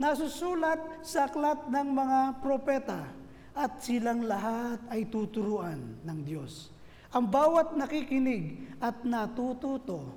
nasusulat 0.00 1.06
sa 1.06 1.30
aklat 1.30 1.70
ng 1.70 1.88
mga 1.94 2.20
propeta 2.42 3.06
at 3.54 3.78
silang 3.78 4.26
lahat 4.26 4.82
ay 4.90 5.06
tuturuan 5.06 6.02
ng 6.02 6.18
Diyos. 6.26 6.72
Ang 7.14 7.30
bawat 7.30 7.78
nakikinig 7.78 8.74
at 8.82 9.06
natututo 9.06 10.08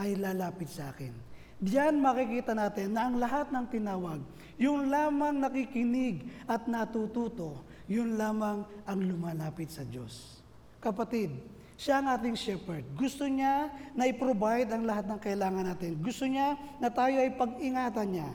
ay 0.00 0.16
lalapit 0.16 0.72
sa 0.72 0.88
akin. 0.88 1.31
Diyan 1.62 2.02
makikita 2.02 2.58
natin 2.58 2.98
na 2.98 3.06
ang 3.06 3.22
lahat 3.22 3.54
ng 3.54 3.66
tinawag, 3.70 4.18
yung 4.58 4.90
lamang 4.90 5.38
nakikinig 5.38 6.26
at 6.50 6.66
natututo, 6.66 7.62
yun 7.86 8.18
lamang 8.18 8.66
ang 8.82 8.98
lumalapit 8.98 9.70
sa 9.70 9.86
Diyos. 9.86 10.42
Kapatid, 10.82 11.30
siya 11.78 12.02
ang 12.02 12.10
ating 12.18 12.34
shepherd. 12.34 12.82
Gusto 12.98 13.30
niya 13.30 13.70
na 13.94 14.10
i-provide 14.10 14.74
ang 14.74 14.82
lahat 14.82 15.06
ng 15.06 15.22
kailangan 15.22 15.70
natin. 15.70 15.94
Gusto 16.02 16.26
niya 16.26 16.58
na 16.82 16.90
tayo 16.90 17.14
ay 17.22 17.30
pag-ingatan 17.38 18.08
niya. 18.10 18.30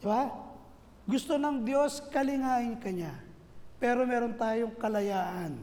Di 0.00 0.08
ba? 0.08 0.32
Gusto 1.04 1.36
ng 1.36 1.68
Diyos, 1.68 2.00
kalingain 2.08 2.80
ka 2.80 2.88
niya. 2.88 3.12
Pero 3.76 4.08
meron 4.08 4.32
tayong 4.32 4.72
kalayaan. 4.80 5.60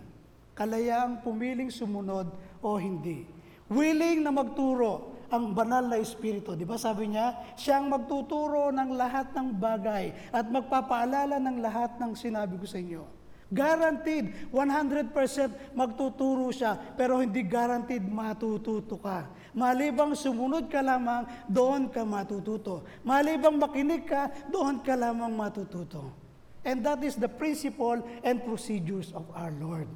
Kalayaang 0.53 1.25
pumiling 1.25 1.73
sumunod 1.73 2.29
o 2.61 2.77
hindi. 2.77 3.25
Willing 3.65 4.21
na 4.21 4.29
magturo 4.29 5.18
ang 5.29 5.53
banal 5.53 5.85
na 5.85 5.97
espiritu. 6.01 6.57
Di 6.57 6.65
ba 6.65 6.77
sabi 6.77 7.13
niya, 7.13 7.55
siya 7.55 7.81
ang 7.81 7.89
magtuturo 7.89 8.73
ng 8.73 8.93
lahat 8.97 9.33
ng 9.33 9.55
bagay 9.55 10.33
at 10.33 10.45
magpapaalala 10.49 11.37
ng 11.37 11.57
lahat 11.61 11.97
ng 12.01 12.13
sinabi 12.17 12.57
ko 12.57 12.65
sa 12.65 12.81
inyo. 12.81 13.03
Guaranteed, 13.49 14.53
100% 14.53 15.73
magtuturo 15.73 16.53
siya, 16.53 16.77
pero 16.93 17.17
hindi 17.17 17.41
guaranteed 17.41 18.05
matututo 18.05 19.01
ka. 19.01 19.25
Malibang 19.57 20.13
sumunod 20.13 20.69
ka 20.69 20.85
lamang, 20.85 21.25
doon 21.49 21.89
ka 21.89 22.05
matututo. 22.05 22.85
Malibang 23.01 23.57
makinig 23.57 24.05
ka, 24.05 24.29
doon 24.53 24.85
ka 24.85 24.93
lamang 24.93 25.33
matututo. 25.33 26.13
And 26.61 26.85
that 26.85 27.01
is 27.01 27.17
the 27.17 27.31
principle 27.31 27.97
and 28.21 28.45
procedures 28.45 29.09
of 29.17 29.25
our 29.33 29.49
Lord. 29.57 29.89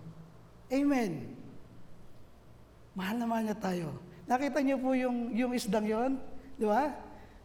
Amen. 0.74 1.38
Mahal 2.98 3.22
na 3.22 3.26
mahal 3.30 3.44
niya 3.46 3.58
tayo. 3.62 4.13
Nakita 4.28 4.64
niyo 4.64 4.80
po 4.80 4.96
yung, 4.96 5.32
yung 5.36 5.52
isdang 5.52 5.88
yon, 5.88 6.16
Di 6.58 6.66
ba? 6.70 6.94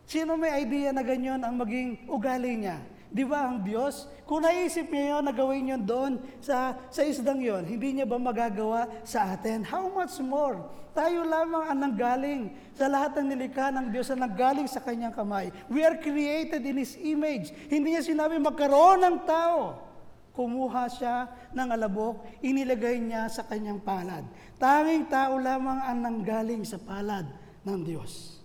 Sino 0.08 0.40
may 0.40 0.64
idea 0.64 0.92
na 0.92 1.04
ganyan 1.04 1.40
ang 1.44 1.56
maging 1.56 2.08
ugali 2.08 2.64
niya? 2.64 2.80
Di 3.08 3.24
ba 3.24 3.48
ang 3.48 3.64
Diyos? 3.64 4.08
Kung 4.28 4.44
naisip 4.44 4.88
niya 4.92 5.16
yun 5.16 5.24
na 5.24 5.32
gawin 5.32 5.72
yun 5.72 5.82
doon 5.84 6.12
sa, 6.44 6.76
sa 6.92 7.00
isdang 7.04 7.40
yon, 7.40 7.64
hindi 7.64 7.96
niya 7.96 8.04
ba 8.04 8.20
magagawa 8.20 8.88
sa 9.04 9.32
atin? 9.32 9.64
How 9.64 9.88
much 9.88 10.20
more? 10.20 10.60
Tayo 10.92 11.24
lamang 11.24 11.64
ang 11.72 11.78
nanggaling 11.88 12.42
sa 12.76 12.88
lahat 12.88 13.20
ng 13.20 13.26
nilikha 13.32 13.72
ng 13.72 13.86
Diyos 13.92 14.12
na 14.12 14.28
nanggaling 14.28 14.68
sa 14.68 14.80
kanyang 14.80 15.16
kamay. 15.16 15.48
We 15.72 15.84
are 15.84 15.96
created 15.96 16.64
in 16.64 16.76
His 16.76 16.96
image. 17.00 17.52
Hindi 17.72 17.96
niya 17.96 18.04
sinabi 18.04 18.36
magkaroon 18.36 19.00
ng 19.00 19.16
tao. 19.24 19.87
Kumuha 20.38 20.86
siya 20.86 21.26
ng 21.50 21.68
alabok, 21.74 22.22
inilagay 22.38 23.02
niya 23.02 23.26
sa 23.26 23.42
kanyang 23.42 23.82
palad. 23.82 24.22
Tanging 24.54 25.10
tao 25.10 25.34
lamang 25.34 25.82
ang 25.82 25.98
nanggaling 25.98 26.62
sa 26.62 26.78
palad 26.78 27.26
ng 27.66 27.78
Diyos. 27.82 28.38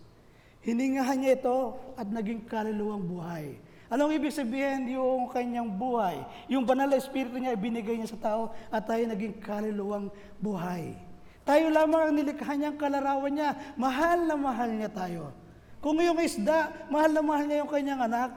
Hiningahan 0.66 1.22
niya 1.22 1.38
ito 1.38 1.78
at 1.94 2.10
naging 2.10 2.50
kaluluwang 2.50 3.06
buhay. 3.06 3.62
Anong 3.94 4.10
ibig 4.10 4.34
sabihin 4.34 4.90
yung 4.90 5.30
kanyang 5.30 5.70
buhay? 5.70 6.18
Yung 6.50 6.66
banal 6.66 6.90
na 6.90 6.98
espiritu 6.98 7.38
niya, 7.38 7.54
ibinigay 7.54 7.94
niya 8.02 8.10
sa 8.10 8.18
tao 8.18 8.58
at 8.74 8.90
tayo 8.90 9.06
naging 9.06 9.38
kaluluwang 9.38 10.10
buhay. 10.42 10.98
Tayo 11.46 11.70
lamang 11.70 12.10
ang 12.10 12.16
nilikha 12.18 12.58
niyang 12.58 12.74
kalarawan 12.74 13.38
niya. 13.38 13.54
Mahal 13.78 14.26
na 14.26 14.34
mahal 14.34 14.74
niya 14.74 14.90
tayo. 14.90 15.30
Kung 15.78 16.02
yung 16.02 16.18
isda, 16.18 16.74
mahal 16.90 17.14
na 17.14 17.22
mahal 17.22 17.46
niya 17.46 17.62
yung 17.62 17.70
kanyang 17.70 18.02
anak, 18.10 18.34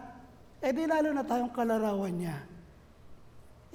eh 0.60 0.76
di 0.76 0.84
lalo 0.84 1.08
na 1.16 1.24
tayong 1.24 1.54
kalarawan 1.56 2.12
niya. 2.12 2.55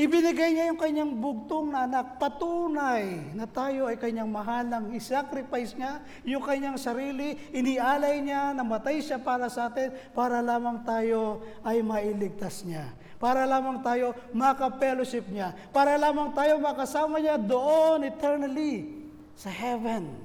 Ibinigay 0.02 0.58
niya 0.58 0.74
yung 0.74 0.82
kanyang 0.82 1.14
bugtong 1.14 1.70
na 1.70 1.86
anak, 1.86 2.18
patunay 2.18 3.38
na 3.38 3.46
tayo 3.46 3.86
ay 3.86 4.02
kanyang 4.02 4.34
mahalang. 4.34 4.90
I-sacrifice 4.98 5.78
niya 5.78 6.02
yung 6.26 6.42
kanyang 6.42 6.82
sarili, 6.82 7.38
inialay 7.54 8.18
niya, 8.18 8.50
namatay 8.58 8.98
siya 8.98 9.22
para 9.22 9.46
sa 9.46 9.70
atin, 9.70 9.94
para 10.18 10.42
lamang 10.42 10.82
tayo 10.82 11.46
ay 11.62 11.86
mailigtas 11.86 12.66
niya. 12.66 12.90
Para 13.22 13.46
lamang 13.46 13.86
tayo 13.86 14.18
maka-fellowship 14.34 15.30
niya. 15.30 15.54
Para 15.70 15.94
lamang 16.02 16.34
tayo 16.34 16.58
makasama 16.58 17.22
niya 17.22 17.38
doon 17.38 18.02
eternally 18.02 19.06
sa 19.38 19.54
heaven. 19.54 20.18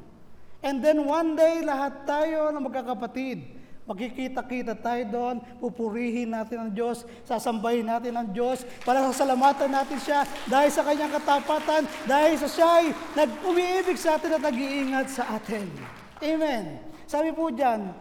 And 0.64 0.80
then 0.80 1.04
one 1.04 1.36
day, 1.36 1.60
lahat 1.60 2.08
tayo 2.08 2.48
na 2.48 2.64
magkakapatid, 2.64 3.55
Magkikita-kita 3.86 4.74
tayo 4.82 5.02
doon, 5.06 5.36
pupurihin 5.62 6.34
natin 6.34 6.58
ang 6.58 6.70
Diyos, 6.74 7.06
sasambahin 7.22 7.86
natin 7.86 8.18
ang 8.18 8.26
Diyos, 8.34 8.66
para 8.82 8.98
sasalamatan 9.14 9.70
natin 9.70 9.98
siya 10.02 10.26
dahil 10.50 10.70
sa 10.74 10.82
kanyang 10.82 11.14
katapatan, 11.14 11.86
dahil 12.02 12.34
sa 12.34 12.50
siya 12.50 12.68
ay 12.82 12.86
nag-umiibig 13.14 13.94
sa 13.94 14.18
atin 14.18 14.34
at 14.34 14.42
nag-iingat 14.42 15.06
sa 15.06 15.38
atin. 15.38 15.70
Amen. 16.18 16.82
Sabi 17.06 17.30
po 17.30 17.46
dyan, 17.54 17.94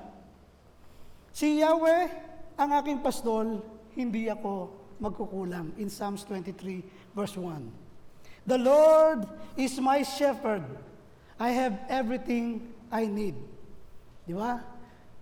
si 1.29 1.61
Yahweh 1.61 2.09
ang 2.57 2.69
aking 2.81 3.05
pastol, 3.05 3.61
hindi 3.93 4.25
ako 4.25 4.73
magkukulang. 4.97 5.77
In 5.77 5.93
Psalms 5.93 6.25
23 6.25 7.13
verse 7.13 7.37
1. 7.37 8.49
The 8.49 8.57
Lord 8.57 9.29
is 9.53 9.77
my 9.77 10.01
shepherd. 10.01 10.65
I 11.37 11.53
have 11.53 11.77
everything 11.93 12.73
I 12.89 13.05
need. 13.05 13.37
Di 14.25 14.33
ba? 14.33 14.74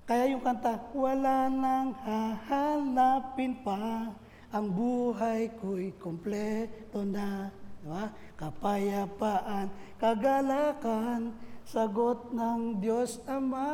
Kaya 0.03 0.27
yung 0.35 0.43
kanta, 0.43 0.75
wala 0.91 1.47
nang 1.47 1.95
hahanapin 2.03 3.55
pa, 3.63 4.11
ang 4.51 4.67
buhay 4.67 5.47
ko'y 5.63 5.95
kompleto 5.95 7.07
na. 7.07 7.47
Di 7.79 7.87
ba? 7.87 8.11
Kapayapaan, 8.35 9.71
kagalakan, 9.95 11.31
sagot 11.63 12.35
ng 12.35 12.83
Diyos 12.83 13.23
Ama. 13.31 13.71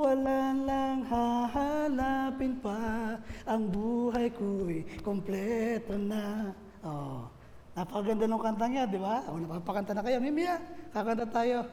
Wala 0.00 0.56
lang 0.56 1.04
hahanapin 1.04 2.56
pa, 2.64 3.20
ang 3.44 3.68
buhay 3.68 4.32
ko'y 4.32 5.04
kompleto 5.04 6.00
na. 6.00 6.56
Oh, 6.80 7.28
napakaganda 7.76 8.24
ng 8.24 8.40
kanta 8.40 8.64
niya, 8.64 8.88
di 8.88 8.96
ba? 8.96 9.28
O, 9.28 9.36
napapakanta 9.36 9.92
na 9.92 10.00
kayo. 10.00 10.24
Mimia, 10.24 10.56
kakanta 10.88 11.28
tayo. 11.28 11.68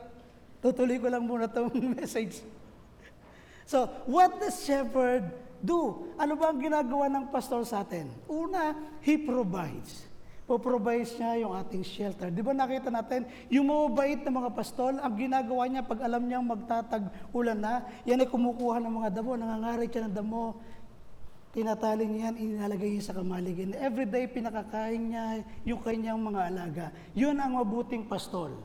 Tutuloy 0.60 1.00
ko 1.00 1.08
lang 1.08 1.24
muna 1.24 1.48
itong 1.48 1.72
message. 1.96 2.57
So, 3.68 3.92
what 4.08 4.40
does 4.40 4.64
shepherd 4.64 5.28
do? 5.60 6.08
Ano 6.16 6.40
ba 6.40 6.56
ang 6.56 6.60
ginagawa 6.64 7.12
ng 7.12 7.28
pastor 7.28 7.68
sa 7.68 7.84
atin? 7.84 8.08
Una, 8.32 8.72
he 9.04 9.20
provides. 9.20 10.08
Po-provides 10.48 11.20
niya 11.20 11.44
yung 11.44 11.52
ating 11.52 11.84
shelter. 11.84 12.32
Di 12.32 12.40
ba 12.40 12.56
nakita 12.56 12.88
natin, 12.88 13.28
yung 13.52 13.68
mababait 13.68 14.24
na 14.24 14.32
mga 14.32 14.56
pastol, 14.56 14.96
ang 14.96 15.12
ginagawa 15.20 15.68
niya 15.68 15.84
pag 15.84 16.00
alam 16.00 16.24
niyang 16.24 16.48
magtatag-ulan 16.48 17.60
na, 17.60 17.84
yan 18.08 18.24
ay 18.24 18.32
kumukuha 18.32 18.80
ng 18.80 18.94
mga 19.04 19.10
damo, 19.12 19.36
nangangarit 19.36 19.92
siya 19.92 20.08
ng 20.08 20.16
damo, 20.16 20.56
tinatali 21.52 22.08
niya 22.08 22.32
yan, 22.32 22.36
inalagay 22.40 22.96
niya 22.96 23.12
sa 23.12 23.20
kamalig. 23.20 23.60
And 23.60 23.76
everyday, 23.76 24.32
pinakakain 24.32 25.12
niya 25.12 25.44
yung 25.68 25.84
kanyang 25.84 26.24
mga 26.24 26.42
alaga. 26.56 26.86
Yun 27.12 27.36
ang 27.36 27.60
mabuting 27.60 28.08
pastol. 28.08 28.56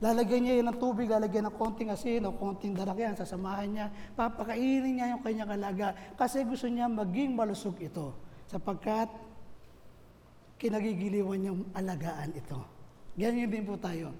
Lalagyan 0.00 0.40
niya 0.40 0.54
yun 0.64 0.66
ng 0.72 0.80
tubig, 0.80 1.12
lalagyan 1.12 1.52
ng 1.52 1.56
konting 1.60 1.92
asin 1.92 2.24
o 2.24 2.32
konting 2.32 2.72
darak 2.72 2.96
yan, 2.96 3.12
sasamahan 3.12 3.68
niya, 3.68 3.86
papakainin 4.16 4.96
niya 4.96 5.12
yung 5.12 5.20
kanyang 5.20 5.52
alaga 5.60 5.92
kasi 6.16 6.40
gusto 6.40 6.72
niya 6.72 6.88
maging 6.88 7.36
malusog 7.36 7.76
ito 7.76 8.16
sapagkat 8.48 9.12
kinagigiliwan 10.56 11.36
niyang 11.36 11.60
alagaan 11.76 12.32
ito. 12.32 12.64
Ganyan 13.12 13.52
din 13.52 13.68
po 13.68 13.76
tayo. 13.76 14.16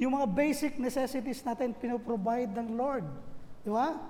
Yung 0.00 0.16
mga 0.16 0.32
basic 0.32 0.80
necessities 0.80 1.44
natin, 1.44 1.76
pinoprovide 1.76 2.48
ng 2.56 2.72
Lord. 2.72 3.04
Di 3.60 3.68
ba? 3.68 4.00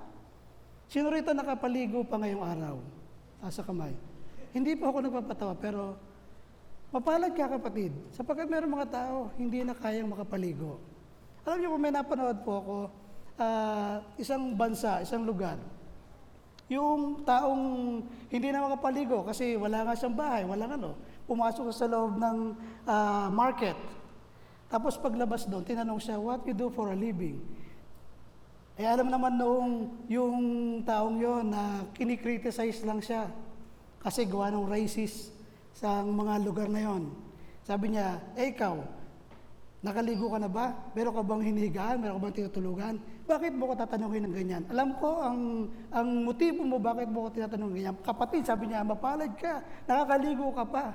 Sino 0.87 1.11
rito 1.11 1.35
nakapaligo 1.35 2.07
pa 2.07 2.23
ngayong 2.23 2.45
araw? 2.47 2.77
Asa 3.43 3.67
kamay. 3.67 3.91
Hindi 4.55 4.79
po 4.79 4.87
ako 4.87 5.03
nagpapatawa, 5.03 5.55
pero 5.59 5.99
mapalad 6.95 7.35
ka 7.35 7.59
kapatid, 7.59 7.91
sapagkat 8.15 8.47
meron 8.47 8.71
mga 8.71 8.89
tao 8.89 9.35
hindi 9.35 9.67
na 9.67 9.75
kayang 9.75 10.07
makapaligo. 10.07 10.79
Alam 11.49 11.65
niyo 11.65 11.73
po, 11.73 11.79
may 11.81 11.89
napanood 11.89 12.45
po 12.45 12.53
ako, 12.61 12.77
ah, 13.41 14.05
isang 14.21 14.53
bansa, 14.53 15.01
isang 15.01 15.25
lugar, 15.25 15.57
yung 16.69 17.25
taong 17.25 17.65
hindi 18.29 18.53
na 18.53 18.69
makapaligo 18.69 19.25
kasi 19.25 19.57
wala 19.57 19.89
nga 19.89 19.97
siyang 19.97 20.13
bahay, 20.13 20.45
wala 20.45 20.69
ano, 20.69 20.93
pumasok 21.25 21.73
sa 21.73 21.89
loob 21.89 22.21
ng 22.21 22.53
ah, 22.85 23.33
market. 23.33 23.81
Tapos 24.69 25.01
paglabas 25.01 25.49
doon, 25.49 25.65
tinanong 25.65 25.97
siya, 25.97 26.21
what 26.21 26.45
you 26.45 26.53
do 26.53 26.69
for 26.69 26.93
a 26.93 26.97
living? 27.01 27.41
Eh 28.77 28.85
alam 28.85 29.09
naman 29.09 29.41
noong 29.41 30.05
yung 30.05 30.37
taong 30.85 31.17
yon 31.17 31.49
na 31.49 31.89
kinikriticize 31.97 32.85
lang 32.85 33.01
siya 33.01 33.25
kasi 34.05 34.29
gawa 34.29 34.53
ng 34.53 34.69
racist 34.69 35.33
sa 35.73 36.05
mga 36.05 36.45
lugar 36.45 36.69
na 36.69 36.85
yon. 36.85 37.09
Sabi 37.65 37.97
niya, 37.97 38.21
eh 38.37 38.53
ikaw, 38.53 38.98
nakaligo 39.79 40.27
ka 40.27 40.39
na 40.43 40.51
ba? 40.51 40.75
Meron 40.95 41.15
ka 41.15 41.23
bang 41.23 41.43
hinihigaan? 41.47 41.97
Meron 42.03 42.19
ka 42.19 42.23
bang 42.27 42.37
tinutulugan? 42.43 42.95
Bakit 43.29 43.53
mo 43.55 43.71
ko 43.71 43.75
tatanungin 43.79 44.27
ng 44.27 44.35
ganyan? 44.35 44.63
Alam 44.75 44.99
ko 44.99 45.23
ang, 45.23 45.41
ang 45.95 46.09
motibo 46.27 46.67
mo 46.67 46.83
bakit 46.83 47.07
mo 47.07 47.29
ko 47.29 47.39
tinatanong 47.39 47.73
ganyan. 47.75 47.95
Kapatid, 48.03 48.43
sabi 48.43 48.71
niya, 48.71 48.83
mapalad 48.83 49.31
ka, 49.39 49.63
nakakaligo 49.87 50.51
ka 50.51 50.65
pa. 50.67 50.87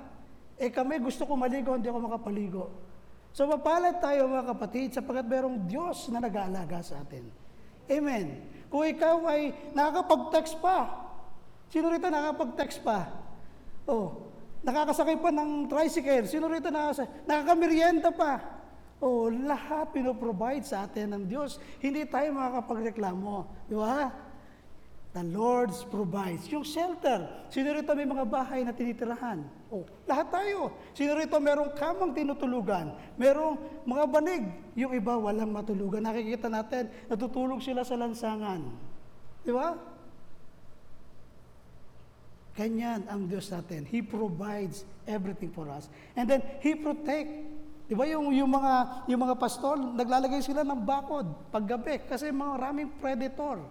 Eh 0.60 0.70
kami 0.70 1.00
gusto 1.00 1.24
ko 1.24 1.34
maligo, 1.40 1.72
hindi 1.74 1.88
ako 1.88 2.00
makapaligo. 2.12 2.64
So 3.34 3.50
mapalad 3.50 3.98
tayo 3.98 4.30
mga 4.30 4.46
kapatid 4.54 4.94
sapagkat 4.94 5.26
merong 5.26 5.66
Diyos 5.66 6.06
na 6.14 6.22
nag-aalaga 6.22 6.86
sa 6.86 7.02
atin. 7.02 7.26
Amen. 7.90 8.46
Kung 8.70 8.86
ikaw 8.86 9.26
ay 9.32 9.74
nakakapag-text 9.74 10.62
pa, 10.62 10.92
sino 11.72 11.90
rito 11.90 12.06
nakakapag-text 12.10 12.86
pa? 12.86 13.10
Oh, 13.90 14.30
nakakasakay 14.62 15.18
pa 15.20 15.30
ng 15.34 15.66
tricycle, 15.66 16.26
sino 16.30 16.46
rito 16.46 16.70
nakakasakay? 16.70 17.26
Nakakamiryenta 17.26 18.10
pa. 18.14 18.63
Oh, 19.04 19.28
lahat 19.28 19.92
pinoprovide 19.92 20.64
sa 20.64 20.88
atin 20.88 21.12
ng 21.12 21.24
Diyos. 21.28 21.60
Hindi 21.84 22.08
tayo 22.08 22.32
makakapagreklamo. 22.40 23.68
Di 23.68 23.76
ba? 23.76 24.08
The 25.12 25.28
Lord 25.28 25.76
provides. 25.92 26.48
Yung 26.48 26.64
shelter. 26.64 27.28
Sino 27.52 27.76
rito 27.76 27.92
may 27.92 28.08
mga 28.08 28.24
bahay 28.24 28.64
na 28.64 28.72
tinitirahan? 28.72 29.44
Oh, 29.68 29.84
lahat 30.08 30.32
tayo. 30.32 30.72
Sino 30.96 31.20
rito 31.20 31.36
merong 31.36 31.76
kamang 31.76 32.16
tinutulugan? 32.16 32.96
Merong 33.20 33.84
mga 33.84 34.04
banig. 34.08 34.44
Yung 34.80 34.96
iba 34.96 35.20
walang 35.20 35.52
matulugan. 35.52 36.08
Nakikita 36.08 36.48
natin, 36.48 36.88
natutulog 37.12 37.60
sila 37.60 37.84
sa 37.84 38.00
lansangan. 38.00 38.64
Di 39.44 39.52
ba? 39.52 39.76
Ganyan 42.56 43.04
ang 43.12 43.28
Diyos 43.28 43.52
natin. 43.52 43.84
He 43.84 44.00
provides 44.00 44.88
everything 45.04 45.52
for 45.52 45.68
us. 45.68 45.92
And 46.16 46.24
then, 46.26 46.40
He 46.64 46.80
protect. 46.80 47.53
Di 47.94 48.02
ba 48.02 48.10
yung, 48.10 48.34
yung, 48.34 48.50
mga, 48.50 49.06
yung 49.06 49.22
mga 49.22 49.38
pastol, 49.38 49.94
naglalagay 49.94 50.42
sila 50.42 50.66
ng 50.66 50.82
bakod 50.82 51.30
paggabi 51.54 52.02
kasi 52.10 52.34
mga 52.34 52.58
raming 52.58 52.90
predator. 52.98 53.62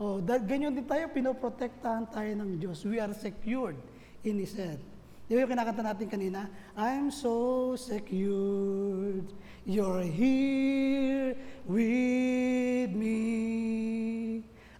Oh, 0.00 0.24
dahil 0.24 0.48
ganyan 0.48 0.72
din 0.72 0.88
tayo, 0.88 1.04
pinoprotektahan 1.12 2.08
tayo 2.08 2.32
ng 2.32 2.56
Diyos. 2.56 2.80
We 2.88 2.96
are 2.96 3.12
secured 3.12 3.76
in 4.24 4.40
His 4.40 4.56
hand. 4.56 4.80
Di 5.28 5.36
ba 5.36 5.44
yung 5.44 5.52
kinakanta 5.52 5.84
natin 5.84 6.08
kanina? 6.08 6.48
I'm 6.80 7.12
so 7.12 7.76
secured, 7.76 9.28
you're 9.68 10.08
here 10.08 11.36
with 11.68 12.88
me. 12.96 13.20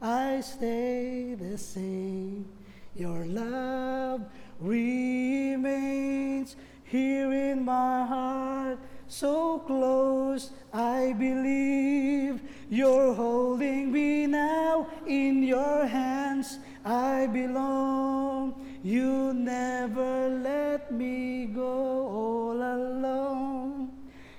I 0.01 0.41
stay 0.41 1.37
the 1.37 1.61
same, 1.61 2.49
your 2.97 3.29
love 3.29 4.25
remains 4.65 6.57
here 6.87 7.33
in 7.33 7.65
my 7.65 8.07
heart. 8.07 8.79
So 9.09 9.61
close, 9.61 10.51
I 10.73 11.15
believe 11.19 12.43
you're 12.69 13.15
holding 13.15 13.93
me 13.93 14.27
now 14.27 14.89
in 15.07 15.43
your 15.43 15.87
hands. 15.87 16.59
I 16.85 17.27
belong. 17.27 18.55
You 18.83 19.33
never 19.35 20.29
let 20.29 20.93
me 20.93 21.47
go 21.47 22.07
all 22.09 22.57
alone. 22.57 23.91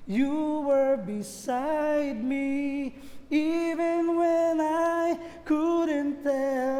You 0.05 0.61
were 0.61 0.97
beside 0.97 2.23
me 2.23 2.95
even 3.29 4.15
when 4.15 4.61
I 4.61 5.19
couldn't 5.43 6.23
tell. 6.23 6.76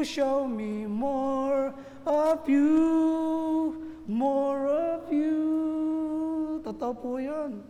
You 0.00 0.08
show 0.08 0.48
me 0.48 0.88
more 0.88 1.76
of 2.08 2.48
you, 2.48 3.76
more 4.08 4.64
of 4.64 5.12
you. 5.12 6.64
Totoo 6.64 6.96
po 6.96 7.20
yun. 7.20 7.60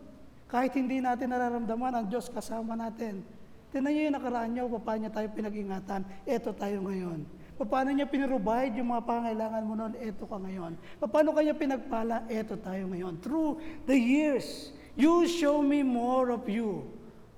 Kahit 0.47 0.79
hindi 0.79 1.03
natin 1.03 1.35
nararamdaman, 1.35 1.91
ang 1.91 2.07
Diyos 2.07 2.31
kasama 2.31 2.79
natin. 2.79 3.27
Tinan 3.75 3.91
niyo 3.91 4.03
yung 4.07 4.15
nakaraan 4.15 4.51
niyo, 4.55 4.71
paano 4.79 5.03
niya 5.03 5.11
tayo 5.11 5.27
pinag-ingatan. 5.35 6.07
Eto 6.23 6.55
tayo 6.55 6.79
ngayon. 6.87 7.27
Paano 7.59 7.91
niya 7.91 8.07
pinrovide 8.07 8.79
yung 8.79 8.95
mga 8.95 9.05
pangailangan 9.11 9.63
mo 9.67 9.75
noon, 9.75 9.95
eto 9.99 10.23
ka 10.31 10.39
ngayon. 10.39 10.79
Paano 11.03 11.35
kanya 11.35 11.55
pinagpala, 11.59 12.31
eto 12.31 12.55
tayo 12.63 12.87
ngayon. 12.95 13.19
Through 13.19 13.59
the 13.91 13.99
years, 13.99 14.71
you 14.95 15.27
show 15.27 15.67
me 15.67 15.83
more 15.83 16.31
of 16.31 16.47
you. 16.47 16.87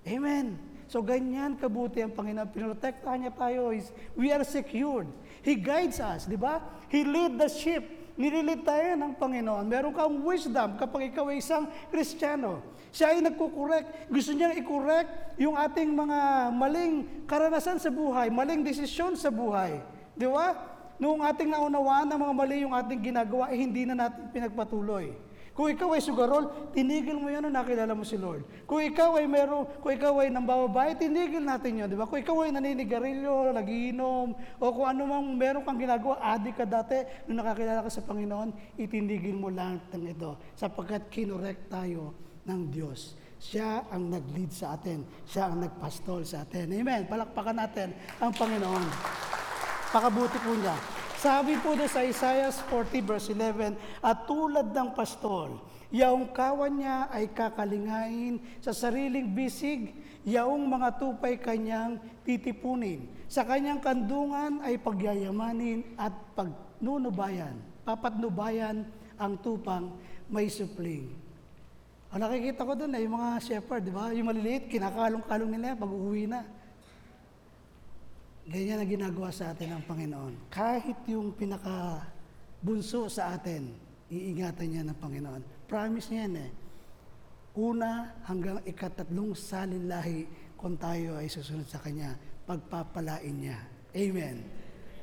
Amen. 0.05 0.61
So 0.93 1.01
ganyan 1.01 1.57
kabuti 1.57 2.05
ang 2.05 2.13
Panginoon. 2.13 2.53
Pinoprotektahan 2.53 3.25
niya 3.25 3.33
tayo. 3.33 3.73
Is, 3.73 3.89
we 4.13 4.29
are 4.29 4.45
secured. 4.45 5.09
He 5.41 5.57
guides 5.57 6.05
us, 6.05 6.29
di 6.29 6.37
ba? 6.37 6.61
He 6.93 7.01
lead 7.01 7.41
the 7.41 7.49
ship. 7.49 7.81
Nililid 8.13 8.61
tayo 8.61 8.93
ng 9.01 9.17
Panginoon. 9.17 9.65
Meron 9.65 9.97
kang 9.97 10.21
wisdom 10.21 10.77
kapag 10.77 11.09
ikaw 11.09 11.33
ay 11.33 11.41
isang 11.41 11.65
Kristiyano. 11.89 12.61
Siya 12.93 13.17
ay 13.17 13.25
nagkukorek. 13.25 14.13
Gusto 14.13 14.37
niyang 14.37 14.53
i-correct 14.53 15.41
yung 15.41 15.57
ating 15.57 15.97
mga 15.97 16.53
maling 16.53 17.25
karanasan 17.25 17.81
sa 17.81 17.89
buhay, 17.89 18.29
maling 18.29 18.61
desisyon 18.61 19.17
sa 19.17 19.33
buhay. 19.33 19.81
Di 20.13 20.29
ba? 20.29 20.53
Noong 21.01 21.25
ating 21.25 21.57
naunawaan 21.57 22.05
ng 22.05 22.21
mga 22.21 22.35
mali 22.37 22.57
yung 22.69 22.77
ating 22.77 23.01
ginagawa, 23.01 23.49
eh 23.49 23.57
hindi 23.57 23.89
na 23.89 23.97
natin 23.97 24.29
pinagpatuloy. 24.29 25.09
Kung 25.53 25.69
ikaw 25.69 25.93
ay 25.93 26.01
sugarol, 26.01 26.73
tinigil 26.73 27.21
mo 27.21 27.29
yan 27.29 27.45
nung 27.45 27.53
nakilala 27.53 27.93
mo 27.93 28.09
si 28.09 28.17
Lord. 28.17 28.49
Kung 28.65 28.81
ikaw 28.81 29.21
ay 29.21 29.29
meron, 29.29 29.69
kung 29.85 29.93
ikaw 29.93 30.25
ay 30.25 30.33
nambababae, 30.33 30.97
tinigil 30.97 31.45
natin 31.45 31.85
yun, 31.85 31.89
di 31.93 31.97
ba? 31.97 32.09
Kung 32.09 32.25
ikaw 32.25 32.49
ay 32.49 32.57
naninigarilyo, 32.57 33.53
nagiinom, 33.53 34.33
o 34.33 34.65
kung 34.73 34.89
ano 34.89 35.05
mang 35.05 35.29
meron 35.37 35.61
kang 35.61 35.77
ginagawa, 35.77 36.17
adik 36.25 36.57
ka 36.57 36.65
dati, 36.65 37.05
nung 37.29 37.45
nakakilala 37.45 37.85
ka 37.85 37.93
sa 37.93 38.01
Panginoon, 38.01 38.81
itindigil 38.81 39.37
mo 39.37 39.53
lang 39.53 39.85
ng 39.93 40.09
ito, 40.09 40.41
sapagkat 40.57 41.13
kinorek 41.13 41.69
tayo 41.69 42.17
ng 42.49 42.61
Diyos. 42.73 43.21
Siya 43.43 43.91
ang 43.91 44.09
nag-lead 44.09 44.55
sa 44.55 44.79
atin. 44.79 45.03
Siya 45.27 45.51
ang 45.51 45.67
nagpastol 45.67 46.23
sa 46.23 46.47
atin. 46.47 46.71
Amen. 46.71 47.11
Palakpakan 47.11 47.59
natin 47.59 47.91
ang 48.23 48.31
Panginoon. 48.31 48.87
Pakabuti 49.91 50.39
po 50.41 50.55
niya. 50.55 51.02
Sabi 51.23 51.55
po 51.63 51.79
doon 51.79 51.87
sa 51.87 52.03
Isaiah 52.03 52.51
40 52.51 52.99
verse 53.07 53.31
11, 53.31 53.79
at 54.03 54.27
tulad 54.27 54.75
ng 54.75 54.91
pastol, 54.91 55.63
yaong 55.95 56.35
kawan 56.35 56.83
niya 56.83 57.07
ay 57.15 57.31
kakalingain 57.31 58.43
sa 58.59 58.75
sariling 58.75 59.31
bisig, 59.31 59.95
yaong 60.27 60.67
mga 60.67 60.99
tupay 60.99 61.39
kanyang 61.39 62.03
titipunin. 62.27 63.07
Sa 63.31 63.47
kanyang 63.47 63.79
kandungan 63.79 64.67
ay 64.67 64.83
pagyayamanin 64.83 65.95
at 65.95 66.11
pagnunubayan. 66.35 67.55
Papatnubayan 67.87 68.83
ang 69.15 69.39
tupang 69.39 69.95
may 70.27 70.51
supling. 70.51 71.07
Ang 72.11 72.19
nakikita 72.19 72.67
ko 72.67 72.75
doon 72.75 72.99
ay 72.99 73.07
mga 73.07 73.31
shepherd, 73.39 73.87
di 73.87 73.95
ba? 73.95 74.11
Yung 74.11 74.27
maliliit, 74.27 74.67
kinakalong-kalong 74.67 75.55
nila 75.55 75.79
pag 75.79 75.87
uuwi 75.87 76.27
na. 76.27 76.43
Ganyan 78.43 78.83
ang 78.83 78.91
ginagawa 78.91 79.31
sa 79.31 79.55
atin 79.55 79.79
ng 79.79 79.85
Panginoon. 79.87 80.35
Kahit 80.51 80.99
yung 81.07 81.31
pinaka 81.31 82.03
bunso 82.59 83.07
sa 83.07 83.39
atin, 83.39 83.71
iingatan 84.11 84.67
niya 84.67 84.83
ng 84.83 84.99
Panginoon. 84.99 85.43
Promise 85.71 86.11
niya 86.11 86.27
yan 86.27 86.37
eh. 86.43 86.51
Una 87.55 88.19
hanggang 88.27 88.59
ikatatlong 88.67 89.39
salinlahi 89.39 90.27
kung 90.59 90.75
tayo 90.75 91.23
ay 91.23 91.31
susunod 91.31 91.71
sa 91.71 91.79
Kanya, 91.79 92.19
pagpapalain 92.43 93.31
niya. 93.31 93.63
Amen. 93.95 94.43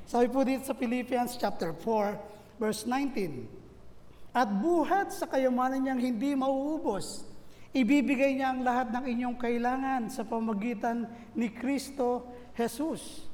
Sabi 0.03 0.27
po 0.27 0.43
dito 0.43 0.67
sa 0.67 0.75
Philippians 0.75 1.39
chapter 1.39 1.71
4, 1.71 2.59
verse 2.59 2.83
19, 2.83 4.35
At 4.35 4.51
buhat 4.51 5.15
sa 5.15 5.29
kayamanan 5.31 5.79
niyang 5.79 6.01
hindi 6.01 6.35
mauubos, 6.35 7.23
ibibigay 7.71 8.35
niya 8.35 8.51
ang 8.51 8.67
lahat 8.67 8.91
ng 8.91 9.05
inyong 9.15 9.37
kailangan 9.39 10.11
sa 10.11 10.27
pamagitan 10.27 11.07
ni 11.37 11.47
Kristo 11.53 12.27
Jesus. 12.57 13.28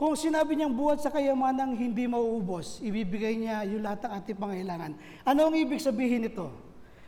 Kung 0.00 0.16
sinabi 0.16 0.56
niyang 0.56 0.72
buhat 0.72 1.04
sa 1.04 1.12
kayamanang 1.12 1.76
hindi 1.76 2.08
mauubos, 2.08 2.80
ibibigay 2.80 3.36
niya 3.36 3.68
yung 3.68 3.84
lahat 3.84 4.08
ng 4.08 4.12
ating 4.16 4.38
pangailangan. 4.40 4.96
Ano 5.28 5.52
ang 5.52 5.54
ibig 5.60 5.76
sabihin 5.76 6.24
nito? 6.24 6.48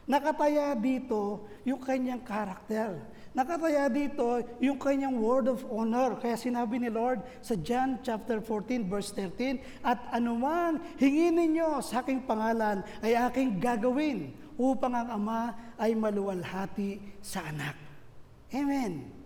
Nakataya 0.04 0.76
dito 0.76 1.48
yung 1.64 1.80
kanyang 1.80 2.20
karakter. 2.20 3.00
Nakataya 3.32 3.88
dito 3.88 4.44
yung 4.60 4.76
kanyang 4.76 5.16
word 5.16 5.48
of 5.48 5.64
honor. 5.72 6.20
Kaya 6.20 6.36
sinabi 6.36 6.84
ni 6.84 6.92
Lord 6.92 7.24
sa 7.40 7.56
John 7.56 7.96
chapter 8.04 8.44
14 8.44 8.84
verse 8.84 9.08
13, 9.16 9.80
At 9.80 10.12
anumang 10.12 10.84
hingin 11.00 11.32
ninyo 11.32 11.80
sa 11.80 12.04
aking 12.04 12.28
pangalan 12.28 12.84
ay 13.00 13.16
aking 13.16 13.56
gagawin 13.56 14.36
upang 14.60 14.92
ang 14.92 15.16
Ama 15.16 15.56
ay 15.80 15.96
maluwalhati 15.96 17.00
sa 17.24 17.40
anak. 17.48 17.72
Amen. 18.52 19.21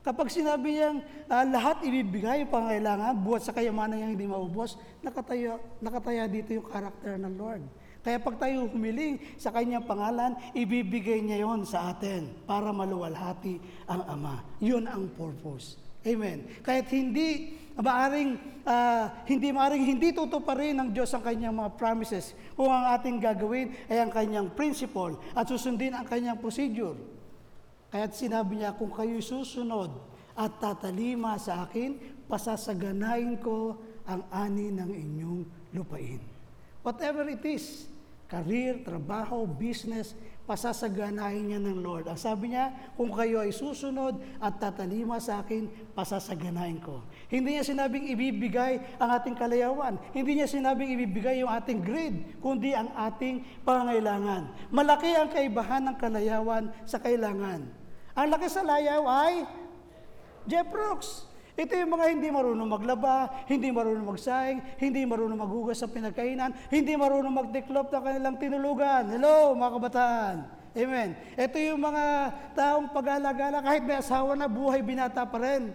Kapag 0.00 0.32
sinabi 0.32 0.80
niyang 0.80 1.04
ah, 1.28 1.44
lahat 1.44 1.84
ibibigay 1.84 2.44
yung 2.44 2.52
pangailangan, 2.52 3.20
buhat 3.20 3.44
sa 3.44 3.52
kayamanan 3.52 4.00
niyang 4.00 4.12
hindi 4.16 4.26
maubos, 4.28 4.80
nakataya, 5.04 5.60
nakataya 5.84 6.24
dito 6.24 6.56
yung 6.56 6.64
karakter 6.64 7.20
ng 7.20 7.34
Lord. 7.36 7.62
Kaya 8.00 8.16
pag 8.16 8.40
tayo 8.40 8.64
humiling 8.72 9.20
sa 9.36 9.52
kanyang 9.52 9.84
pangalan, 9.84 10.32
ibibigay 10.56 11.20
niya 11.20 11.44
yon 11.44 11.68
sa 11.68 11.92
atin 11.92 12.32
para 12.48 12.72
maluwalhati 12.72 13.60
ang 13.84 14.00
Ama. 14.08 14.40
Yun 14.64 14.88
ang 14.88 15.12
purpose. 15.12 15.76
Amen. 16.00 16.48
Kahit 16.64 16.88
hindi 16.96 17.60
maaring 17.76 18.40
ah, 18.64 19.12
hindi 19.28 19.52
maaring 19.52 19.84
hindi 19.84 20.16
tutuparin 20.16 20.80
ng 20.80 20.88
Diyos 20.96 21.12
ang 21.12 21.20
kanyang 21.20 21.52
mga 21.52 21.76
promises 21.76 22.32
kung 22.56 22.72
ang 22.72 22.96
ating 22.96 23.20
gagawin 23.20 23.76
ay 23.92 24.00
ang 24.00 24.08
kanyang 24.08 24.48
principle 24.56 25.20
at 25.36 25.44
susundin 25.44 25.92
ang 25.92 26.08
kanyang 26.08 26.40
procedure. 26.40 26.96
Kaya't 27.90 28.14
sinabi 28.14 28.62
niya, 28.62 28.74
kung 28.78 28.94
kayo'y 28.94 29.22
susunod 29.22 29.90
at 30.38 30.62
tatalima 30.62 31.34
sa 31.42 31.66
akin, 31.66 31.98
pasasaganain 32.30 33.42
ko 33.42 33.82
ang 34.06 34.22
ani 34.30 34.70
ng 34.70 34.90
inyong 34.94 35.42
lupain. 35.74 36.22
Whatever 36.86 37.26
it 37.26 37.42
is, 37.42 37.90
career, 38.30 38.78
trabaho, 38.86 39.42
business, 39.42 40.14
pasasaganahin 40.46 41.50
niya 41.50 41.60
ng 41.62 41.82
Lord. 41.82 42.06
Ang 42.06 42.18
sabi 42.18 42.54
niya, 42.54 42.70
kung 42.94 43.10
kayo 43.10 43.42
ay 43.42 43.50
susunod 43.50 44.22
at 44.38 44.58
tatalima 44.58 45.18
sa 45.18 45.42
akin, 45.42 45.66
pasasaganahin 45.94 46.78
ko. 46.78 47.02
Hindi 47.26 47.58
niya 47.58 47.66
sinabing 47.66 48.06
ibibigay 48.10 48.98
ang 49.02 49.18
ating 49.18 49.34
kalayawan. 49.34 49.98
Hindi 50.14 50.38
niya 50.38 50.46
sinabing 50.46 50.94
ibibigay 50.94 51.42
yung 51.42 51.50
ating 51.50 51.82
greed, 51.82 52.38
kundi 52.38 52.70
ang 52.70 52.90
ating 52.94 53.62
pangailangan. 53.66 54.70
Malaki 54.70 55.10
ang 55.14 55.30
kaibahan 55.30 55.86
ng 55.90 55.96
kalayawan 55.98 56.70
sa 56.86 57.02
kailangan. 57.02 57.79
Ang 58.20 58.36
laki 58.36 58.52
sa 58.52 58.60
layaw 58.60 59.08
ay 59.08 59.48
Jeff 60.44 60.68
Brooks. 60.68 61.24
Ito 61.56 61.72
yung 61.72 61.96
mga 61.96 62.06
hindi 62.12 62.28
marunong 62.28 62.68
maglaba, 62.68 63.32
hindi 63.48 63.72
marunong 63.72 64.12
magsaing, 64.12 64.60
hindi 64.76 65.08
marunong 65.08 65.40
maghugas 65.40 65.80
sa 65.80 65.88
pinagkainan, 65.88 66.52
hindi 66.68 67.00
marunong 67.00 67.32
magtiklop 67.32 67.88
ng 67.88 68.02
kanilang 68.04 68.36
tinulugan. 68.36 69.08
Hello, 69.08 69.56
mga 69.56 69.72
kabataan. 69.72 70.36
Amen. 70.76 71.16
Ito 71.32 71.56
yung 71.64 71.80
mga 71.80 72.04
taong 72.52 72.92
pag-alagala, 72.92 73.64
kahit 73.64 73.88
may 73.88 74.04
asawa 74.04 74.36
na, 74.36 74.52
buhay 74.52 74.84
binata 74.84 75.24
pa 75.24 75.40
rin. 75.40 75.72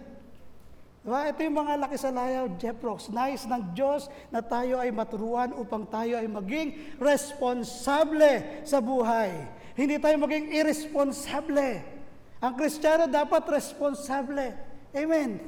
Diba? 1.02 1.26
Ito 1.26 1.38
yung 1.42 1.58
mga 1.66 1.74
laki 1.86 1.96
sa 1.98 2.10
layaw, 2.14 2.46
Rocks. 2.82 3.10
Nais 3.10 3.42
ng 3.46 3.62
Diyos 3.74 4.06
na 4.30 4.42
tayo 4.42 4.78
ay 4.78 4.90
maturuan 4.94 5.50
upang 5.54 5.86
tayo 5.86 6.18
ay 6.18 6.26
maging 6.30 6.98
responsable 7.02 8.62
sa 8.62 8.78
buhay. 8.78 9.34
Hindi 9.78 9.98
tayo 9.98 10.18
maging 10.18 10.50
irresponsable. 10.50 11.95
Ang 12.40 12.52
Kristiyano 12.56 13.08
dapat 13.08 13.42
responsable. 13.48 14.52
Amen. 14.92 15.40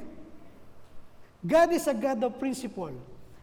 God 1.39 1.69
is 1.71 1.85
a 1.87 1.95
God 1.95 2.19
of 2.25 2.35
principle. 2.41 2.93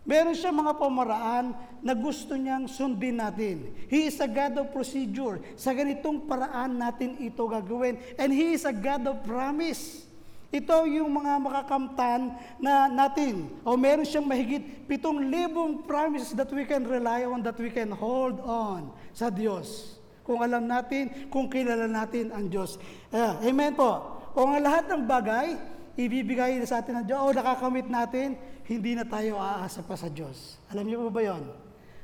Meron 0.07 0.39
siya 0.39 0.55
mga 0.55 0.79
pamaraan 0.79 1.51
na 1.83 1.91
gusto 1.91 2.39
niyang 2.39 2.71
sundin 2.71 3.19
natin. 3.19 3.75
He 3.91 4.07
is 4.07 4.23
a 4.23 4.31
God 4.31 4.55
of 4.63 4.71
procedure. 4.71 5.43
Sa 5.59 5.75
ganitong 5.75 6.31
paraan 6.31 6.79
natin 6.79 7.19
ito 7.19 7.43
gagawin. 7.43 7.99
And 8.15 8.31
He 8.31 8.55
is 8.55 8.63
a 8.63 8.75
God 8.75 9.03
of 9.03 9.27
promise. 9.27 10.07
Ito 10.55 10.87
yung 10.87 11.11
mga 11.11 11.43
makakamtan 11.43 12.39
na 12.63 12.87
natin. 12.87 13.51
O 13.67 13.75
meron 13.75 14.07
siyang 14.07 14.31
mahigit 14.31 14.87
pitong 14.87 15.27
libong 15.27 15.83
promises 15.83 16.31
that 16.39 16.55
we 16.55 16.63
can 16.63 16.87
rely 16.87 17.27
on, 17.27 17.43
that 17.43 17.59
we 17.59 17.67
can 17.67 17.91
hold 17.91 18.39
on 18.47 18.95
sa 19.11 19.27
Diyos. 19.27 19.96
Kung 20.27 20.43
alam 20.43 20.67
natin, 20.67 21.31
kung 21.31 21.47
kilala 21.47 21.87
natin 21.87 22.35
ang 22.35 22.51
Diyos. 22.51 22.83
Eh, 23.15 23.47
amen 23.47 23.79
po. 23.79 24.19
Kung 24.35 24.59
ang 24.59 24.61
lahat 24.67 24.91
ng 24.91 25.07
bagay, 25.07 25.55
ibibigay 25.95 26.59
sa 26.67 26.83
atin 26.83 27.01
ng 27.01 27.07
Diyos, 27.07 27.23
o 27.23 27.31
nakakamit 27.31 27.87
natin, 27.87 28.35
hindi 28.67 28.99
na 28.99 29.07
tayo 29.07 29.39
aasa 29.39 29.87
pa 29.87 29.95
sa 29.95 30.11
Diyos. 30.11 30.59
Alam 30.75 30.91
niyo 30.91 31.07
po 31.07 31.15
ba 31.15 31.23
yon? 31.23 31.47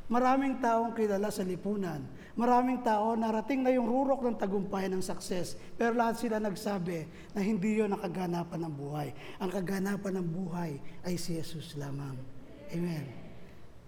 Maraming 0.06 0.62
taong 0.62 0.94
kilala 0.94 1.34
sa 1.34 1.42
lipunan. 1.42 2.04
Maraming 2.36 2.80
tao 2.80 3.12
narating 3.16 3.64
na 3.64 3.72
yung 3.72 3.88
rurok 3.88 4.24
ng 4.24 4.36
tagumpay 4.40 4.88
ng 4.88 5.04
success. 5.04 5.56
Pero 5.76 5.92
lahat 5.92 6.20
sila 6.20 6.36
nagsabi 6.40 7.04
na 7.36 7.40
hindi 7.44 7.80
yon 7.80 7.92
ang 7.92 8.00
kaganapan 8.00 8.60
ng 8.64 8.74
buhay. 8.76 9.08
Ang 9.40 9.50
kaganapan 9.52 10.12
ng 10.20 10.26
buhay 10.28 10.72
ay 11.04 11.14
si 11.16 11.36
Jesus 11.36 11.76
lamang. 11.76 12.16
Amen. 12.72 13.04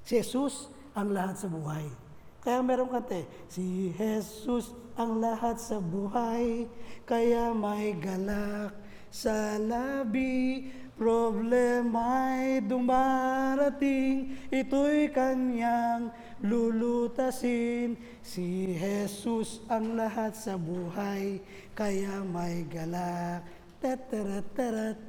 Si 0.05 0.17
Jesus 0.21 0.69
ang 0.93 1.13
lahat 1.13 1.41
sa 1.41 1.49
buhay. 1.49 2.04
Kaya 2.45 2.61
meron 2.61 2.93
kante, 2.93 3.25
si 3.49 3.89
Jesus 3.97 4.77
ang 5.01 5.17
lahat 5.17 5.57
sa 5.57 5.81
buhay, 5.81 6.69
kaya 7.09 7.57
may 7.57 7.97
galak 7.97 8.77
sa 9.09 9.57
labi, 9.57 10.69
problema'y 11.01 12.61
dumarating, 12.69 14.37
ito'y 14.53 15.09
kanyang 15.09 16.13
lulutasin. 16.45 17.97
Si 18.21 18.77
Jesus 18.77 19.65
ang 19.73 19.97
lahat 19.97 20.37
sa 20.37 20.61
buhay, 20.61 21.41
kaya 21.73 22.21
may 22.29 22.69
galak. 22.69 23.41
Tataratat. 23.81 25.01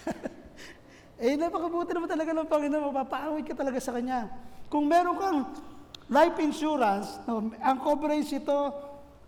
Eh, 1.20 1.36
napakabuti 1.36 1.92
naman 1.92 2.08
talaga 2.08 2.32
ng 2.32 2.48
Panginoon. 2.48 2.84
Mapapaawit 2.96 3.44
ka 3.44 3.52
talaga 3.52 3.76
sa 3.76 3.92
Kanya. 3.92 4.32
Kung 4.72 4.88
meron 4.88 5.20
kang 5.20 5.52
life 6.08 6.40
insurance, 6.40 7.20
no, 7.28 7.52
ang 7.60 7.78
coverage 7.84 8.32
ito, 8.32 8.72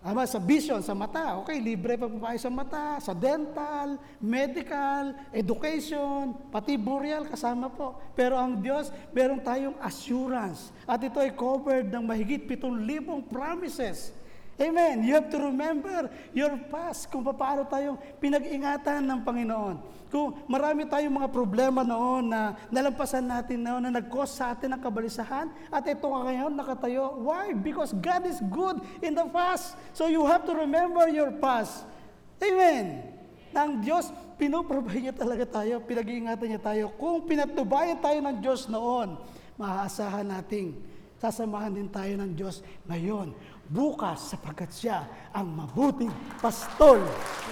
ama, 0.03 0.27
sa 0.27 0.41
vision, 0.41 0.81
sa 0.83 0.91
mata, 0.91 1.39
okay, 1.39 1.61
libre 1.63 1.95
pa 1.95 2.09
pa 2.11 2.35
sa 2.35 2.51
mata, 2.51 2.99
sa 2.99 3.15
dental, 3.15 3.95
medical, 4.19 5.15
education, 5.31 6.35
pati 6.51 6.75
burial, 6.75 7.29
kasama 7.29 7.71
po. 7.71 7.95
Pero 8.11 8.35
ang 8.35 8.59
Diyos, 8.59 8.91
meron 9.15 9.39
tayong 9.39 9.79
assurance. 9.79 10.75
At 10.83 10.99
ito 11.05 11.21
ay 11.21 11.31
covered 11.31 11.87
ng 11.87 12.03
mahigit 12.03 12.43
pitong 12.49 12.83
libong 12.83 13.23
promises. 13.29 14.11
Amen. 14.59 15.01
You 15.07 15.17
have 15.17 15.31
to 15.33 15.39
remember 15.39 16.11
your 16.35 16.51
past, 16.67 17.07
kung 17.07 17.23
paano 17.23 17.63
tayong 17.65 17.97
pinag-ingatan 18.19 19.01
ng 19.07 19.19
Panginoon. 19.23 20.02
Kung 20.13 20.45
marami 20.45 20.85
tayong 20.85 21.09
mga 21.09 21.33
problema 21.33 21.81
noon 21.81 22.29
na 22.29 22.53
nalampasan 22.69 23.25
natin 23.25 23.65
noon 23.65 23.89
na 23.89 23.97
nag-cause 23.97 24.37
sa 24.37 24.53
atin 24.53 24.77
ng 24.77 24.81
kabalisahan 24.85 25.49
at 25.73 25.81
ito 25.89 26.05
nga 26.05 26.21
ngayon 26.29 26.53
nakatayo. 26.53 27.17
Why? 27.25 27.57
Because 27.57 27.97
God 27.97 28.29
is 28.29 28.37
good 28.53 28.77
in 29.01 29.17
the 29.17 29.25
past. 29.33 29.73
So 29.97 30.05
you 30.05 30.21
have 30.29 30.45
to 30.45 30.53
remember 30.53 31.09
your 31.09 31.33
past. 31.41 31.89
Amen. 32.37 33.09
Ang 33.57 33.81
Diyos, 33.81 34.13
pinoprovide 34.37 35.09
niya 35.09 35.15
talaga 35.17 35.49
tayo, 35.49 35.81
pinag-iingatan 35.81 36.45
niya 36.45 36.61
tayo. 36.61 36.93
Kung 36.93 37.25
pinatubayan 37.25 37.97
tayo 37.97 38.21
ng 38.21 38.37
Diyos 38.37 38.69
noon, 38.69 39.17
maaasahan 39.57 40.29
nating 40.29 40.77
sasamahan 41.17 41.73
din 41.73 41.89
tayo 41.89 42.13
ng 42.21 42.37
Diyos 42.37 42.61
ngayon, 42.85 43.33
bukas, 43.65 44.29
sapagkat 44.29 44.69
siya 44.77 45.09
ang 45.33 45.49
mabuting 45.57 46.13
pastol. 46.37 47.01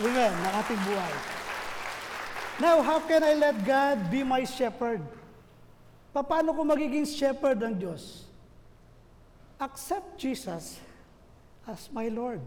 Amen, 0.05 0.29
ng 0.29 0.53
ating 0.61 0.81
buhay. 0.85 1.40
Now, 2.61 2.77
how 2.85 3.01
can 3.01 3.25
I 3.25 3.33
let 3.33 3.57
God 3.65 4.13
be 4.13 4.21
my 4.21 4.45
shepherd? 4.45 5.01
Paano 6.13 6.53
ko 6.53 6.61
magiging 6.61 7.09
shepherd 7.09 7.57
ng 7.57 7.73
Diyos? 7.73 8.29
Accept 9.57 10.21
Jesus 10.21 10.77
as 11.65 11.89
my 11.89 12.05
Lord. 12.13 12.37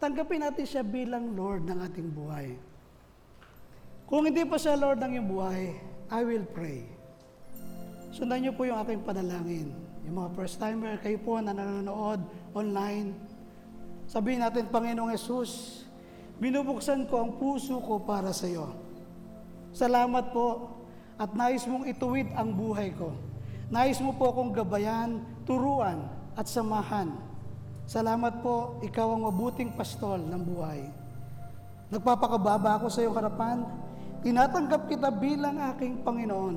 Tanggapin 0.00 0.40
natin 0.40 0.64
siya 0.64 0.80
bilang 0.80 1.36
Lord 1.36 1.68
ng 1.68 1.78
ating 1.84 2.08
buhay. 2.08 2.56
Kung 4.08 4.24
hindi 4.24 4.40
pa 4.48 4.56
siya 4.56 4.80
Lord 4.80 4.96
ng 5.04 5.12
iyong 5.12 5.28
buhay, 5.28 5.76
I 6.08 6.20
will 6.24 6.48
pray. 6.56 6.88
Sundan 8.16 8.40
niyo 8.40 8.56
po 8.56 8.64
yung 8.64 8.80
aking 8.80 9.04
panalangin. 9.04 9.68
Yung 10.08 10.16
mga 10.16 10.32
first 10.32 10.56
timer, 10.56 10.96
kayo 10.96 11.20
po 11.20 11.36
na 11.44 11.52
nanonood 11.52 12.24
online, 12.56 13.12
sabihin 14.08 14.40
natin, 14.40 14.72
Panginoong 14.72 15.12
Yesus, 15.12 15.84
binubuksan 16.40 17.04
ko 17.04 17.20
ang 17.20 17.36
puso 17.36 17.76
ko 17.84 18.00
para 18.00 18.32
sa 18.32 18.48
iyo. 18.48 18.88
Salamat 19.70 20.34
po 20.34 20.78
at 21.20 21.30
nais 21.36 21.62
mong 21.68 21.86
ituwid 21.86 22.32
ang 22.34 22.50
buhay 22.50 22.90
ko. 22.96 23.14
Nais 23.70 24.02
mo 24.02 24.16
po 24.18 24.34
akong 24.34 24.50
gabayan, 24.50 25.22
turuan 25.46 26.10
at 26.34 26.50
samahan. 26.50 27.14
Salamat 27.86 28.42
po, 28.42 28.78
ikaw 28.82 29.14
ang 29.14 29.26
mabuting 29.30 29.74
pastol 29.74 30.18
ng 30.18 30.42
buhay. 30.42 30.90
Nagpapakababa 31.90 32.78
ako 32.78 32.86
sa 32.86 33.02
iyong 33.02 33.18
harapan. 33.18 33.66
Tinatanggap 34.22 34.86
kita 34.86 35.10
bilang 35.10 35.58
aking 35.74 36.06
Panginoon, 36.06 36.56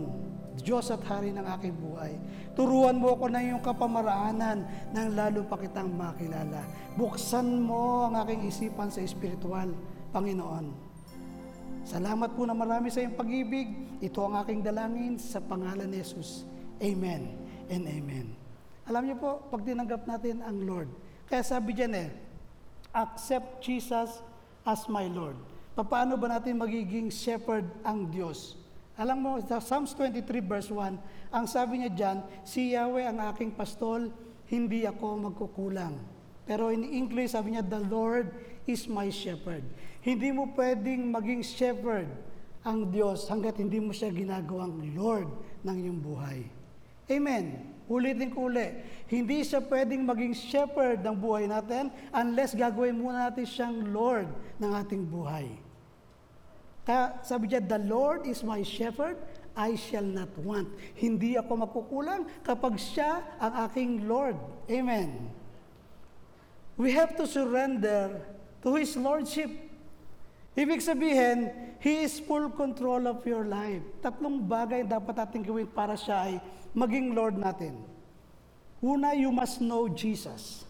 Diyos 0.62 0.94
at 0.94 1.02
Hari 1.02 1.34
ng 1.34 1.46
aking 1.58 1.74
buhay. 1.74 2.14
Turuan 2.54 3.02
mo 3.02 3.18
ako 3.18 3.34
ng 3.34 3.44
iyong 3.50 3.64
kapamaraanan 3.66 4.62
nang 4.94 5.08
lalo 5.18 5.42
pa 5.50 5.58
kitang 5.58 5.90
makilala. 5.90 6.62
Buksan 6.94 7.62
mo 7.62 8.06
ang 8.10 8.14
aking 8.26 8.46
isipan 8.50 8.94
sa 8.94 9.02
espiritual, 9.02 9.74
Panginoon. 10.14 10.83
Salamat 11.84 12.32
po 12.32 12.48
na 12.48 12.56
marami 12.56 12.88
sa 12.88 13.04
iyong 13.04 13.20
pag-ibig. 13.20 14.00
Ito 14.00 14.24
ang 14.24 14.40
aking 14.40 14.64
dalangin 14.64 15.20
sa 15.20 15.44
pangalan 15.44 15.92
ni 15.92 16.00
Jesus. 16.00 16.48
Amen 16.80 17.36
and 17.68 17.84
amen. 17.84 18.32
Alam 18.88 19.12
niyo 19.12 19.16
po, 19.20 19.32
pag 19.52 19.68
tinanggap 19.68 20.08
natin 20.08 20.40
ang 20.44 20.64
Lord, 20.64 20.88
kaya 21.28 21.44
sabi 21.44 21.76
dyan 21.76 21.92
eh, 21.96 22.10
accept 22.96 23.60
Jesus 23.60 24.24
as 24.64 24.82
my 24.88 25.08
Lord. 25.12 25.36
Paano 25.76 26.16
ba 26.16 26.40
natin 26.40 26.56
magiging 26.60 27.12
shepherd 27.12 27.68
ang 27.84 28.08
Diyos? 28.08 28.56
Alam 28.96 29.18
mo, 29.20 29.32
sa 29.44 29.58
Psalms 29.60 29.92
23 29.98 30.24
verse 30.40 30.70
1, 30.70 31.34
ang 31.34 31.46
sabi 31.50 31.84
niya 31.84 31.92
dyan, 31.92 32.18
si 32.46 32.78
Yahweh 32.78 33.10
ang 33.10 33.20
aking 33.34 33.58
pastol, 33.58 34.08
hindi 34.48 34.86
ako 34.86 35.32
magkukulang. 35.32 35.98
Pero 36.46 36.70
in 36.70 36.86
English, 36.86 37.34
sabi 37.34 37.56
niya, 37.56 37.66
the 37.66 37.82
Lord 37.90 38.30
is 38.68 38.88
my 38.88 39.12
shepherd. 39.12 39.64
Hindi 40.04 40.32
mo 40.32 40.52
pwedeng 40.56 41.12
maging 41.12 41.42
shepherd 41.44 42.10
ang 42.64 42.88
Diyos 42.88 43.28
hanggat 43.28 43.60
hindi 43.60 43.80
mo 43.80 43.92
siya 43.92 44.12
ginagawang 44.12 44.80
Lord 44.96 45.28
ng 45.68 45.76
iyong 45.84 46.00
buhay. 46.00 46.48
Amen. 47.12 47.76
Ulitin 47.92 48.32
ko 48.32 48.48
uli. 48.48 48.80
Hindi 49.12 49.44
siya 49.44 49.60
pwedeng 49.60 50.08
maging 50.08 50.32
shepherd 50.32 51.04
ng 51.04 51.16
buhay 51.20 51.52
natin 51.52 51.92
unless 52.16 52.56
gagawin 52.56 52.96
muna 52.96 53.28
natin 53.28 53.44
siyang 53.44 53.92
Lord 53.92 54.32
ng 54.60 54.72
ating 54.72 55.04
buhay. 55.04 55.52
Kaya 56.84 57.20
sabi 57.24 57.52
niya, 57.52 57.64
the 57.64 57.80
Lord 57.80 58.28
is 58.28 58.44
my 58.44 58.64
shepherd, 58.64 59.20
I 59.56 59.76
shall 59.76 60.04
not 60.04 60.32
want. 60.40 60.72
Hindi 60.96 61.36
ako 61.40 61.68
makukulang 61.68 62.28
kapag 62.44 62.80
siya 62.80 63.24
ang 63.40 63.68
aking 63.68 64.08
Lord. 64.08 64.36
Amen. 64.72 65.32
We 66.80 66.92
have 66.96 67.14
to 67.22 67.30
surrender 67.30 68.18
to 68.64 68.80
His 68.80 68.96
Lordship. 68.96 69.52
Ibig 70.56 70.80
sabihin, 70.80 71.52
He 71.84 72.08
is 72.08 72.24
full 72.24 72.50
control 72.56 73.06
of 73.06 73.22
your 73.28 73.44
life. 73.44 73.84
Tatlong 74.00 74.48
bagay 74.48 74.88
dapat 74.88 75.20
natin 75.20 75.44
gawin 75.44 75.68
para 75.68 76.00
siya 76.00 76.32
ay 76.32 76.34
maging 76.72 77.12
Lord 77.12 77.36
natin. 77.36 77.76
Una, 78.80 79.12
you 79.16 79.32
must 79.32 79.60
know 79.60 79.88
Jesus. 79.92 80.64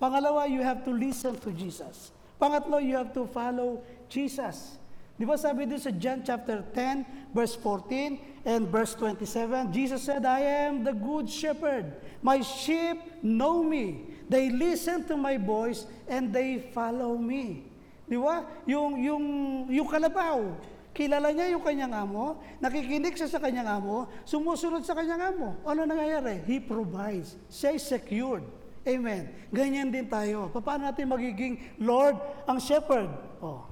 Pangalawa, 0.00 0.48
you 0.48 0.62
have 0.62 0.84
to 0.84 0.92
listen 0.92 1.36
to 1.42 1.50
Jesus. 1.50 2.12
Pangatlo, 2.40 2.78
you 2.78 2.94
have 2.96 3.12
to 3.12 3.26
follow 3.26 3.82
Jesus. 4.08 4.78
Di 5.18 5.26
ba 5.26 5.34
sabi 5.34 5.66
din 5.66 5.82
sa 5.82 5.90
John 5.90 6.22
chapter 6.22 6.62
10, 6.62 7.34
verse 7.34 7.58
14 7.58 8.46
and 8.46 8.70
verse 8.70 8.94
27, 8.94 9.74
Jesus 9.74 10.06
said, 10.06 10.22
I 10.22 10.70
am 10.70 10.86
the 10.86 10.94
good 10.94 11.26
shepherd. 11.26 11.98
My 12.22 12.38
sheep 12.38 13.02
know 13.26 13.66
me. 13.66 14.06
They 14.28 14.52
listen 14.52 15.08
to 15.08 15.16
my 15.16 15.40
voice 15.40 15.88
and 16.04 16.28
they 16.28 16.70
follow 16.76 17.16
me. 17.16 17.64
Di 18.04 18.16
ba? 18.16 18.44
Yung, 18.68 19.00
yung, 19.00 19.24
yung 19.72 19.88
kalabaw, 19.88 20.52
kilala 20.92 21.32
niya 21.32 21.52
yung 21.56 21.64
kanyang 21.64 21.92
amo, 21.96 22.40
nakikinig 22.60 23.16
siya 23.16 23.28
sa 23.28 23.40
kanyang 23.40 23.80
amo, 23.80 24.08
sumusunod 24.28 24.84
sa 24.84 24.96
kanyang 24.96 25.32
amo. 25.32 25.56
Ano 25.64 25.84
nangyayari? 25.88 26.44
He 26.44 26.60
provides. 26.60 27.40
Siya 27.48 27.76
secured. 27.80 28.44
Amen. 28.88 29.28
Ganyan 29.52 29.92
din 29.92 30.08
tayo. 30.08 30.48
Paano 30.52 30.88
natin 30.88 31.08
magiging 31.12 31.60
Lord 31.76 32.16
ang 32.48 32.56
shepherd? 32.56 33.12
Oh, 33.44 33.68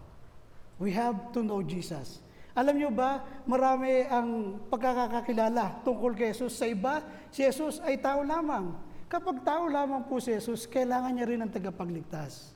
we 0.76 0.92
have 0.92 1.32
to 1.32 1.40
know 1.40 1.64
Jesus. 1.64 2.20
Alam 2.57 2.80
niyo 2.80 2.88
ba, 2.92 3.20
marami 3.44 4.04
ang 4.09 4.61
pagkakakilala 4.72 5.84
tungkol 5.84 6.16
kay 6.16 6.32
Jesus. 6.32 6.57
Sa 6.57 6.64
iba, 6.64 7.04
si 7.28 7.44
Jesus 7.44 7.80
ay 7.84 8.00
tao 8.00 8.24
lamang. 8.24 8.72
Kapag 9.07 9.46
tao 9.46 9.70
lamang 9.70 10.02
po 10.11 10.18
si 10.18 10.34
Jesus, 10.34 10.66
kailangan 10.66 11.14
niya 11.14 11.26
rin 11.30 11.40
ng 11.46 11.52
tagapagligtas. 11.52 12.50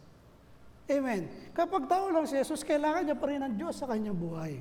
Amen. 0.90 1.30
Kapag 1.55 1.86
tao 1.86 2.11
lang 2.11 2.26
si 2.26 2.34
Jesus, 2.34 2.66
kailangan 2.66 3.07
niya 3.07 3.14
pa 3.14 3.30
rin 3.30 3.38
ng 3.38 3.55
Diyos 3.55 3.78
sa 3.78 3.86
kanyang 3.86 4.18
buhay. 4.18 4.59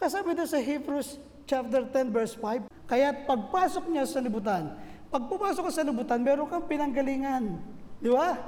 Kasabi 0.00 0.32
doon 0.32 0.48
sa 0.48 0.56
Hebrews 0.56 1.20
chapter 1.44 1.84
10 1.92 2.08
verse 2.08 2.34
5, 2.40 2.72
kaya 2.88 3.12
pagpasok 3.28 3.84
niya 3.92 4.08
sa 4.08 4.24
libutan, 4.24 4.72
pag 5.12 5.28
pumasok 5.28 5.68
sa 5.68 5.84
libutan, 5.84 6.18
meron 6.24 6.48
kang 6.48 6.64
pinanggalingan. 6.64 7.60
Di 8.00 8.08
ba? 8.08 8.40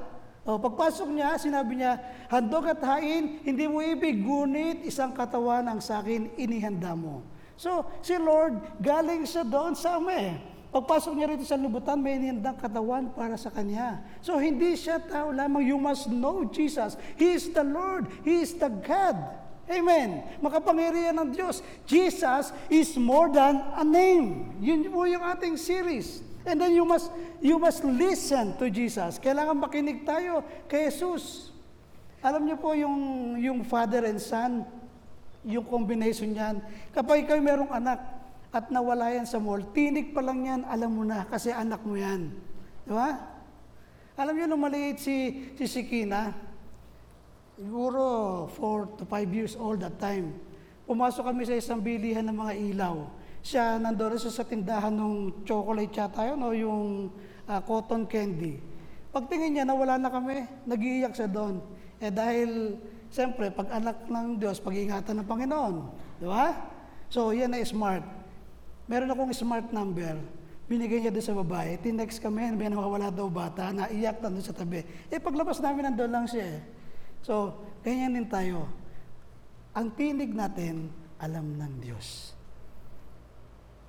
O, 0.48 0.56
pagpasok 0.56 1.12
niya, 1.12 1.36
sinabi 1.36 1.78
niya, 1.78 2.00
handog 2.32 2.66
at 2.66 2.80
hain, 2.80 3.44
hindi 3.44 3.68
mo 3.68 3.84
ibig, 3.84 4.24
gunit 4.24 4.82
isang 4.82 5.12
katawan 5.12 5.68
ang 5.68 5.78
sa 5.84 6.00
akin, 6.00 6.32
inihanda 6.40 6.96
mo. 6.96 7.20
So, 7.54 7.84
si 8.00 8.16
Lord, 8.16 8.80
galing 8.80 9.28
siya 9.28 9.44
doon 9.44 9.76
sa 9.76 10.00
ama 10.00 10.16
eh. 10.16 10.55
Pagpasok 10.76 11.16
niya 11.16 11.32
rito 11.32 11.40
sa 11.48 11.56
lubutan, 11.56 11.96
may 11.96 12.20
inihindang 12.20 12.60
katawan 12.60 13.08
para 13.16 13.40
sa 13.40 13.48
kanya. 13.48 14.04
So, 14.20 14.36
hindi 14.36 14.76
siya 14.76 15.00
tao 15.00 15.32
lamang. 15.32 15.64
You 15.64 15.80
must 15.80 16.12
know 16.12 16.44
Jesus. 16.52 17.00
He 17.16 17.32
is 17.32 17.48
the 17.48 17.64
Lord. 17.64 18.12
He 18.28 18.44
is 18.44 18.52
the 18.60 18.68
God. 18.68 19.16
Amen. 19.72 20.20
Makapangyarihan 20.44 21.16
ng 21.16 21.32
Diyos. 21.32 21.64
Jesus 21.88 22.52
is 22.68 22.92
more 23.00 23.32
than 23.32 23.56
a 23.72 23.88
name. 23.88 24.52
Yun 24.60 24.84
po 24.92 25.08
yung 25.08 25.24
ating 25.24 25.56
series. 25.56 26.20
And 26.44 26.60
then 26.60 26.76
you 26.76 26.84
must 26.84 27.08
you 27.40 27.56
must 27.56 27.80
listen 27.80 28.52
to 28.60 28.68
Jesus. 28.68 29.16
Kailangan 29.16 29.56
makinig 29.56 30.04
tayo 30.04 30.44
kay 30.68 30.92
Jesus. 30.92 31.56
Alam 32.20 32.52
niyo 32.52 32.60
po 32.60 32.76
yung 32.76 32.94
yung 33.40 33.64
father 33.64 34.04
and 34.04 34.20
son, 34.20 34.62
yung 35.40 35.64
combination 35.66 36.30
niyan. 36.30 36.60
Kapag 36.92 37.24
ikaw 37.24 37.40
merong 37.40 37.72
anak 37.72 38.15
at 38.56 38.72
nawala 38.72 39.12
yan 39.12 39.28
sa 39.28 39.36
mall, 39.36 39.60
tinig 39.76 40.16
pa 40.16 40.24
lang 40.24 40.40
yan, 40.48 40.60
alam 40.64 40.88
mo 40.96 41.04
na 41.04 41.28
kasi 41.28 41.52
anak 41.52 41.84
mo 41.84 41.92
yan. 41.92 42.32
Di 42.88 42.92
ba? 42.96 43.12
Alam 44.16 44.32
niyo 44.32 44.46
nung 44.48 44.64
maliit 44.64 44.96
si 44.96 45.44
si 45.60 45.68
Sikina, 45.68 46.32
siguro 47.60 48.48
4 48.56 48.96
to 48.96 49.04
5 49.04 49.36
years 49.36 49.52
old 49.60 49.84
that 49.84 50.00
time. 50.00 50.32
Pumasok 50.88 51.28
kami 51.28 51.44
sa 51.44 51.52
isang 51.52 51.84
bilihan 51.84 52.24
ng 52.24 52.36
mga 52.36 52.54
ilaw 52.72 52.96
siya 53.46 53.78
nandoon 53.78 54.18
siya 54.18 54.34
sa 54.34 54.42
tindahan 54.42 54.90
ng 54.90 55.46
chocolate 55.46 55.94
yata 55.94 56.34
yun 56.34 56.42
o 56.42 56.50
yung 56.50 56.86
uh, 57.46 57.60
cotton 57.62 58.02
candy. 58.10 58.58
Pagtingin 59.14 59.54
niya, 59.54 59.64
nawala 59.64 60.02
na 60.02 60.10
kami, 60.10 60.42
nagiiyak 60.66 61.14
siya 61.14 61.30
doon. 61.30 61.62
Eh 62.02 62.10
dahil, 62.10 62.74
siyempre, 63.08 63.54
pag 63.54 63.70
anak 63.70 64.10
ng 64.10 64.42
Diyos, 64.42 64.58
pag-iingatan 64.58 65.22
ng 65.22 65.28
Panginoon. 65.30 65.74
Di 66.18 66.26
ba? 66.26 66.52
So, 67.06 67.30
yan 67.30 67.54
ay 67.54 67.62
smart. 67.62 68.02
Meron 68.86 69.10
akong 69.10 69.34
smart 69.34 69.70
number. 69.74 70.18
Binigay 70.66 71.02
niya 71.02 71.14
doon 71.14 71.26
sa 71.26 71.34
babae. 71.34 71.78
Tinext 71.78 72.18
kami, 72.18 72.50
may 72.54 72.70
nawawala 72.70 73.10
daw 73.10 73.30
bata, 73.30 73.70
naiyak 73.70 74.18
na 74.18 74.30
doon 74.30 74.42
sa 74.42 74.54
tabi. 74.54 74.82
Eh, 75.10 75.22
paglabas 75.22 75.62
namin, 75.62 75.90
nandoon 75.90 76.10
lang 76.10 76.26
siya 76.26 76.58
eh. 76.58 76.60
So, 77.22 77.54
ganyan 77.86 78.18
din 78.18 78.26
tayo. 78.26 78.66
Ang 79.74 79.94
tinig 79.94 80.34
natin, 80.34 80.90
alam 81.22 81.54
ng 81.54 81.82
Diyos. 81.82 82.34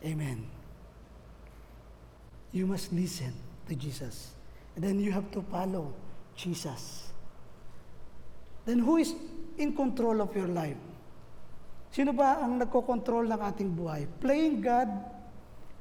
Amen. 0.05 0.45
You 2.53 2.69
must 2.69 2.93
listen 2.93 3.33
to 3.69 3.73
Jesus. 3.73 4.33
And 4.77 4.85
then 4.85 5.01
you 5.01 5.09
have 5.09 5.29
to 5.33 5.41
follow 5.49 5.93
Jesus. 6.37 7.09
Then 8.65 8.79
who 8.85 8.97
is 9.01 9.13
in 9.57 9.73
control 9.73 10.21
of 10.21 10.29
your 10.37 10.47
life? 10.47 10.77
Sino 11.91 12.11
ba 12.13 12.43
ang 12.43 12.59
nagkokontrol 12.59 13.25
ng 13.31 13.41
ating 13.41 13.69
buhay? 13.73 14.05
Playing 14.19 14.61
God 14.61 14.89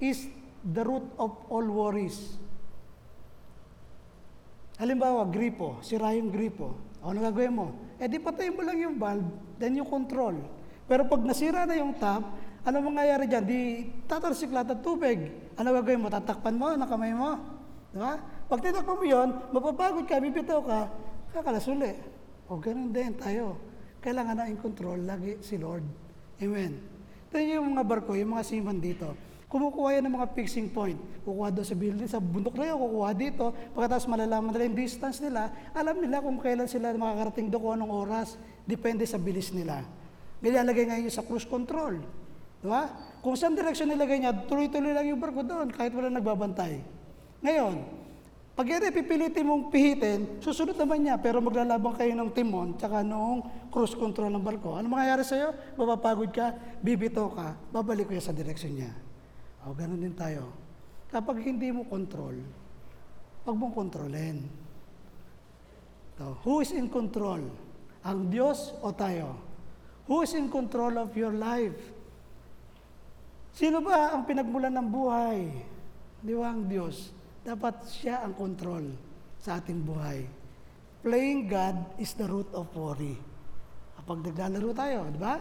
is 0.01 0.31
the 0.63 0.83
root 0.83 1.07
of 1.21 1.35
all 1.51 1.67
worries. 1.67 2.39
Halimbawa, 4.77 5.25
gripo, 5.33 5.81
sira 5.81 6.13
yung 6.13 6.29
gripo. 6.29 6.77
O, 7.01 7.15
ano 7.15 7.25
gagawin 7.25 7.55
mo? 7.55 7.67
Eh 7.97 8.11
di 8.11 8.21
patayin 8.21 8.53
mo 8.53 8.61
lang 8.61 8.77
yung 8.77 8.97
valve, 9.01 9.25
then 9.57 9.79
yung 9.81 9.89
control. 9.89 10.37
Pero 10.85 11.09
pag 11.09 11.25
nasira 11.25 11.65
na 11.65 11.81
yung 11.81 11.97
tap, 11.97 12.23
ano 12.67 12.77
mangyayari 12.83 13.25
dyan? 13.25 13.45
Di 13.47 13.61
tatalsiklat 14.05 14.69
at 14.69 14.81
tubig. 14.85 15.33
Ano 15.57 15.73
gagawin 15.73 16.03
mo? 16.03 16.09
Tatakpan 16.13 16.55
mo 16.59 16.77
ng 16.77 16.89
kamay 16.91 17.15
mo? 17.17 17.41
Di 17.95 17.99
ba? 17.99 18.21
Pag 18.47 18.61
titakpan 18.63 18.97
mo 19.01 19.05
yun, 19.07 19.29
mapapagod 19.51 20.05
ka, 20.05 20.21
bibitaw 20.21 20.61
ka, 20.61 20.81
kakalas 21.33 21.67
uli. 21.73 21.97
O 22.47 22.61
ganun 22.61 22.93
din 22.93 23.17
tayo. 23.17 23.57
Kailangan 24.07 24.39
na 24.39 24.47
in 24.47 24.55
control 24.55 25.03
lagi 25.03 25.43
si 25.43 25.59
Lord. 25.59 25.83
Amen. 26.39 26.79
Ito 27.27 27.43
yung 27.43 27.75
mga 27.75 27.83
barko, 27.83 28.15
yung 28.15 28.39
mga 28.39 28.47
seaman 28.47 28.79
dito. 28.79 29.19
Kumukuha 29.51 29.99
yan 29.99 30.07
ng 30.07 30.15
mga 30.15 30.31
fixing 30.31 30.71
point. 30.71 30.95
Kukuha 31.27 31.51
doon 31.51 31.67
sa 31.67 31.75
building, 31.75 32.07
sa 32.07 32.23
bundok 32.23 32.55
na 32.55 32.71
yun, 32.71 32.79
kukuha 32.79 33.11
dito. 33.19 33.51
Pagkatapos 33.75 34.07
malalaman 34.07 34.55
nila 34.55 34.71
yung 34.71 34.79
distance 34.79 35.19
nila, 35.19 35.51
alam 35.75 35.99
nila 35.99 36.23
kung 36.23 36.39
kailan 36.39 36.71
sila 36.71 36.95
makakarating 36.95 37.51
doon, 37.51 37.63
kung 37.67 37.73
anong 37.83 37.93
oras. 38.07 38.39
Depende 38.63 39.03
sa 39.11 39.19
bilis 39.19 39.51
nila. 39.51 39.83
Nilalagay 40.39 40.87
ngayon 40.87 41.11
sa 41.11 41.27
cruise 41.27 41.47
control. 41.51 41.99
Di 42.63 42.67
ba? 42.71 42.87
Kung 43.27 43.35
saan 43.35 43.59
direksyon 43.59 43.91
nilagay 43.91 44.23
niya, 44.23 44.47
tuloy-tuloy 44.47 44.95
lang 44.95 45.11
yung 45.11 45.19
barko 45.19 45.43
doon, 45.43 45.75
kahit 45.75 45.91
wala 45.91 46.15
nagbabantay. 46.15 46.79
Ngayon, 47.43 48.06
pag 48.57 48.73
yan 48.73 48.89
pipilitin 48.89 49.45
mong 49.45 49.69
pihitin, 49.69 50.41
susunod 50.41 50.81
naman 50.81 51.05
niya, 51.05 51.21
pero 51.21 51.45
maglalabang 51.45 51.93
kayo 51.93 52.17
ng 52.17 52.33
timon, 52.33 52.73
tsaka 52.81 53.05
noong 53.05 53.69
cruise 53.69 53.93
control 53.93 54.33
ng 54.33 54.41
barko. 54.41 54.81
Ano 54.81 54.89
mangyayari 54.89 55.29
sa'yo? 55.29 55.53
Mapapagod 55.77 56.33
ka, 56.33 56.57
bibito 56.81 57.29
ka, 57.37 57.53
babalik 57.69 58.09
ko 58.09 58.17
sa 58.17 58.33
direksyon 58.33 58.81
niya. 58.81 58.97
O, 59.61 59.77
ganun 59.77 60.01
din 60.01 60.17
tayo. 60.17 60.57
Kapag 61.13 61.45
hindi 61.45 61.69
mo 61.69 61.85
control, 61.85 62.41
wag 63.45 63.57
mong 63.61 63.77
kontrolin. 63.77 64.49
So, 66.17 66.41
who 66.41 66.65
is 66.65 66.73
in 66.73 66.89
control? 66.89 67.45
Ang 68.09 68.33
Diyos 68.33 68.73
o 68.81 68.89
tayo? 68.89 69.37
Who 70.09 70.25
is 70.25 70.33
in 70.33 70.49
control 70.49 70.97
of 70.97 71.13
your 71.13 71.37
life? 71.37 71.77
Sino 73.53 73.85
ba 73.85 74.17
ang 74.17 74.25
pinagmulan 74.25 74.73
ng 74.73 74.89
buhay? 74.89 75.45
Di 76.25 76.33
ba 76.33 76.57
ang 76.57 76.65
Diyos? 76.65 77.16
Dapat 77.47 77.87
siya 77.87 78.27
ang 78.27 78.35
control 78.35 78.91
sa 79.39 79.63
ating 79.63 79.87
buhay. 79.87 80.27
Playing 81.07 81.47
God 81.47 81.95
is 82.03 82.11
the 82.19 82.27
root 82.27 82.51
of 82.51 82.67
worry. 82.75 83.15
Kapag 83.95 84.27
naglalaro 84.27 84.75
tayo, 84.75 85.07
di 85.15 85.21
ba? 85.23 85.39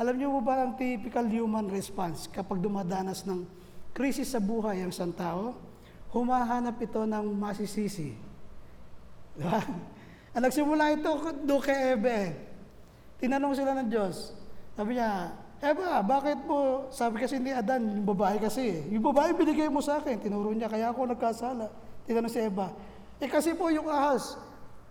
Alam 0.00 0.16
niyo 0.16 0.40
ba 0.40 0.64
ang 0.64 0.72
typical 0.80 1.28
human 1.28 1.68
response 1.68 2.32
kapag 2.32 2.64
dumadanas 2.64 3.28
ng 3.28 3.44
krisis 3.92 4.32
sa 4.32 4.40
buhay 4.40 4.80
ang 4.80 4.88
isang 4.88 5.12
tao? 5.12 5.52
Humahanap 6.16 6.80
ito 6.80 7.04
ng 7.04 7.36
masisisi. 7.36 8.16
Di 9.36 9.44
ba? 9.44 9.60
Ang 10.34 10.50
nagsimula 10.50 10.98
ito 10.98 11.10
doon 11.46 11.62
kay 11.62 11.94
Ebe. 11.94 12.34
Tinanong 13.22 13.54
sila 13.54 13.70
ng 13.78 13.86
Diyos. 13.86 14.34
Sabi 14.74 14.98
niya, 14.98 15.30
Eba, 15.64 16.04
bakit 16.04 16.44
mo, 16.44 16.92
sabi 16.92 17.24
kasi 17.24 17.40
ni 17.40 17.48
Adan, 17.48 17.80
yung 17.96 18.04
babae 18.04 18.36
kasi, 18.36 18.84
yung 18.92 19.00
babae 19.00 19.32
binigay 19.32 19.72
mo 19.72 19.80
sa 19.80 19.96
akin, 19.96 20.20
tinuro 20.20 20.52
niya, 20.52 20.68
kaya 20.68 20.92
ako 20.92 21.08
nagkasala. 21.08 21.72
Tinanong 22.04 22.28
si 22.28 22.40
Eva, 22.44 22.68
eh 23.16 23.28
kasi 23.32 23.56
po 23.56 23.72
yung 23.72 23.88
ahas, 23.88 24.36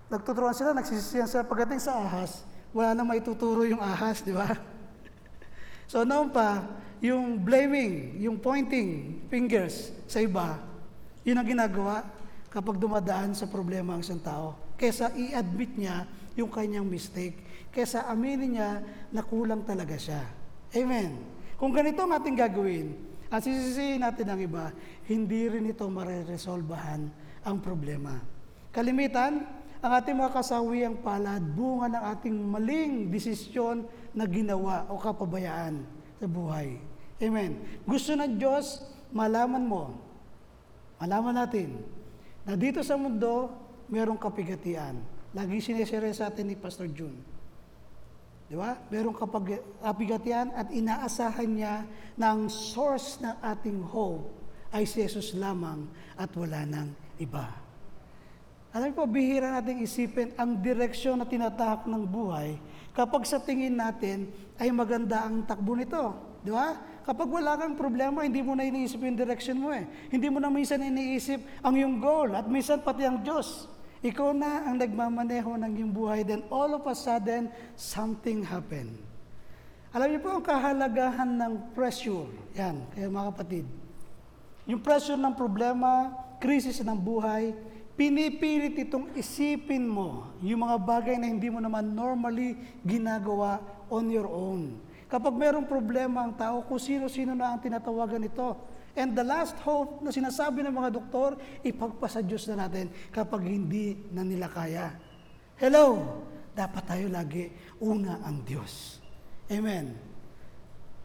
nagtuturuan 0.10 0.58
sila, 0.58 0.74
nagsisisiyan 0.74 1.30
sila 1.30 1.46
pagdating 1.46 1.78
sa 1.78 2.02
ahas, 2.02 2.42
wala 2.74 2.98
na 2.98 3.06
maituturo 3.06 3.70
yung 3.70 3.78
ahas, 3.78 4.26
di 4.26 4.34
ba? 4.34 4.50
So 5.94 6.02
noon 6.02 6.34
pa, 6.34 6.66
yung 7.04 7.38
blaming, 7.38 8.18
yung 8.18 8.42
pointing 8.42 9.22
fingers 9.30 9.94
sa 10.10 10.26
iba, 10.26 10.58
yun 11.22 11.38
ang 11.38 11.46
ginagawa 11.46 12.02
kapag 12.50 12.82
dumadaan 12.82 13.38
sa 13.38 13.46
problema 13.46 13.94
ang 13.94 14.02
isang 14.02 14.18
tao. 14.18 14.58
Kesa 14.74 15.14
i-admit 15.14 15.78
niya 15.78 16.10
yung 16.34 16.50
kanyang 16.50 16.88
mistake. 16.88 17.70
Kesa 17.70 18.10
aminin 18.10 18.58
niya 18.58 18.82
na 19.14 19.22
kulang 19.22 19.62
talaga 19.62 19.94
siya. 20.00 20.43
Amen. 20.74 21.22
Kung 21.58 21.70
ganito 21.70 22.02
ang 22.02 22.18
ating 22.18 22.34
gagawin, 22.34 22.98
at 23.34 23.42
sisisihin 23.42 24.06
natin 24.06 24.30
ang 24.30 24.38
iba, 24.38 24.70
hindi 25.10 25.50
rin 25.50 25.66
ito 25.66 25.86
mareresolbahan 25.90 27.02
ang 27.42 27.58
problema. 27.66 28.22
Kalimitan, 28.70 29.42
ang 29.82 29.92
ating 29.98 30.14
mga 30.14 30.38
kasawiang 30.38 31.02
palad, 31.02 31.42
bunga 31.42 31.98
ng 31.98 32.04
ating 32.14 32.38
maling 32.38 32.94
desisyon 33.10 33.90
na 34.14 34.30
ginawa 34.30 34.86
o 34.86 35.02
kapabayaan 35.02 35.82
sa 36.22 36.30
buhay. 36.30 36.78
Amen. 37.18 37.58
Gusto 37.90 38.14
ng 38.14 38.38
Diyos, 38.38 38.86
malaman 39.10 39.66
mo, 39.66 39.98
malaman 41.02 41.42
natin, 41.42 41.82
na 42.46 42.54
dito 42.54 42.86
sa 42.86 42.94
mundo, 42.96 43.50
merong 43.90 44.22
kapigatian. 44.22 45.02
Lagi 45.34 45.58
sinesere 45.58 46.14
sa 46.14 46.30
atin 46.30 46.54
ni 46.54 46.56
Pastor 46.56 46.86
June. 46.94 47.33
Di 48.54 48.62
ba? 48.62 48.78
Merong 48.78 49.18
kapag 49.18 49.66
kapigatian 49.82 50.54
at 50.54 50.70
inaasahan 50.70 51.50
niya 51.50 51.90
na 52.14 52.38
ang 52.38 52.46
source 52.54 53.18
ng 53.18 53.42
ating 53.42 53.82
hope 53.82 54.30
ay 54.70 54.86
si 54.86 55.02
Jesus 55.02 55.34
lamang 55.34 55.90
at 56.14 56.30
wala 56.38 56.62
nang 56.62 56.94
iba. 57.18 57.50
Alam 58.70 58.94
po, 58.94 59.10
bihira 59.10 59.50
nating 59.58 59.82
isipin 59.82 60.38
ang 60.38 60.62
direksyon 60.62 61.18
na 61.18 61.26
tinatahak 61.26 61.90
ng 61.90 62.06
buhay 62.06 62.62
kapag 62.94 63.26
sa 63.26 63.42
tingin 63.42 63.74
natin 63.74 64.30
ay 64.62 64.70
maganda 64.70 65.26
ang 65.26 65.50
takbo 65.50 65.74
nito. 65.74 66.14
Di 66.46 66.54
ba? 66.54 66.78
Kapag 67.10 67.26
wala 67.26 67.58
kang 67.58 67.74
problema, 67.74 68.22
hindi 68.22 68.46
mo 68.46 68.54
na 68.54 68.70
iniisip 68.70 69.02
yung 69.02 69.18
direction 69.18 69.58
mo 69.58 69.74
eh. 69.74 69.90
Hindi 70.14 70.30
mo 70.30 70.38
na 70.38 70.54
minsan 70.54 70.78
iniisip 70.78 71.42
ang 71.66 71.74
yung 71.74 71.98
goal 71.98 72.38
at 72.38 72.46
minsan 72.46 72.86
pati 72.86 73.02
ang 73.02 73.18
Diyos. 73.26 73.66
Ikaw 74.04 74.36
na 74.36 74.68
ang 74.68 74.76
nagmamaneho 74.76 75.56
ng 75.56 75.72
iyong 75.80 75.94
buhay, 75.96 76.28
then 76.28 76.44
all 76.52 76.76
of 76.76 76.84
a 76.84 76.92
sudden, 76.92 77.48
something 77.80 78.44
happened. 78.44 79.00
Alam 79.96 80.12
niyo 80.12 80.20
po 80.20 80.36
ang 80.36 80.44
kahalagahan 80.44 81.32
ng 81.40 81.72
pressure. 81.72 82.28
Yan, 82.60 82.84
kaya 82.92 83.08
mga 83.08 83.32
kapatid. 83.32 83.66
Yung 84.68 84.84
pressure 84.84 85.16
ng 85.16 85.32
problema, 85.32 86.12
krisis 86.44 86.84
ng 86.84 87.00
buhay, 87.00 87.56
pinipilit 87.96 88.76
itong 88.84 89.16
isipin 89.16 89.88
mo 89.88 90.28
yung 90.44 90.68
mga 90.68 90.78
bagay 90.84 91.16
na 91.16 91.32
hindi 91.32 91.48
mo 91.48 91.64
naman 91.64 91.96
normally 91.96 92.60
ginagawa 92.84 93.64
on 93.88 94.12
your 94.12 94.28
own. 94.28 94.76
Kapag 95.08 95.32
mayroong 95.32 95.70
problema 95.70 96.28
ang 96.28 96.36
tao, 96.36 96.60
kung 96.66 96.82
sino-sino 96.82 97.38
na 97.38 97.56
ang 97.56 97.62
tinatawagan 97.62 98.28
ito. 98.28 98.73
And 98.94 99.18
the 99.18 99.26
last 99.26 99.58
hope 99.66 100.06
na 100.06 100.14
sinasabi 100.14 100.62
ng 100.62 100.74
mga 100.74 100.90
doktor, 100.94 101.34
ipagpasa 101.66 102.22
Diyos 102.22 102.46
na 102.54 102.70
natin 102.70 102.94
kapag 103.10 103.42
hindi 103.50 103.98
na 104.14 104.22
nila 104.22 104.46
kaya. 104.50 104.94
Hello! 105.58 106.22
Dapat 106.54 106.84
tayo 106.86 107.10
lagi 107.10 107.50
una 107.82 108.22
ang 108.22 108.46
Diyos. 108.46 109.02
Amen. 109.50 109.98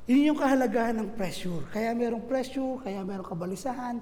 Yun 0.05 0.33
yung 0.33 0.39
kahalagahan 0.41 1.01
ng 1.01 1.09
pressure. 1.17 1.65
Kaya 1.73 1.97
merong 1.97 2.29
pressure, 2.29 2.81
kaya 2.85 3.01
merong 3.01 3.25
kabalisahan, 3.25 3.97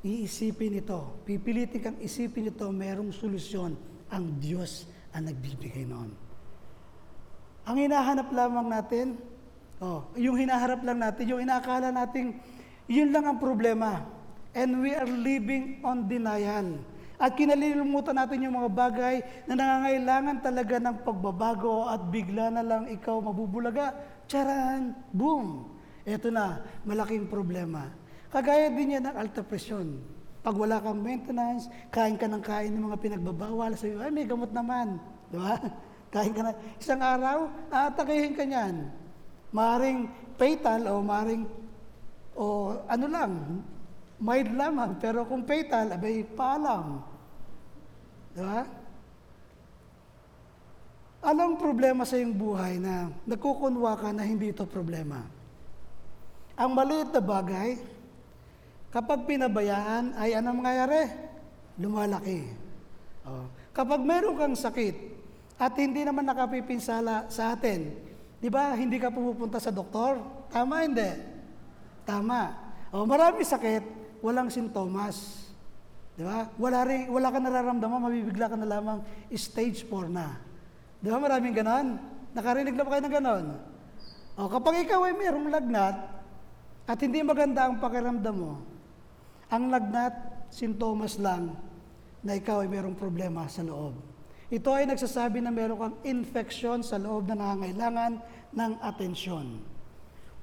iisipin 0.00 0.80
ito. 0.80 1.20
Pipilitin 1.28 1.80
kang 1.80 1.98
isipin 2.00 2.48
ito, 2.48 2.64
merong 2.72 3.12
solusyon. 3.12 3.76
Ang 4.08 4.40
Diyos 4.40 4.88
ang 5.16 5.28
nagbibigay 5.28 5.88
noon. 5.88 6.12
Ang 7.64 7.76
hinahanap 7.80 8.28
lamang 8.30 8.68
natin, 8.68 9.16
oh, 9.80 10.04
yung 10.16 10.36
hinaharap 10.36 10.84
lang 10.84 11.00
natin, 11.00 11.24
yung 11.26 11.40
inakala 11.40 11.88
nating 11.88 12.36
yun 12.86 13.10
lang 13.10 13.26
ang 13.26 13.38
problema. 13.38 14.02
And 14.56 14.80
we 14.80 14.96
are 14.96 15.06
living 15.06 15.84
on 15.84 16.08
denial. 16.08 16.80
At 17.16 17.32
kinalilimutan 17.36 18.16
natin 18.16 18.44
yung 18.44 18.56
mga 18.60 18.70
bagay 18.72 19.16
na 19.48 19.56
nangangailangan 19.56 20.36
talaga 20.44 20.76
ng 20.80 20.96
pagbabago 21.00 21.88
at 21.88 22.00
bigla 22.12 22.52
na 22.52 22.64
lang 22.64 22.88
ikaw 22.92 23.20
mabubulaga. 23.20 23.92
Charan! 24.28 24.92
Boom! 25.12 25.76
Ito 26.04 26.28
na, 26.28 26.60
malaking 26.84 27.26
problema. 27.26 27.88
Kagaya 28.28 28.68
din 28.68 29.00
yan 29.00 29.10
ng 29.10 29.16
alta 29.16 29.40
presyon. 29.40 29.96
Pag 30.44 30.54
wala 30.54 30.78
kang 30.78 31.02
maintenance, 31.02 31.66
kain 31.90 32.14
ka 32.14 32.30
ng 32.30 32.44
kain 32.44 32.70
ng 32.70 32.84
mga 32.86 33.00
pinagbabawal, 33.02 33.74
sabi, 33.74 33.98
ay 33.98 34.12
may 34.14 34.28
gamot 34.28 34.52
naman. 34.54 35.02
Di 35.26 35.36
ba? 35.40 35.58
Kain 36.14 36.30
ka 36.30 36.38
na. 36.46 36.54
Isang 36.78 37.02
araw, 37.02 37.50
aatakihin 37.66 38.38
ka 38.38 38.46
niyan. 38.46 38.94
Maring 39.50 40.06
fatal 40.38 40.86
o 40.94 41.02
maring 41.02 41.65
o 42.36 42.76
ano 42.84 43.06
lang, 43.08 43.32
mild 44.20 44.52
lamang. 44.52 45.00
Pero 45.00 45.24
kung 45.24 45.42
fatal, 45.48 45.96
abay 45.96 46.22
paalam. 46.22 47.00
Di 48.36 48.40
ba? 48.44 48.60
Anong 51.26 51.58
problema 51.58 52.06
sa 52.06 52.20
iyong 52.20 52.36
buhay 52.36 52.78
na 52.78 53.10
nagkukunwa 53.26 53.98
ka 53.98 54.14
na 54.14 54.22
hindi 54.22 54.52
ito 54.52 54.62
problema? 54.68 55.24
Ang 56.54 56.70
maliit 56.76 57.10
na 57.10 57.20
bagay, 57.24 57.80
kapag 58.92 59.26
pinabayaan, 59.26 60.14
ay 60.16 60.36
anong 60.38 60.60
mangyayari? 60.60 61.02
Lumalaki. 61.76 62.40
Oh. 63.26 63.48
Kapag 63.74 64.00
meron 64.00 64.38
kang 64.38 64.56
sakit, 64.56 65.18
at 65.56 65.72
hindi 65.80 66.04
naman 66.04 66.24
nakapipinsala 66.28 67.32
sa 67.32 67.56
atin, 67.56 67.92
di 68.40 68.48
ba, 68.52 68.76
hindi 68.76 69.00
ka 69.00 69.08
pumupunta 69.08 69.56
sa 69.56 69.72
doktor? 69.72 70.20
Tama, 70.52 70.84
hindi? 70.84 71.35
Tama. 72.06 72.54
O, 72.94 73.02
marami 73.02 73.42
sakit, 73.42 73.82
walang 74.22 74.46
sintomas. 74.46 75.50
Di 76.14 76.22
ba? 76.22 76.48
Wala, 76.56 76.86
rin, 76.86 77.10
wala 77.10 77.28
ka 77.28 77.42
nararamdaman, 77.42 77.98
mabibigla 78.06 78.46
ka 78.48 78.56
na 78.56 78.64
lamang, 78.64 79.02
stage 79.34 79.84
4 79.84 80.08
na. 80.08 80.38
Di 81.02 81.10
ba 81.10 81.18
maraming 81.18 81.52
ganon? 81.52 81.98
Nakarinig 82.32 82.72
na 82.72 82.86
ba 82.86 82.96
kayo 82.96 83.04
ng 83.04 83.16
ganon? 83.20 83.46
O, 84.38 84.48
kapag 84.48 84.86
ikaw 84.86 85.04
ay 85.04 85.18
mayroong 85.18 85.50
lagnat, 85.50 85.96
at 86.86 86.98
hindi 87.02 87.18
maganda 87.26 87.66
ang 87.66 87.82
pakiramdam 87.82 88.36
mo, 88.38 88.62
ang 89.50 89.68
lagnat, 89.68 90.14
sintomas 90.54 91.18
lang 91.18 91.50
na 92.22 92.38
ikaw 92.38 92.62
ay 92.62 92.70
mayroong 92.70 92.94
problema 92.94 93.50
sa 93.50 93.66
loob. 93.66 93.98
Ito 94.46 94.70
ay 94.70 94.86
nagsasabi 94.86 95.42
na 95.42 95.50
meron 95.50 95.78
kang 95.78 95.96
infection 96.06 96.78
sa 96.86 97.02
loob 97.02 97.26
na 97.26 97.34
nangangailangan 97.34 98.22
ng 98.54 98.72
atensyon. 98.78 99.58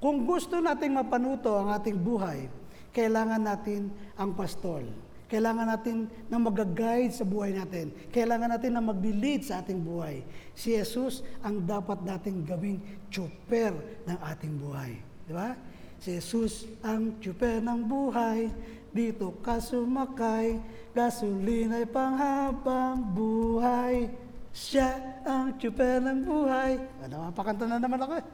Kung 0.04 0.28
gusto 0.28 0.60
nating 0.60 1.00
mapanuto 1.00 1.56
ang 1.56 1.72
ating 1.72 1.96
buhay, 1.96 2.44
kailangan 2.92 3.40
natin 3.40 3.88
ang 4.20 4.36
pastol. 4.36 4.84
Kailangan 5.32 5.64
natin 5.64 6.12
na 6.28 6.36
mag-guide 6.36 7.08
sa 7.08 7.24
buhay 7.24 7.56
natin. 7.56 7.88
Kailangan 8.12 8.52
natin 8.52 8.76
na 8.76 8.84
mag-lead 8.84 9.48
sa 9.48 9.64
ating 9.64 9.80
buhay. 9.80 10.20
Si 10.52 10.76
Jesus 10.76 11.24
ang 11.40 11.64
dapat 11.64 12.04
nating 12.04 12.44
gawing 12.44 12.84
tsuper 13.08 13.72
ng 14.04 14.18
ating 14.28 14.52
buhay. 14.60 15.00
Di 15.24 15.32
ba? 15.32 15.56
Si 15.96 16.20
Jesus 16.20 16.68
ang 16.84 17.16
tsuper 17.16 17.64
ng 17.64 17.88
buhay. 17.88 18.52
Dito 18.92 19.40
ka 19.40 19.56
sumakay, 19.56 20.60
gasolina'y 20.92 21.88
panghabang 21.88 23.08
buhay. 23.16 24.12
Siya 24.52 25.00
ang 25.24 25.56
tsuper 25.56 26.04
ng 26.04 26.28
buhay. 26.28 26.76
Ano, 27.08 27.32
mapakanta 27.32 27.64
na 27.64 27.80
naman 27.80 28.04
ako 28.04 28.20
eh. 28.20 28.26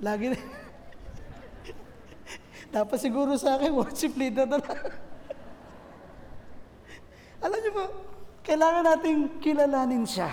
Lagi 0.00 0.32
na. 0.32 0.40
Dapat 2.72 2.98
siguro 2.98 3.36
sa 3.36 3.60
akin, 3.60 3.70
worship 3.84 4.16
leader 4.16 4.48
na 4.48 4.56
lang. 4.56 4.80
Alam 7.44 7.58
niyo 7.60 7.72
po, 7.76 7.84
kailangan 8.40 8.84
nating 8.96 9.20
kilalanin 9.44 10.04
siya. 10.08 10.32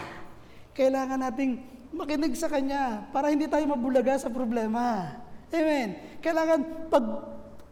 Kailangan 0.72 1.20
nating 1.20 1.60
makinig 1.92 2.34
sa 2.40 2.48
Kanya 2.48 3.12
para 3.12 3.28
hindi 3.28 3.50
tayo 3.52 3.68
mabulaga 3.68 4.16
sa 4.16 4.32
problema. 4.32 5.20
Amen. 5.52 6.00
Kailangan 6.24 6.88
pag 6.88 7.06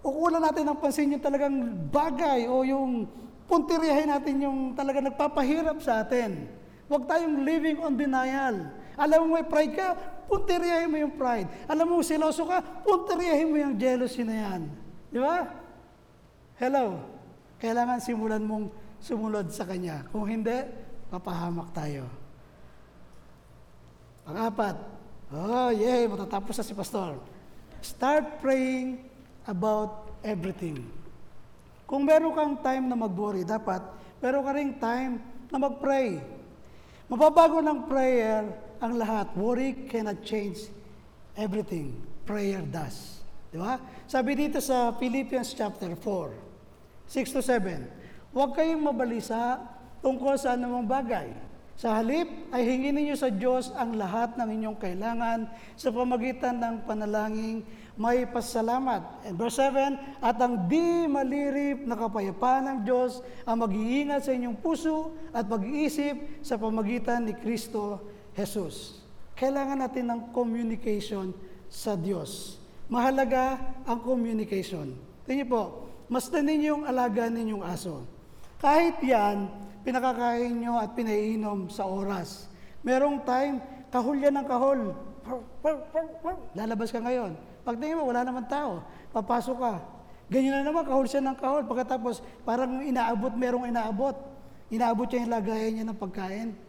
ukulan 0.03 0.43
natin 0.43 0.67
ng 0.67 0.79
pansin 0.81 1.13
yung 1.15 1.23
talagang 1.23 1.55
bagay 1.87 2.49
o 2.49 2.65
yung 2.67 3.07
puntiryahin 3.47 4.11
natin 4.11 4.35
yung 4.43 4.59
talaga 4.75 4.99
nagpapahirap 4.99 5.79
sa 5.79 6.03
atin. 6.03 6.49
Huwag 6.91 7.07
tayong 7.07 7.45
living 7.47 7.79
on 7.79 7.95
denial. 7.95 8.73
Alam 8.97 9.29
mo 9.29 9.37
may 9.37 9.45
pride 9.45 9.77
ka, 9.77 9.93
puntiryahin 10.25 10.89
mo 10.89 10.97
yung 10.97 11.13
pride. 11.13 11.45
Alam 11.69 11.85
mo 11.85 12.01
siloso 12.01 12.49
ka, 12.49 12.65
puntiryahin 12.81 13.47
mo 13.47 13.55
yung 13.61 13.77
jealousy 13.77 14.25
na 14.25 14.35
yan. 14.35 14.61
Di 15.13 15.21
ba? 15.21 15.45
Hello. 16.57 16.97
Kailangan 17.61 18.01
simulan 18.01 18.41
mong 18.41 18.73
sumunod 18.97 19.53
sa 19.53 19.69
Kanya. 19.69 20.01
Kung 20.09 20.25
hindi, 20.25 20.65
papahamak 21.13 21.69
tayo. 21.77 22.09
Pang-apat, 24.27 24.75
oh 25.31 25.71
yay, 25.71 26.03
matatapos 26.09 26.57
na 26.59 26.65
si 26.65 26.73
Pastor. 26.75 27.21
Start 27.79 28.41
praying 28.43 28.99
about 29.47 30.11
everything. 30.25 30.83
Kung 31.87 32.03
meron 32.03 32.35
kang 32.35 32.59
time 32.59 32.91
na 32.91 32.99
mag-worry, 32.99 33.47
dapat 33.47 33.79
meron 34.19 34.43
ka 34.43 34.51
ring 34.51 34.73
time 34.75 35.23
na 35.47 35.57
mag-pray. 35.61 36.19
Mababago 37.07 37.63
ng 37.63 37.87
prayer 37.87 38.66
ang 38.81 38.97
lahat. 38.97 39.33
Worry 39.37 39.87
cannot 39.89 40.21
change 40.21 40.69
everything. 41.37 41.97
Prayer 42.27 42.61
does. 42.65 43.23
Di 43.47 43.57
ba? 43.61 43.79
Sabi 44.05 44.35
dito 44.35 44.59
sa 44.59 44.91
Philippians 44.97 45.55
chapter 45.55 45.95
4, 45.95 47.09
6 47.09 47.35
to 47.37 47.41
7, 47.41 48.35
Huwag 48.35 48.53
kayong 48.53 48.83
mabalisa 48.83 49.57
tungkol 50.03 50.35
sa 50.35 50.53
anumang 50.53 50.85
bagay. 50.85 51.31
Sa 51.77 51.93
halip 51.93 52.25
ay 52.49 52.65
hingin 52.65 52.97
ninyo 52.97 53.13
sa 53.13 53.29
Diyos 53.29 53.69
ang 53.77 54.01
lahat 54.01 54.33
ng 54.33 54.49
inyong 54.49 54.77
kailangan 54.81 55.45
sa 55.77 55.93
pamagitan 55.93 56.57
ng 56.57 56.75
panalangin 56.89 57.61
may 57.97 58.25
pasalamat. 58.25 59.25
And 59.25 59.37
verse 59.37 59.61
7, 59.61 60.21
At 60.21 60.37
ang 60.41 60.65
di 60.65 61.05
malirip 61.05 61.85
na 61.85 61.93
kapayapaan 61.93 62.65
ng 62.65 62.79
Diyos 62.81 63.21
ang 63.45 63.61
mag-iingat 63.61 64.25
sa 64.25 64.33
inyong 64.33 64.57
puso 64.57 65.13
at 65.29 65.45
pag-iisip 65.45 66.41
sa 66.41 66.57
pamagitan 66.57 67.29
ni 67.29 67.33
Kristo 67.37 68.16
Jesus. 68.37 69.01
Kailangan 69.33 69.81
natin 69.81 70.05
ng 70.13 70.21
communication 70.29 71.33
sa 71.65 71.97
Diyos. 71.97 72.61
Mahalaga 72.85 73.57
ang 73.89 73.99
communication. 74.05 74.93
Tingnan 75.25 75.49
po, 75.49 75.89
mas 76.07 76.29
na 76.29 76.45
ninyong 76.45 76.85
alaga 76.85 77.27
ninyong 77.27 77.65
aso. 77.65 78.05
Kahit 78.61 79.01
yan, 79.01 79.49
pinakakain 79.81 80.53
nyo 80.53 80.77
at 80.77 80.93
pinaiinom 80.93 81.67
sa 81.73 81.89
oras. 81.89 82.47
Merong 82.85 83.25
time, 83.25 83.59
kahul 83.89 84.21
yan 84.21 84.37
ng 84.37 84.47
kahol. 84.47 84.93
Lalabas 86.55 86.93
ka 86.93 87.01
ngayon. 87.01 87.35
Pagtingin 87.67 87.99
mo, 87.99 88.07
wala 88.07 88.23
naman 88.23 88.47
tao. 88.47 88.85
Papasok 89.11 89.57
ka. 89.59 89.73
Ganyan 90.31 90.61
na 90.61 90.71
naman, 90.71 90.87
kahol 90.87 91.03
siya 91.09 91.19
ng 91.19 91.35
kahol. 91.35 91.67
Pagkatapos, 91.67 92.23
parang 92.47 92.79
inaabot, 92.79 93.33
merong 93.35 93.67
inaabot. 93.67 94.15
Inaabot 94.71 95.07
siya 95.07 95.27
yung 95.27 95.33
lagayan 95.35 95.71
niya 95.75 95.85
ng 95.87 95.99
pagkain. 95.99 96.66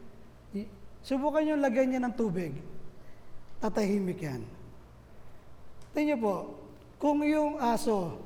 Subukan 1.02 1.42
niyo 1.44 1.56
lagyan 1.58 1.88
niya 1.94 2.00
ng 2.04 2.14
tubig. 2.14 2.52
Tatahimik 3.58 4.22
yan. 4.22 4.42
Tingnan 5.94 6.20
po, 6.22 6.54
kung 6.98 7.22
yung 7.26 7.58
aso 7.58 8.18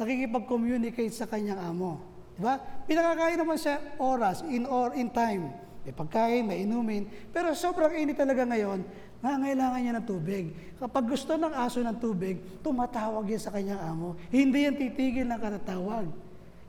nakikipag-communicate 0.00 1.12
sa 1.12 1.28
kanyang 1.28 1.60
amo, 1.60 2.00
di 2.36 2.40
ba? 2.40 2.56
Pinakakain 2.88 3.36
naman 3.36 3.60
siya 3.60 3.76
oras, 4.00 4.40
in 4.48 4.64
or 4.64 4.96
in 4.96 5.12
time. 5.12 5.52
May 5.84 5.92
pagkain, 5.96 6.44
may 6.44 6.64
inumin. 6.64 7.08
Pero 7.32 7.52
sobrang 7.56 7.92
init 7.96 8.16
talaga 8.16 8.44
ngayon, 8.44 8.84
nangangailangan 9.20 9.80
niya 9.80 9.94
ng 10.00 10.06
tubig. 10.08 10.44
Kapag 10.76 11.04
gusto 11.08 11.36
ng 11.36 11.52
aso 11.52 11.80
ng 11.80 11.96
tubig, 12.00 12.40
tumatawag 12.64 13.28
yan 13.28 13.40
sa 13.40 13.52
kanyang 13.52 13.80
amo. 13.80 14.16
Hindi 14.32 14.68
yan 14.68 14.76
titigil 14.76 15.28
ng 15.28 15.40
katatawag. 15.40 16.08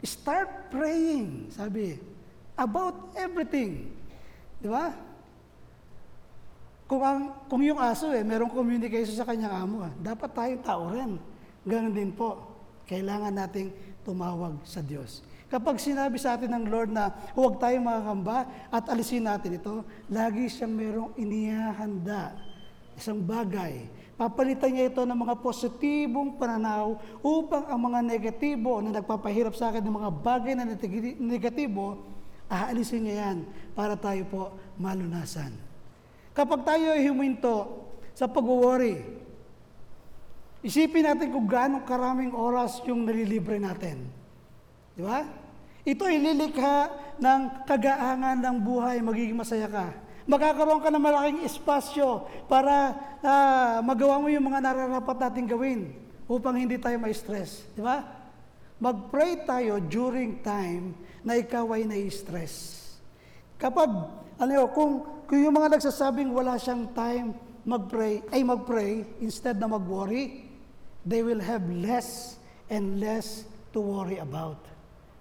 Start 0.04 0.72
praying, 0.72 1.52
sabi, 1.52 1.99
about 2.56 3.16
everything. 3.16 3.91
Di 4.60 4.68
ba? 4.68 5.11
Kung, 6.92 7.08
ang, 7.08 7.48
kung 7.48 7.64
yung 7.64 7.80
aso 7.80 8.12
eh, 8.12 8.20
merong 8.20 8.52
communication 8.52 9.16
sa 9.16 9.24
kanyang 9.24 9.64
amo, 9.64 9.88
ah, 9.88 9.96
dapat 9.96 10.28
tayong 10.36 10.60
tao 10.60 10.92
rin. 10.92 11.16
Ganon 11.64 11.96
din 11.96 12.12
po. 12.12 12.52
Kailangan 12.84 13.32
nating 13.32 13.72
tumawag 14.04 14.60
sa 14.68 14.84
Diyos. 14.84 15.24
Kapag 15.48 15.80
sinabi 15.80 16.20
sa 16.20 16.36
atin 16.36 16.52
ng 16.52 16.68
Lord 16.68 16.92
na 16.92 17.16
huwag 17.32 17.64
tayong 17.64 17.88
makakamba 17.88 18.44
at 18.68 18.92
alisin 18.92 19.24
natin 19.24 19.56
ito, 19.56 19.88
lagi 20.12 20.52
siyang 20.52 20.76
merong 20.76 21.12
inihahanda. 21.16 22.36
Isang 23.00 23.24
bagay. 23.24 23.88
Papalitan 24.20 24.76
niya 24.76 24.92
ito 24.92 25.08
ng 25.08 25.16
mga 25.16 25.39
positibong 25.39 26.36
pananaw 26.36 27.00
upang 27.24 27.72
ang 27.72 27.80
mga 27.88 28.00
negatibo 28.04 28.84
na 28.84 29.00
nagpapahirap 29.00 29.56
sa 29.56 29.72
akin 29.72 29.80
ng 29.80 29.96
mga 29.96 30.12
bagay 30.20 30.54
na 30.60 30.68
neg- 30.68 31.24
negatibo, 31.24 32.04
aalisin 32.52 33.08
niya 33.08 33.16
yan 33.32 33.38
para 33.72 33.96
tayo 33.96 34.28
po 34.28 34.42
malunasan. 34.76 35.70
Kapag 36.32 36.64
tayo 36.64 36.96
ay 36.96 37.12
huminto 37.12 37.88
sa 38.16 38.28
pag-worry, 38.28 39.04
isipin 40.64 41.04
natin 41.04 41.32
kung 41.32 41.48
gaano 41.48 41.84
karaming 41.84 42.32
oras 42.32 42.80
yung 42.88 43.04
nalilibre 43.04 43.60
natin. 43.60 44.08
Di 44.96 45.04
ba? 45.04 45.28
Ito 45.82 46.04
ay 46.08 46.18
lilikha 46.22 46.76
ng 47.18 47.42
kagaangan 47.68 48.38
ng 48.40 48.58
buhay, 48.62 49.02
magiging 49.02 49.36
masaya 49.36 49.68
ka. 49.68 49.88
Magkakaroon 50.30 50.80
ka 50.80 50.94
ng 50.94 51.02
malaking 51.02 51.42
espasyo 51.44 52.30
para 52.46 52.94
ah, 53.26 53.82
magawa 53.82 54.22
mo 54.22 54.30
yung 54.30 54.46
mga 54.46 54.62
nararapat 54.62 55.18
nating 55.18 55.50
gawin 55.50 55.82
upang 56.30 56.56
hindi 56.56 56.78
tayo 56.78 56.96
ma-stress. 57.02 57.66
Di 57.74 57.82
ba? 57.82 58.06
Mag-pray 58.80 59.44
tayo 59.44 59.82
during 59.82 60.40
time 60.40 60.96
na 61.26 61.36
ikaw 61.38 61.66
ay 61.76 61.86
na-stress. 61.86 62.82
Kapag, 63.62 63.90
ano 64.42 64.52
yun, 64.54 64.70
kung, 64.74 64.94
kung 65.32 65.48
yung 65.48 65.56
mga 65.56 65.80
nagsasabing 65.80 66.36
wala 66.36 66.60
siyang 66.60 66.92
time 66.92 67.32
mag-pray, 67.64 68.20
ay 68.36 68.44
mag-pray 68.44 69.08
instead 69.24 69.56
na 69.56 69.72
mag-worry, 69.72 70.44
they 71.08 71.24
will 71.24 71.40
have 71.40 71.64
less 71.72 72.36
and 72.68 73.00
less 73.00 73.48
to 73.72 73.80
worry 73.80 74.20
about. 74.20 74.60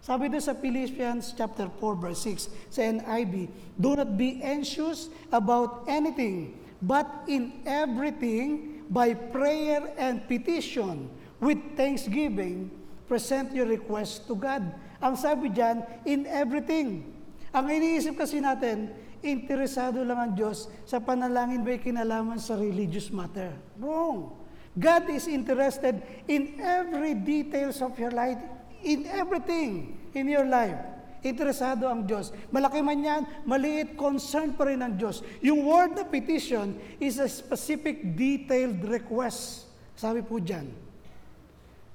Sabi 0.03 0.27
doon 0.27 0.43
sa 0.43 0.59
Philippians 0.59 1.31
chapter 1.39 1.71
4 1.79 2.03
verse 2.03 2.27
6 2.27 2.75
sa 2.75 2.91
NIV, 2.91 3.55
Do 3.79 3.95
not 3.95 4.19
be 4.19 4.43
anxious 4.43 5.15
about 5.31 5.87
anything, 5.87 6.59
but 6.83 7.07
in 7.31 7.63
everything 7.63 8.83
by 8.91 9.15
prayer 9.15 9.95
and 9.95 10.27
petition 10.27 11.07
with 11.39 11.63
thanksgiving, 11.79 12.67
present 13.07 13.55
your 13.55 13.71
request 13.71 14.27
to 14.27 14.35
God. 14.35 14.75
Ang 14.99 15.15
sabi 15.15 15.55
diyan, 15.55 15.87
in 16.03 16.27
everything. 16.27 17.07
Ang 17.55 17.71
iniisip 17.71 18.19
kasi 18.19 18.43
natin, 18.43 18.91
interesado 19.21 20.01
lang 20.05 20.19
ang 20.19 20.33
Diyos 20.37 20.69
sa 20.89 21.01
panalangin 21.01 21.61
ba'y 21.61 21.81
kinalaman 21.81 22.41
sa 22.41 22.57
religious 22.57 23.13
matter. 23.13 23.53
Wrong. 23.77 24.33
God 24.79 25.11
is 25.11 25.27
interested 25.27 25.99
in 26.31 26.57
every 26.63 27.19
details 27.19 27.83
of 27.83 27.97
your 27.99 28.15
life, 28.15 28.39
in 28.87 29.05
everything 29.11 29.99
in 30.15 30.27
your 30.31 30.47
life. 30.47 30.79
Interesado 31.21 31.85
ang 31.85 32.09
Diyos. 32.09 32.33
Malaki 32.49 32.81
man 32.81 33.05
yan, 33.05 33.23
maliit, 33.45 33.93
concern 33.93 34.57
pa 34.57 34.73
rin 34.73 34.81
ang 34.81 34.97
Diyos. 34.97 35.21
Yung 35.45 35.69
word 35.69 35.93
na 35.93 36.05
petition 36.09 36.73
is 36.97 37.21
a 37.21 37.29
specific 37.29 38.17
detailed 38.17 38.81
request. 38.89 39.69
Sabi 40.01 40.25
po 40.25 40.41
dyan. 40.41 40.90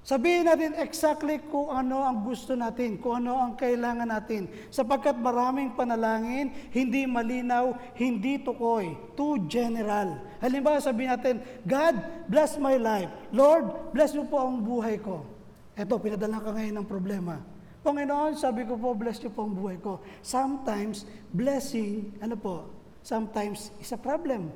Sabihin 0.05 0.45
natin 0.45 0.77
exactly 0.77 1.41
kung 1.49 1.73
ano 1.73 2.05
ang 2.05 2.21
gusto 2.21 2.53
natin, 2.53 3.01
kung 3.01 3.25
ano 3.25 3.41
ang 3.41 3.57
kailangan 3.57 4.05
natin. 4.05 4.45
Sapagkat 4.69 5.17
maraming 5.17 5.73
panalangin, 5.73 6.53
hindi 6.69 7.09
malinaw, 7.09 7.73
hindi 7.97 8.37
tukoy, 8.37 8.93
too 9.17 9.49
general. 9.49 10.21
Halimbawa 10.37 10.77
sabihin 10.77 11.09
natin, 11.09 11.35
God, 11.65 11.97
bless 12.29 12.61
my 12.61 12.77
life. 12.77 13.09
Lord, 13.33 13.97
bless 13.97 14.13
mo 14.13 14.29
po 14.29 14.45
ang 14.45 14.61
buhay 14.61 15.01
ko. 15.01 15.25
Eto, 15.73 15.97
pinadala 15.97 16.37
ka 16.37 16.53
ngayon 16.53 16.85
ng 16.85 16.87
problema. 16.87 17.41
Panginoon, 17.81 18.37
sabi 18.37 18.61
ko 18.61 18.77
po, 18.77 18.93
bless 18.93 19.17
niyo 19.17 19.33
po 19.33 19.49
ang 19.49 19.57
buhay 19.57 19.81
ko. 19.81 20.05
Sometimes, 20.21 21.09
blessing, 21.33 22.13
ano 22.21 22.37
po, 22.37 22.69
sometimes 23.01 23.73
is 23.81 23.89
a 23.89 23.97
problem. 23.97 24.53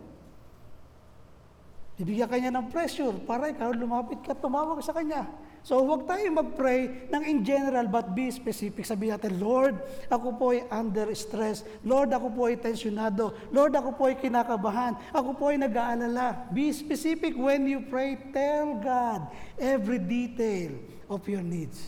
Bibigyan 2.00 2.32
kanya 2.32 2.56
ng 2.56 2.72
pressure 2.72 3.12
para 3.28 3.52
ikaw 3.52 3.76
lumapit 3.76 4.24
ka, 4.24 4.32
tumawag 4.32 4.80
sa 4.80 4.96
kanya. 4.96 5.28
So 5.68 5.84
huwag 5.84 6.08
tayo 6.08 6.24
mag-pray 6.32 7.12
ng 7.12 7.24
in 7.28 7.44
general 7.44 7.92
but 7.92 8.16
be 8.16 8.32
specific. 8.32 8.88
Sabihin 8.88 9.20
natin, 9.20 9.36
Lord, 9.36 9.76
ako 10.08 10.40
po 10.40 10.56
ay 10.56 10.64
under 10.72 11.12
stress. 11.12 11.68
Lord, 11.84 12.16
ako 12.16 12.32
po 12.32 12.48
ay 12.48 12.56
tensyonado. 12.56 13.36
Lord, 13.52 13.76
ako 13.76 14.00
po 14.00 14.08
ay 14.08 14.16
kinakabahan. 14.16 14.96
Ako 15.12 15.36
po 15.36 15.52
ay 15.52 15.60
nag-aalala. 15.60 16.48
Be 16.56 16.72
specific 16.72 17.36
when 17.36 17.68
you 17.68 17.84
pray. 17.92 18.16
Tell 18.32 18.80
God 18.80 19.28
every 19.60 20.00
detail 20.00 20.80
of 21.12 21.28
your 21.28 21.44
needs. 21.44 21.84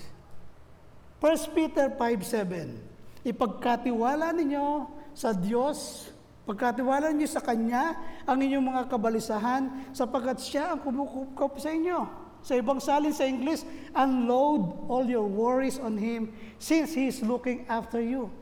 1 1.23 1.55
Peter 1.55 1.87
5.7 1.87 3.23
Ipagkatiwala 3.23 4.35
ninyo 4.35 4.89
sa 5.15 5.31
Diyos, 5.31 6.09
pagkatiwala 6.45 7.13
ninyo 7.13 7.29
sa 7.29 7.41
Kanya 7.43 7.95
ang 8.25 8.37
inyong 8.41 8.65
mga 8.65 8.83
kabalisahan 8.89 9.93
sapagkat 9.93 10.41
Siya 10.41 10.73
ang 10.73 10.79
kumukupkop 10.81 11.61
sa 11.61 11.69
inyo. 11.69 12.05
Sa 12.41 12.57
ibang 12.57 12.81
salin 12.81 13.13
sa 13.13 13.29
English, 13.29 13.61
unload 13.93 14.89
all 14.89 15.05
your 15.05 15.25
worries 15.29 15.77
on 15.77 15.93
Him 15.93 16.33
since 16.57 16.97
He 16.97 17.05
is 17.05 17.21
looking 17.21 17.69
after 17.69 18.01
you. 18.01 18.33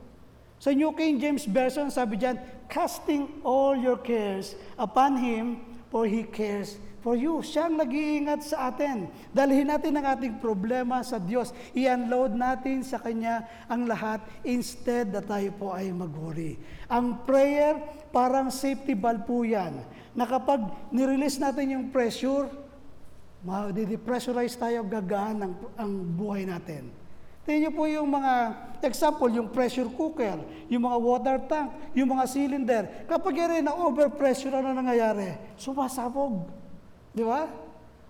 Sa 0.60 0.72
New 0.72 0.92
King 0.96 1.20
James 1.20 1.44
Version, 1.48 1.88
sabi 1.92 2.20
dyan, 2.20 2.40
casting 2.68 3.28
all 3.44 3.76
your 3.76 4.00
cares 4.00 4.56
upon 4.80 5.20
Him 5.20 5.64
for 5.92 6.08
He 6.08 6.24
cares 6.28 6.80
for 7.00 7.16
you. 7.16 7.40
Siya 7.40 7.68
ang 7.68 7.80
nag-iingat 7.80 8.44
sa 8.44 8.72
atin. 8.72 9.08
Dalhin 9.32 9.68
natin 9.68 9.96
ang 10.00 10.16
ating 10.16 10.40
problema 10.40 11.00
sa 11.04 11.18
Diyos. 11.20 11.52
I-unload 11.76 12.36
natin 12.36 12.84
sa 12.84 13.00
Kanya 13.00 13.48
ang 13.68 13.88
lahat 13.88 14.24
instead 14.44 15.12
na 15.12 15.24
tayo 15.24 15.50
po 15.56 15.72
ay 15.72 15.92
mag-worry. 15.92 16.60
Ang 16.92 17.24
prayer, 17.24 17.80
parang 18.12 18.52
safety 18.52 18.96
valve 18.96 19.24
po 19.24 19.44
yan. 19.48 19.84
Na 20.14 20.28
kapag 20.28 20.60
nirelease 20.92 21.40
natin 21.40 21.80
yung 21.80 21.86
pressure, 21.92 22.52
ma-depressurize 23.44 24.60
tayo, 24.60 24.84
gagaan 24.84 25.38
ang, 25.40 25.54
ang 25.80 25.92
buhay 26.16 26.44
natin. 26.44 26.92
Tingnan 27.48 27.72
niyo 27.72 27.72
po 27.74 27.88
yung 27.88 28.12
mga 28.12 28.34
example, 28.84 29.32
yung 29.32 29.50
pressure 29.50 29.90
cooker, 29.96 30.38
yung 30.70 30.86
mga 30.86 30.98
water 31.02 31.38
tank, 31.50 31.70
yung 31.98 32.12
mga 32.12 32.24
cylinder. 32.30 32.84
Kapag 33.10 33.34
yan 33.34 33.66
na 33.66 33.74
overpressure, 33.74 34.54
ano 34.54 34.76
nangyayari? 34.76 35.58
Sumasabog. 35.58 36.59
Di 37.20 37.24
ba? 37.28 37.52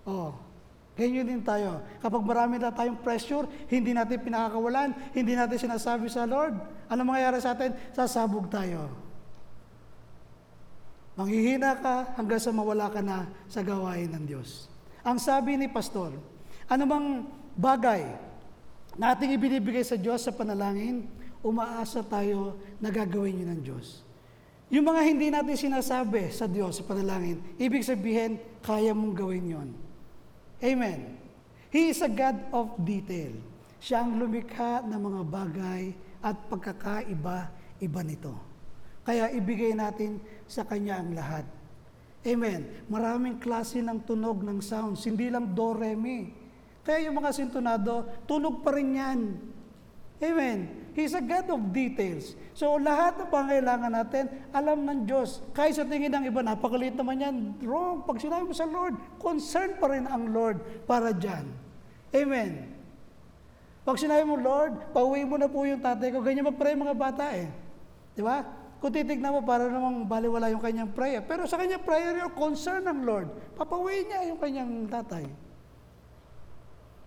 Oh. 0.06 0.30
Ganyan 0.94 1.26
din 1.26 1.42
tayo. 1.42 1.82
Kapag 1.98 2.22
marami 2.22 2.62
na 2.62 2.70
tayong 2.70 3.02
pressure, 3.02 3.48
hindi 3.66 3.90
natin 3.90 4.22
pinakakawalan, 4.22 4.94
hindi 5.10 5.34
natin 5.34 5.58
sinasabi 5.58 6.06
sa 6.06 6.28
Lord, 6.30 6.54
ano 6.86 7.00
mangyayari 7.02 7.42
sa 7.42 7.58
atin? 7.58 7.74
Sasabog 7.90 8.46
tayo. 8.46 8.86
Manghihina 11.18 11.74
ka 11.82 12.14
hanggang 12.14 12.38
sa 12.38 12.54
mawala 12.54 12.86
ka 12.86 13.02
na 13.02 13.26
sa 13.50 13.66
gawain 13.66 14.14
ng 14.14 14.24
Diyos. 14.30 14.70
Ang 15.02 15.18
sabi 15.18 15.58
ni 15.58 15.66
Pastor, 15.66 16.14
anumang 16.70 17.26
bagay 17.58 18.06
na 18.94 19.16
ating 19.16 19.34
ibinibigay 19.34 19.82
sa 19.82 19.98
Diyos 19.98 20.22
sa 20.22 20.30
panalangin, 20.30 21.08
umaasa 21.40 22.04
tayo 22.04 22.60
na 22.78 22.92
gagawin 22.92 23.42
yun 23.42 23.50
ng 23.56 23.62
Diyos. 23.64 24.06
Yung 24.70 24.86
mga 24.86 25.02
hindi 25.02 25.34
natin 25.34 25.58
sinasabi 25.58 26.30
sa 26.30 26.46
Diyos 26.46 26.78
sa 26.78 26.86
panalangin, 26.86 27.42
ibig 27.58 27.82
sabihin, 27.82 28.38
kaya 28.62 28.94
mong 28.94 29.14
gawin 29.18 29.50
yon. 29.50 29.68
Amen. 30.62 31.18
He 31.74 31.90
is 31.90 31.98
a 32.06 32.10
God 32.10 32.38
of 32.54 32.78
detail. 32.78 33.34
Siya 33.82 34.06
ang 34.06 34.14
lumikha 34.22 34.86
ng 34.86 35.00
mga 35.00 35.22
bagay 35.26 35.82
at 36.22 36.36
pagkakaiba-iba 36.46 38.02
nito. 38.06 38.34
Kaya 39.02 39.32
ibigay 39.34 39.74
natin 39.74 40.22
sa 40.46 40.62
Kanya 40.62 41.02
ang 41.02 41.18
lahat. 41.18 41.46
Amen. 42.22 42.86
Maraming 42.86 43.42
klase 43.42 43.82
ng 43.82 44.06
tunog 44.06 44.44
ng 44.44 44.60
sounds, 44.62 45.02
hindi 45.02 45.32
lang 45.32 45.50
do, 45.50 45.74
re, 45.74 45.98
mi. 45.98 46.30
Kaya 46.86 47.10
yung 47.10 47.18
mga 47.18 47.32
sintonado, 47.34 48.06
tunog 48.28 48.62
pa 48.62 48.76
rin 48.76 48.94
yan. 48.94 49.20
Amen. 50.20 50.68
He's 50.92 51.16
a 51.16 51.24
God 51.24 51.48
of 51.48 51.72
details. 51.72 52.36
So 52.52 52.76
lahat 52.76 53.16
ng 53.16 53.32
pangailangan 53.32 53.88
natin, 53.88 54.28
alam 54.52 54.84
ng 54.84 55.08
Diyos. 55.08 55.40
Kahit 55.56 55.80
sa 55.80 55.88
tingin 55.88 56.12
ng 56.12 56.28
iba, 56.28 56.44
napakaliit 56.44 56.92
naman 56.92 57.24
yan. 57.24 57.36
Wrong. 57.64 58.04
Pag 58.04 58.20
sinabi 58.20 58.52
mo 58.52 58.54
sa 58.54 58.68
Lord, 58.68 59.00
concern 59.16 59.80
pa 59.80 59.88
rin 59.88 60.04
ang 60.04 60.28
Lord 60.28 60.60
para 60.84 61.16
dyan. 61.16 61.48
Amen. 62.12 62.68
Pag 63.80 63.96
sinabi 63.96 64.28
mo, 64.28 64.36
Lord, 64.36 64.92
pauwi 64.92 65.24
mo 65.24 65.40
na 65.40 65.48
po 65.48 65.64
yung 65.64 65.80
tatay 65.80 66.12
ko, 66.12 66.20
ganyan 66.20 66.52
mag-pray 66.52 66.76
mga 66.76 66.92
bata 66.92 67.32
eh. 67.32 67.48
Di 68.12 68.20
ba? 68.20 68.44
Kung 68.76 68.92
titignan 68.92 69.32
mo, 69.32 69.40
para 69.40 69.72
namang 69.72 70.04
baliwala 70.04 70.52
yung 70.52 70.60
kanyang 70.60 70.92
prayer. 70.92 71.24
Pero 71.24 71.48
sa 71.48 71.56
kanyang 71.56 71.80
prayer, 71.80 72.12
yung 72.20 72.36
concern 72.36 72.84
ng 72.84 73.00
Lord, 73.08 73.28
papauwi 73.56 74.04
niya 74.04 74.28
yung 74.28 74.40
kanyang 74.40 74.84
tatay. 74.84 75.24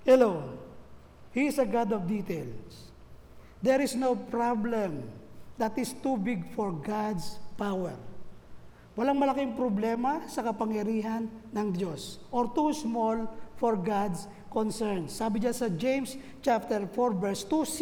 Hello. 0.02 0.58
He 1.34 1.50
is 1.50 1.62
a 1.62 1.66
God 1.66 1.94
of 1.94 2.06
details. 2.06 2.83
There 3.64 3.80
is 3.80 3.96
no 3.96 4.20
problem 4.20 5.08
that 5.56 5.80
is 5.80 5.96
too 6.04 6.20
big 6.20 6.52
for 6.52 6.76
God's 6.76 7.40
power. 7.56 7.96
Walang 9.00 9.24
malaking 9.24 9.56
problema 9.56 10.28
sa 10.28 10.44
kapangyarihan 10.44 11.32
ng 11.56 11.68
Diyos 11.72 12.20
or 12.28 12.52
too 12.52 12.76
small 12.76 13.24
for 13.56 13.80
God's 13.80 14.28
concern. 14.52 15.08
Sabi 15.08 15.40
diyan 15.40 15.56
sa 15.56 15.72
James 15.72 16.20
chapter 16.44 16.84
4 16.92 17.16
verse 17.16 17.48
2c, 17.48 17.80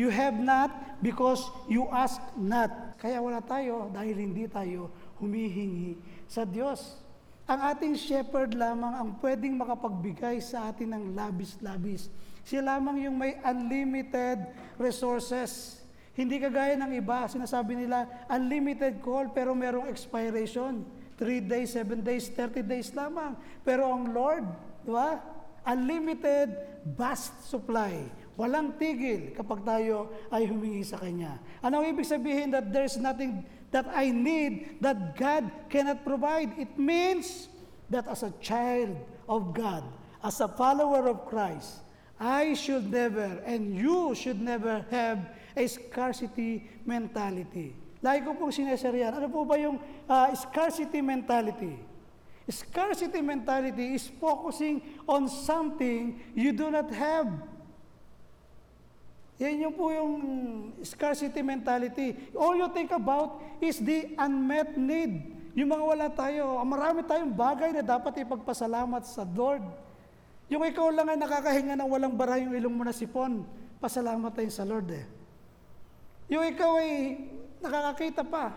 You 0.00 0.08
have 0.08 0.40
not 0.40 0.72
because 1.04 1.44
you 1.68 1.92
ask 1.92 2.16
not. 2.32 2.96
Kaya 2.96 3.20
wala 3.20 3.44
tayo 3.44 3.92
dahil 3.92 4.16
hindi 4.16 4.48
tayo 4.48 4.88
humihingi 5.20 6.00
sa 6.24 6.48
Diyos. 6.48 7.04
Ang 7.46 7.60
ating 7.70 7.94
shepherd 8.00 8.56
lamang 8.56 8.96
ang 8.96 9.10
pwedeng 9.20 9.60
makapagbigay 9.60 10.40
sa 10.40 10.72
atin 10.72 10.96
ng 10.96 11.04
labis-labis. 11.12 12.08
Siya 12.46 12.62
lamang 12.62 13.02
yung 13.02 13.18
may 13.18 13.34
unlimited 13.42 14.38
resources. 14.78 15.82
Hindi 16.14 16.38
kagaya 16.38 16.78
ng 16.78 16.94
iba, 16.94 17.26
sinasabi 17.26 17.74
nila, 17.74 18.06
unlimited 18.30 19.02
call 19.02 19.34
pero 19.34 19.50
merong 19.50 19.90
expiration. 19.90 20.86
3 21.18 21.42
days, 21.42 21.74
7 21.74 22.06
days, 22.06 22.30
30 22.30 22.62
days 22.62 22.94
lamang. 22.94 23.34
Pero 23.66 23.90
ang 23.90 24.14
Lord, 24.14 24.46
di 24.86 24.94
ba? 24.94 25.18
Unlimited, 25.66 26.54
vast 26.94 27.34
supply. 27.50 28.06
Walang 28.38 28.78
tigil 28.78 29.34
kapag 29.34 29.64
tayo 29.66 30.12
ay 30.30 30.46
humingi 30.46 30.86
sa 30.86 31.00
Kanya. 31.00 31.40
Ano 31.64 31.82
ang 31.82 31.88
ibig 31.88 32.06
sabihin 32.06 32.52
that 32.54 32.70
there's 32.70 33.00
nothing 33.00 33.42
that 33.74 33.88
I 33.90 34.12
need 34.14 34.78
that 34.84 35.18
God 35.18 35.50
cannot 35.72 36.06
provide? 36.06 36.54
It 36.60 36.78
means 36.78 37.50
that 37.90 38.06
as 38.06 38.22
a 38.22 38.30
child 38.38 38.94
of 39.26 39.50
God, 39.50 39.82
as 40.20 40.38
a 40.38 40.52
follower 40.52 41.08
of 41.10 41.26
Christ, 41.26 41.82
I 42.16 42.56
should 42.56 42.88
never 42.88 43.44
and 43.44 43.76
you 43.76 44.16
should 44.16 44.40
never 44.40 44.84
have 44.88 45.20
a 45.52 45.64
scarcity 45.68 46.64
mentality. 46.88 47.76
Lagi 48.00 48.24
ko 48.24 48.36
pong 48.36 48.52
sineseriyan. 48.52 49.20
Ano 49.20 49.28
po 49.28 49.44
ba 49.44 49.56
yung 49.60 49.76
uh, 50.08 50.28
scarcity 50.32 51.00
mentality? 51.04 51.76
Scarcity 52.46 53.18
mentality 53.18 53.98
is 53.98 54.06
focusing 54.22 54.78
on 55.10 55.26
something 55.26 56.20
you 56.32 56.54
do 56.54 56.70
not 56.70 56.86
have. 56.94 57.26
Yan 59.36 59.68
yung 59.68 59.74
po 59.76 59.92
yung 59.92 60.12
scarcity 60.80 61.44
mentality. 61.44 62.16
All 62.32 62.56
you 62.56 62.68
think 62.72 62.94
about 62.94 63.42
is 63.60 63.76
the 63.82 64.16
unmet 64.16 64.78
need. 64.80 65.36
Yung 65.52 65.72
mga 65.72 65.84
wala 65.84 66.06
tayo, 66.08 66.56
marami 66.64 67.04
tayong 67.04 67.32
bagay 67.32 67.72
na 67.76 67.84
dapat 67.84 68.24
ipagpasalamat 68.24 69.04
sa 69.04 69.24
Lord. 69.24 69.64
Yung 70.46 70.62
ikaw 70.62 70.94
lang 70.94 71.10
ay 71.10 71.18
nakakahinga 71.18 71.74
ng 71.74 71.90
walang 71.90 72.14
bara 72.14 72.38
yung 72.38 72.54
ilong 72.54 72.74
mo 72.74 72.82
na 72.86 72.94
sipon, 72.94 73.42
pasalamat 73.82 74.30
tayo 74.30 74.50
sa 74.50 74.62
Lord 74.62 74.88
eh. 74.94 75.06
Yung 76.30 76.46
ikaw 76.46 76.78
ay 76.78 77.18
nakakakita 77.58 78.22
pa, 78.22 78.54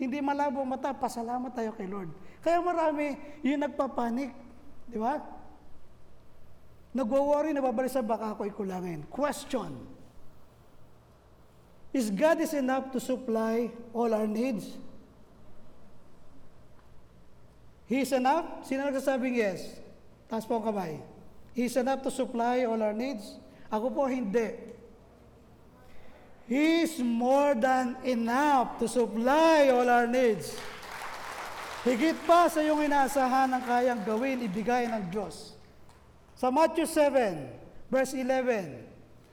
hindi 0.00 0.24
malabo 0.24 0.64
mata, 0.64 0.96
pasalamat 0.96 1.52
tayo 1.52 1.76
kay 1.76 1.84
Lord. 1.84 2.08
Kaya 2.40 2.64
marami 2.64 3.20
yung 3.44 3.60
nagpapanik. 3.60 4.32
Di 4.88 4.96
ba? 4.96 5.20
Nagwa-worry, 6.96 7.52
nababalik 7.52 7.92
sa 7.92 8.00
baka 8.00 8.32
ako 8.32 8.48
ikulangin. 8.48 9.04
Question. 9.12 9.76
Is 11.92 12.08
God 12.08 12.40
is 12.40 12.56
enough 12.56 12.88
to 12.96 12.98
supply 12.98 13.68
all 13.92 14.08
our 14.16 14.26
needs? 14.26 14.78
He 17.90 18.00
is 18.00 18.14
enough? 18.14 18.64
Sino 18.64 18.86
nagsasabing 18.86 19.36
yes? 19.36 19.89
Taas 20.30 20.46
po 20.46 20.62
ang 20.62 20.70
kamay. 20.70 21.02
He 21.58 21.66
is 21.66 21.74
enough 21.74 22.06
to 22.06 22.10
supply 22.14 22.62
all 22.62 22.78
our 22.78 22.94
needs? 22.94 23.34
Ako 23.66 23.90
po 23.90 24.06
hindi. 24.06 24.54
He 26.46 26.86
is 26.86 27.02
more 27.02 27.58
than 27.58 27.98
enough 28.06 28.78
to 28.78 28.86
supply 28.86 29.74
all 29.74 29.86
our 29.90 30.06
needs. 30.06 30.54
Higit 31.82 32.14
pa 32.22 32.46
sa 32.46 32.62
iyong 32.62 32.86
inaasahan 32.86 33.50
ang 33.50 33.62
kayang 33.66 34.02
gawin, 34.06 34.46
ibigay 34.46 34.86
ng 34.86 35.10
Diyos. 35.10 35.58
Sa 36.38 36.50
Matthew 36.54 36.86
7, 36.86 37.90
verse 37.90 38.14
11, 38.14 38.86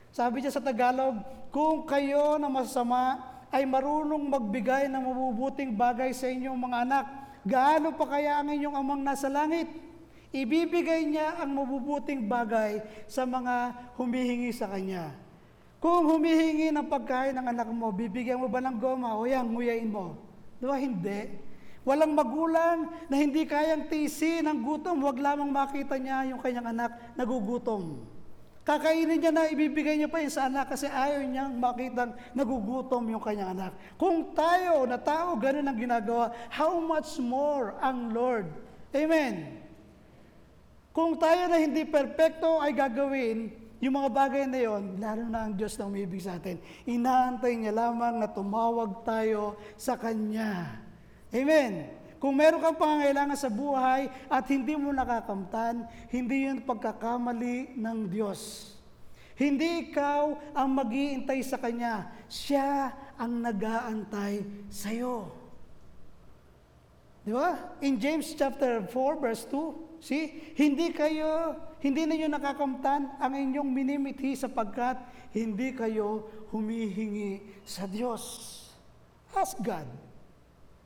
sabi 0.10 0.41
niya 0.41 0.53
sa 0.53 0.64
Tagalog, 0.65 1.22
kung 1.53 1.86
kayo 1.86 2.41
na 2.41 2.49
masama 2.49 3.22
ay 3.53 3.69
marunong 3.69 4.34
magbigay 4.34 4.90
ng 4.90 5.02
mabubuting 5.02 5.78
bagay 5.78 6.10
sa 6.10 6.26
inyong 6.26 6.57
mga 6.57 6.78
anak, 6.90 7.06
gaano 7.45 7.94
pa 7.94 8.06
kaya 8.18 8.41
ang 8.41 8.49
inyong 8.49 8.76
amang 8.76 9.02
nasa 9.06 9.30
langit? 9.30 9.68
Ibibigay 10.36 11.08
niya 11.08 11.40
ang 11.40 11.56
mabubuting 11.56 12.28
bagay 12.28 12.84
sa 13.08 13.24
mga 13.24 13.72
humihingi 13.95 14.52
sa 14.52 14.68
Kanya. 14.68 15.16
Kung 15.78 16.10
humihingi 16.10 16.74
ng 16.74 16.90
pagkain 16.90 17.38
ng 17.38 17.48
anak 17.54 17.70
mo, 17.70 17.94
bibigyan 17.94 18.41
mo 18.41 18.49
ba 18.49 18.60
ng 18.60 18.76
goma 18.82 19.14
o 19.14 19.30
yan, 19.30 19.45
nguyain 19.45 19.88
mo? 19.88 20.18
Di 20.58 20.66
ba 20.66 20.76
hindi? 20.76 21.48
Walang 21.88 22.12
magulang 22.18 22.78
na 23.08 23.16
hindi 23.16 23.48
kayang 23.48 23.88
tisi 23.88 24.44
ng 24.44 24.60
gutom, 24.60 24.99
wag 25.06 25.16
lamang 25.22 25.48
makita 25.48 25.95
niya 25.95 26.28
yung 26.28 26.41
kanyang 26.44 26.76
anak 26.76 26.91
nagugutom. 27.16 28.04
Kakainin 28.68 29.24
niya 29.24 29.32
na, 29.32 29.48
ibibigay 29.48 29.95
niya 29.95 30.12
pa 30.12 30.20
yun 30.20 30.34
sa 30.34 30.52
anak 30.52 30.76
kasi 30.76 30.91
ayaw 30.91 31.24
niyang 31.24 31.56
makita 31.56 32.12
nagugutom 32.36 33.08
yung 33.08 33.24
kanyang 33.24 33.56
anak. 33.56 33.72
Kung 33.95 34.36
tayo 34.36 34.84
na 34.84 34.99
tao, 34.99 35.40
ganun 35.40 35.72
ang 35.72 35.80
ginagawa, 35.80 36.36
how 36.52 36.76
much 36.76 37.16
more 37.16 37.80
ang 37.80 38.12
Lord? 38.12 38.52
Amen. 38.91 39.66
Kung 40.98 41.14
tayo 41.22 41.45
na 41.45 41.61
hindi 41.61 41.86
perpekto 41.86 42.57
ay 42.57 42.74
gagawin, 42.74 43.53
yung 43.78 44.02
mga 44.02 44.10
bagay 44.10 44.49
na 44.49 44.57
yon, 44.57 44.98
lalo 44.98 45.30
na 45.30 45.45
ang 45.45 45.53
Diyos 45.53 45.78
na 45.78 45.86
umibig 45.86 46.26
sa 46.26 46.41
atin, 46.41 46.57
inaantay 46.90 47.53
niya 47.53 47.69
lamang 47.69 48.18
na 48.18 48.26
tumawag 48.26 49.06
tayo 49.06 49.61
sa 49.78 49.94
Kanya. 49.94 50.82
Amen. 51.30 51.94
Kung 52.18 52.34
meron 52.34 52.65
kang 52.65 52.82
pangangailangan 52.82 53.38
sa 53.38 53.53
buhay 53.53 54.10
at 54.26 54.49
hindi 54.49 54.74
mo 54.74 54.90
nakakamtan, 54.90 55.86
hindi 56.10 56.49
yun 56.49 56.65
pagkakamali 56.65 57.78
ng 57.78 57.98
Diyos. 58.10 58.74
Hindi 59.38 59.94
ikaw 59.94 60.34
ang 60.57 60.69
mag-iintay 60.82 61.45
sa 61.45 61.61
Kanya. 61.61 62.10
Siya 62.26 62.90
ang 63.22 63.45
nag-aantay 63.45 64.65
sa 64.74 64.90
iyo. 64.90 65.30
Di 67.22 67.30
ba? 67.38 67.78
In 67.86 68.02
James 68.02 68.34
chapter 68.34 68.82
4 68.82 69.22
verse 69.22 69.45
2, 69.45 69.86
see, 70.07 70.55
hindi 70.55 70.95
kayo, 70.95 71.59
hindi 71.84 72.07
ninyo 72.07 72.31
nakakamtan 72.31 73.19
ang 73.19 73.34
inyong 73.35 73.67
minimithi 73.67 74.39
sapagkat 74.39 74.95
hindi 75.35 75.75
kayo 75.75 76.23
humihingi 76.55 77.43
sa 77.67 77.84
Diyos. 77.84 78.23
Ask 79.35 79.59
God. 79.59 79.85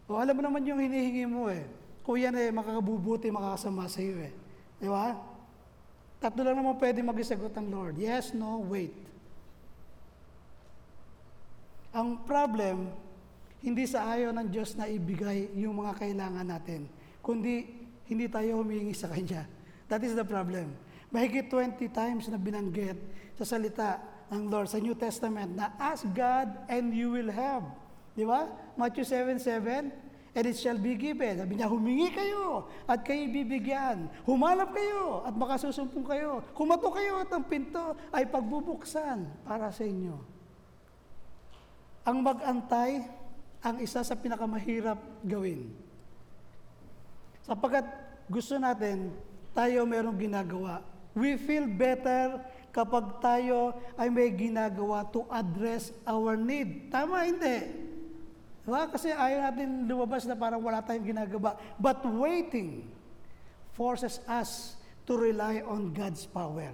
O 0.09 0.17
alam 0.17 0.33
mo 0.33 0.41
naman 0.41 0.65
yung 0.65 0.81
hinihingi 0.81 1.29
mo 1.29 1.53
eh. 1.53 1.61
Kung 2.01 2.17
yan 2.17 2.33
eh, 2.33 2.49
makakabubuti, 2.49 3.29
makakasama 3.29 3.85
sa 3.85 4.01
iyo 4.01 4.17
eh. 4.25 4.33
Di 4.81 4.89
ba? 4.89 5.13
Tatlo 6.17 6.41
lang 6.41 6.57
naman 6.57 6.81
pwede 6.81 7.05
mag-isagot 7.05 7.53
ang 7.53 7.69
Lord. 7.69 7.95
Yes, 8.01 8.33
no, 8.33 8.65
wait. 8.65 8.93
Ang 11.93 12.25
problem, 12.25 12.89
hindi 13.61 13.85
sa 13.85 14.09
ayaw 14.17 14.33
ng 14.33 14.47
Diyos 14.49 14.73
na 14.73 14.89
ibigay 14.89 15.53
yung 15.61 15.85
mga 15.85 15.93
kailangan 16.01 16.45
natin, 16.49 16.89
kundi 17.21 17.80
hindi 18.11 18.27
tayo 18.27 18.59
humingi 18.59 18.91
sa 18.91 19.07
Kanya. 19.07 19.47
That 19.87 20.03
is 20.03 20.11
the 20.11 20.27
problem. 20.27 20.75
Mahigit 21.15 21.47
20 21.47 21.79
times 21.95 22.27
na 22.27 22.35
binanggit 22.35 22.99
sa 23.39 23.47
salita 23.47 24.03
ng 24.27 24.51
Lord 24.51 24.67
sa 24.67 24.83
New 24.83 24.95
Testament 24.99 25.55
na 25.55 25.71
ask 25.79 26.03
God 26.11 26.51
and 26.67 26.91
you 26.91 27.15
will 27.15 27.31
have. 27.31 27.63
Di 28.11 28.27
ba? 28.27 28.51
Matthew 28.75 29.07
7:7, 29.07 29.91
and 30.35 30.43
it 30.47 30.55
shall 30.59 30.79
be 30.79 30.95
given. 30.95 31.39
Sabi 31.39 31.59
niya, 31.59 31.67
humingi 31.67 32.11
kayo 32.11 32.67
at 32.87 33.03
kayo 33.03 33.27
bibigyan. 33.31 34.07
Humanap 34.23 34.71
kayo 34.71 35.23
at 35.27 35.35
makasusumpong 35.35 36.07
kayo. 36.07 36.43
Kumato 36.55 36.91
kayo 36.91 37.19
at 37.23 37.31
ang 37.31 37.43
pinto 37.47 37.95
ay 38.11 38.27
pagbubuksan 38.27 39.27
para 39.43 39.71
sa 39.71 39.83
inyo. 39.83 40.15
Ang 42.07 42.17
mag-antay 42.23 43.03
ang 43.61 43.77
isa 43.83 44.01
sa 44.01 44.15
pinakamahirap 44.17 44.97
gawin. 45.21 45.69
Sapagkat 47.45 47.85
gusto 48.31 48.55
natin, 48.55 49.11
tayo 49.51 49.83
merong 49.83 50.15
ginagawa. 50.15 50.79
We 51.11 51.35
feel 51.35 51.67
better 51.67 52.39
kapag 52.71 53.19
tayo 53.19 53.75
ay 53.99 54.07
may 54.07 54.31
ginagawa 54.31 55.03
to 55.11 55.27
address 55.27 55.91
our 56.07 56.39
need. 56.39 56.87
Tama, 56.87 57.27
hindi. 57.27 57.67
Diba? 58.63 58.87
Kasi 58.87 59.11
ayaw 59.11 59.51
natin 59.51 59.83
lumabas 59.83 60.23
na 60.23 60.39
parang 60.39 60.63
wala 60.63 60.79
tayong 60.79 61.11
ginagawa. 61.11 61.59
But 61.75 62.07
waiting 62.07 62.87
forces 63.75 64.23
us 64.23 64.79
to 65.03 65.19
rely 65.19 65.59
on 65.67 65.91
God's 65.91 66.23
power 66.23 66.71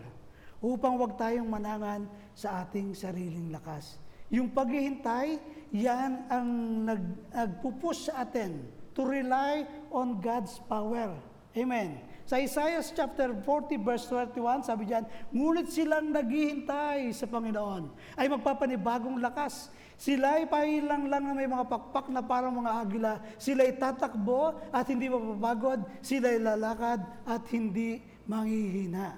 upang 0.61 1.01
wag 1.01 1.17
tayong 1.17 1.49
manangan 1.49 2.05
sa 2.37 2.61
ating 2.61 2.93
sariling 2.93 3.49
lakas. 3.49 3.97
Yung 4.29 4.51
paghihintay, 4.53 5.39
yan 5.73 6.27
ang 6.27 6.49
nag, 6.85 7.03
nagpupush 7.33 8.11
sa 8.11 8.27
atin 8.27 8.61
to 8.91 9.07
rely 9.07 9.63
on 9.89 10.19
God's 10.19 10.59
power. 10.67 11.15
Amen. 11.57 11.97
Sa 12.27 12.37
Isaiah 12.37 12.83
chapter 12.83 13.33
40 13.33 13.81
verse 13.81 14.05
21, 14.11 14.67
sabi 14.67 14.85
diyan, 14.85 15.07
ngunit 15.33 15.73
silang 15.73 16.11
naghihintay 16.13 17.09
sa 17.15 17.25
Panginoon 17.25 17.89
ay 18.13 18.29
magpapanibagong 18.29 19.17
lakas. 19.17 19.73
Sila 19.97 20.37
ay 20.37 20.45
pahilang 20.45 21.09
lang 21.09 21.25
na 21.25 21.33
may 21.33 21.49
mga 21.49 21.65
pakpak 21.65 22.13
na 22.13 22.21
parang 22.21 22.53
mga 22.53 22.71
agila. 22.83 23.13
Sila 23.41 23.65
ay 23.65 23.73
tatakbo 23.81 24.53
at 24.69 24.85
hindi 24.85 25.09
mapapagod. 25.09 25.81
Sila 26.05 26.29
ay 26.29 26.37
lalakad 26.37 27.01
at 27.25 27.41
hindi 27.49 28.05
manghihina. 28.29 29.17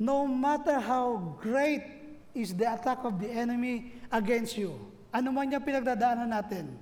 No 0.00 0.26
matter 0.26 0.80
how 0.82 1.36
great 1.38 1.84
is 2.32 2.56
the 2.56 2.66
attack 2.66 3.04
of 3.06 3.20
the 3.22 3.30
enemy 3.30 3.94
against 4.10 4.58
you, 4.58 4.74
ano 5.14 5.30
man 5.30 5.52
niya 5.52 5.62
pinagdadaanan 5.62 6.32
natin, 6.32 6.74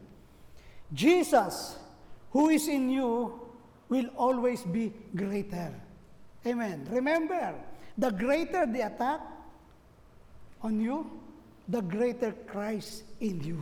Jesus, 0.88 1.76
who 2.32 2.48
is 2.48 2.64
in 2.70 2.88
you, 2.88 3.34
will 3.88 4.08
always 4.16 4.62
be 4.62 4.92
greater. 5.16 5.72
Amen. 6.46 6.86
Remember, 6.92 7.54
the 7.96 8.10
greater 8.12 8.64
the 8.64 8.86
attack 8.86 9.20
on 10.62 10.80
you, 10.80 11.10
the 11.66 11.82
greater 11.82 12.32
Christ 12.46 13.04
in 13.20 13.42
you. 13.42 13.60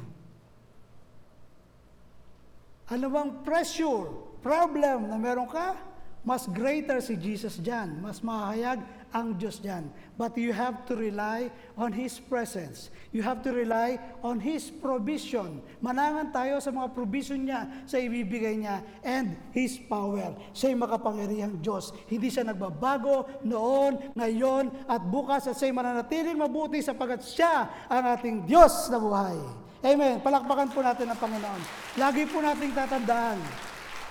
Ano 2.87 3.11
bang 3.11 3.43
pressure, 3.43 4.07
problem 4.43 5.11
na 5.11 5.19
meron 5.19 5.51
ka, 5.51 5.75
mas 6.23 6.47
greater 6.47 7.03
si 7.03 7.19
Jesus 7.19 7.59
dyan. 7.59 7.99
Mas 7.99 8.23
mahayag 8.23 8.83
ang 9.17 9.41
Diyos 9.41 9.65
dyan. 9.65 9.89
But 10.21 10.37
you 10.37 10.53
have 10.53 10.85
to 10.93 10.93
rely 10.93 11.49
on 11.81 11.97
His 11.97 12.21
presence. 12.21 12.93
You 13.17 13.25
have 13.25 13.41
to 13.49 13.51
rely 13.57 13.97
on 14.21 14.45
His 14.45 14.69
provision. 14.69 15.65
Manangan 15.81 16.37
tayo 16.37 16.61
sa 16.61 16.69
mga 16.69 16.93
provision 16.93 17.49
niya, 17.49 17.89
sa 17.89 17.97
ibibigay 17.97 18.61
niya, 18.61 18.85
and 19.01 19.33
His 19.57 19.81
power. 19.81 20.37
Siya'y 20.53 20.77
makapangyarihang 20.77 21.65
Diyos. 21.65 21.97
Hindi 22.13 22.29
siya 22.29 22.45
nagbabago 22.45 23.41
noon, 23.41 24.13
ngayon, 24.13 24.85
at 24.85 25.01
bukas, 25.01 25.49
at 25.49 25.57
siya'y 25.57 25.73
mananatiling 25.73 26.37
mabuti 26.37 26.85
sapagat 26.85 27.25
siya 27.25 27.89
ang 27.89 28.05
ating 28.13 28.45
Diyos 28.45 28.93
na 28.93 29.01
buhay. 29.01 29.41
Amen. 29.81 30.21
Palakpakan 30.21 30.69
po 30.77 30.85
natin 30.85 31.09
ang 31.09 31.17
Panginoon. 31.17 31.63
Lagi 31.97 32.29
po 32.29 32.45
nating 32.45 32.77
tatandaan, 32.77 33.41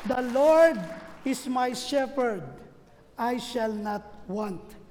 The 0.05 0.21
Lord 0.33 0.77
is 1.25 1.45
my 1.49 1.73
shepherd, 1.73 2.45
I 3.17 3.41
shall 3.41 3.73
not 3.73 4.05
want. 4.29 4.84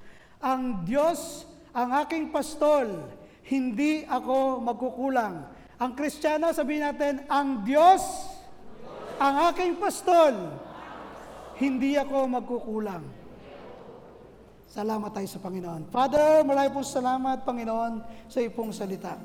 Ang 0.45 0.85
Diyos, 0.85 1.49
ang 1.73 2.05
aking 2.05 2.29
pastol, 2.29 3.09
hindi 3.49 4.05
ako 4.05 4.61
magkukulang. 4.61 5.49
Ang 5.81 5.91
Kristiyano, 5.97 6.53
sabihin 6.53 6.85
natin, 6.85 7.25
ang 7.33 7.65
Diyos, 7.65 8.05
ang 9.17 9.49
aking 9.49 9.81
pastol, 9.81 10.53
hindi 11.57 11.97
ako 11.97 12.29
magkukulang. 12.29 13.05
Salamat 14.69 15.17
tayo 15.17 15.29
sa 15.33 15.41
Panginoon. 15.41 15.89
Father, 15.89 16.45
marami 16.45 16.69
pong 16.77 16.89
salamat, 16.93 17.47
Panginoon, 17.47 18.27
sa 18.29 18.43
ipong 18.45 18.69
salita. 18.75 19.17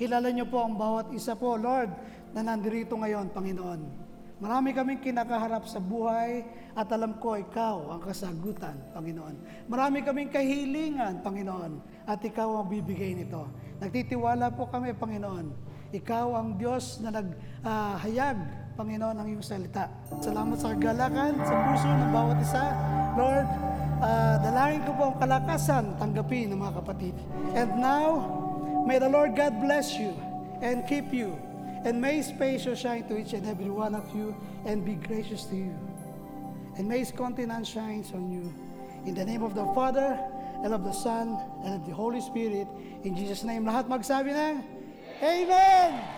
Kilala 0.00 0.32
niyo 0.32 0.48
po 0.48 0.64
ang 0.64 0.80
bawat 0.80 1.12
isa 1.12 1.36
po, 1.36 1.60
Lord, 1.60 1.92
na 2.32 2.40
nandirito 2.40 2.96
ngayon, 2.96 3.36
Panginoon. 3.36 4.05
Marami 4.36 4.76
kaming 4.76 5.00
kinakaharap 5.00 5.64
sa 5.64 5.80
buhay 5.80 6.44
at 6.76 6.84
alam 6.92 7.16
ko 7.16 7.40
ikaw 7.40 7.88
ang 7.88 8.04
kasagutan, 8.04 8.76
Panginoon. 8.92 9.64
Marami 9.64 10.04
kaming 10.04 10.28
kahilingan, 10.28 11.24
Panginoon, 11.24 11.80
at 12.04 12.20
ikaw 12.20 12.60
ang 12.60 12.68
bibigay 12.68 13.16
nito. 13.16 13.48
Nagtitiwala 13.80 14.52
po 14.52 14.68
kami, 14.68 14.92
Panginoon. 14.92 15.56
Ikaw 15.88 16.36
ang 16.36 16.60
Diyos 16.60 17.00
na 17.00 17.16
naghayag, 17.16 18.36
Panginoon, 18.76 19.16
ang 19.16 19.24
iyong 19.24 19.40
salita. 19.40 19.88
Salamat 20.20 20.60
sa 20.60 20.76
kagalakan, 20.76 21.32
sa 21.40 21.54
puso 21.72 21.88
ng 21.88 22.12
bawat 22.12 22.36
isa. 22.44 22.64
Lord, 23.16 23.48
ah, 24.04 24.36
dalangin 24.44 24.84
ko 24.84 24.90
po 25.00 25.02
ang 25.08 25.16
kalakasan 25.16 25.96
tanggapin 25.96 26.52
ng 26.52 26.60
mga 26.60 26.84
kapatid. 26.84 27.16
And 27.56 27.72
now, 27.80 28.20
may 28.84 29.00
the 29.00 29.08
Lord 29.08 29.32
God 29.32 29.64
bless 29.64 29.96
you 29.96 30.12
and 30.60 30.84
keep 30.84 31.08
you. 31.08 31.40
And 31.84 32.00
may 32.00 32.16
His 32.16 32.30
face 32.32 32.66
shine 32.78 33.08
to 33.08 33.18
each 33.18 33.32
and 33.32 33.46
every 33.46 33.70
one 33.70 33.94
of 33.94 34.08
you 34.14 34.36
and 34.64 34.84
be 34.84 34.94
gracious 34.94 35.44
to 35.50 35.56
you. 35.56 35.74
And 36.76 36.88
may 36.88 37.00
His 37.00 37.12
countenance 37.12 37.68
shines 37.68 38.12
on 38.12 38.30
you. 38.30 38.52
In 39.04 39.14
the 39.14 39.24
name 39.24 39.42
of 39.42 39.54
the 39.54 39.64
Father, 39.74 40.18
and 40.62 40.72
of 40.72 40.84
the 40.84 40.92
Son, 40.92 41.38
and 41.64 41.74
of 41.74 41.86
the 41.86 41.94
Holy 41.94 42.20
Spirit. 42.20 42.66
In 43.04 43.16
Jesus' 43.16 43.44
name, 43.44 43.64
lahat 43.64 43.86
magsabi 43.86 44.32
ng 44.32 44.64
Amen! 45.22 46.15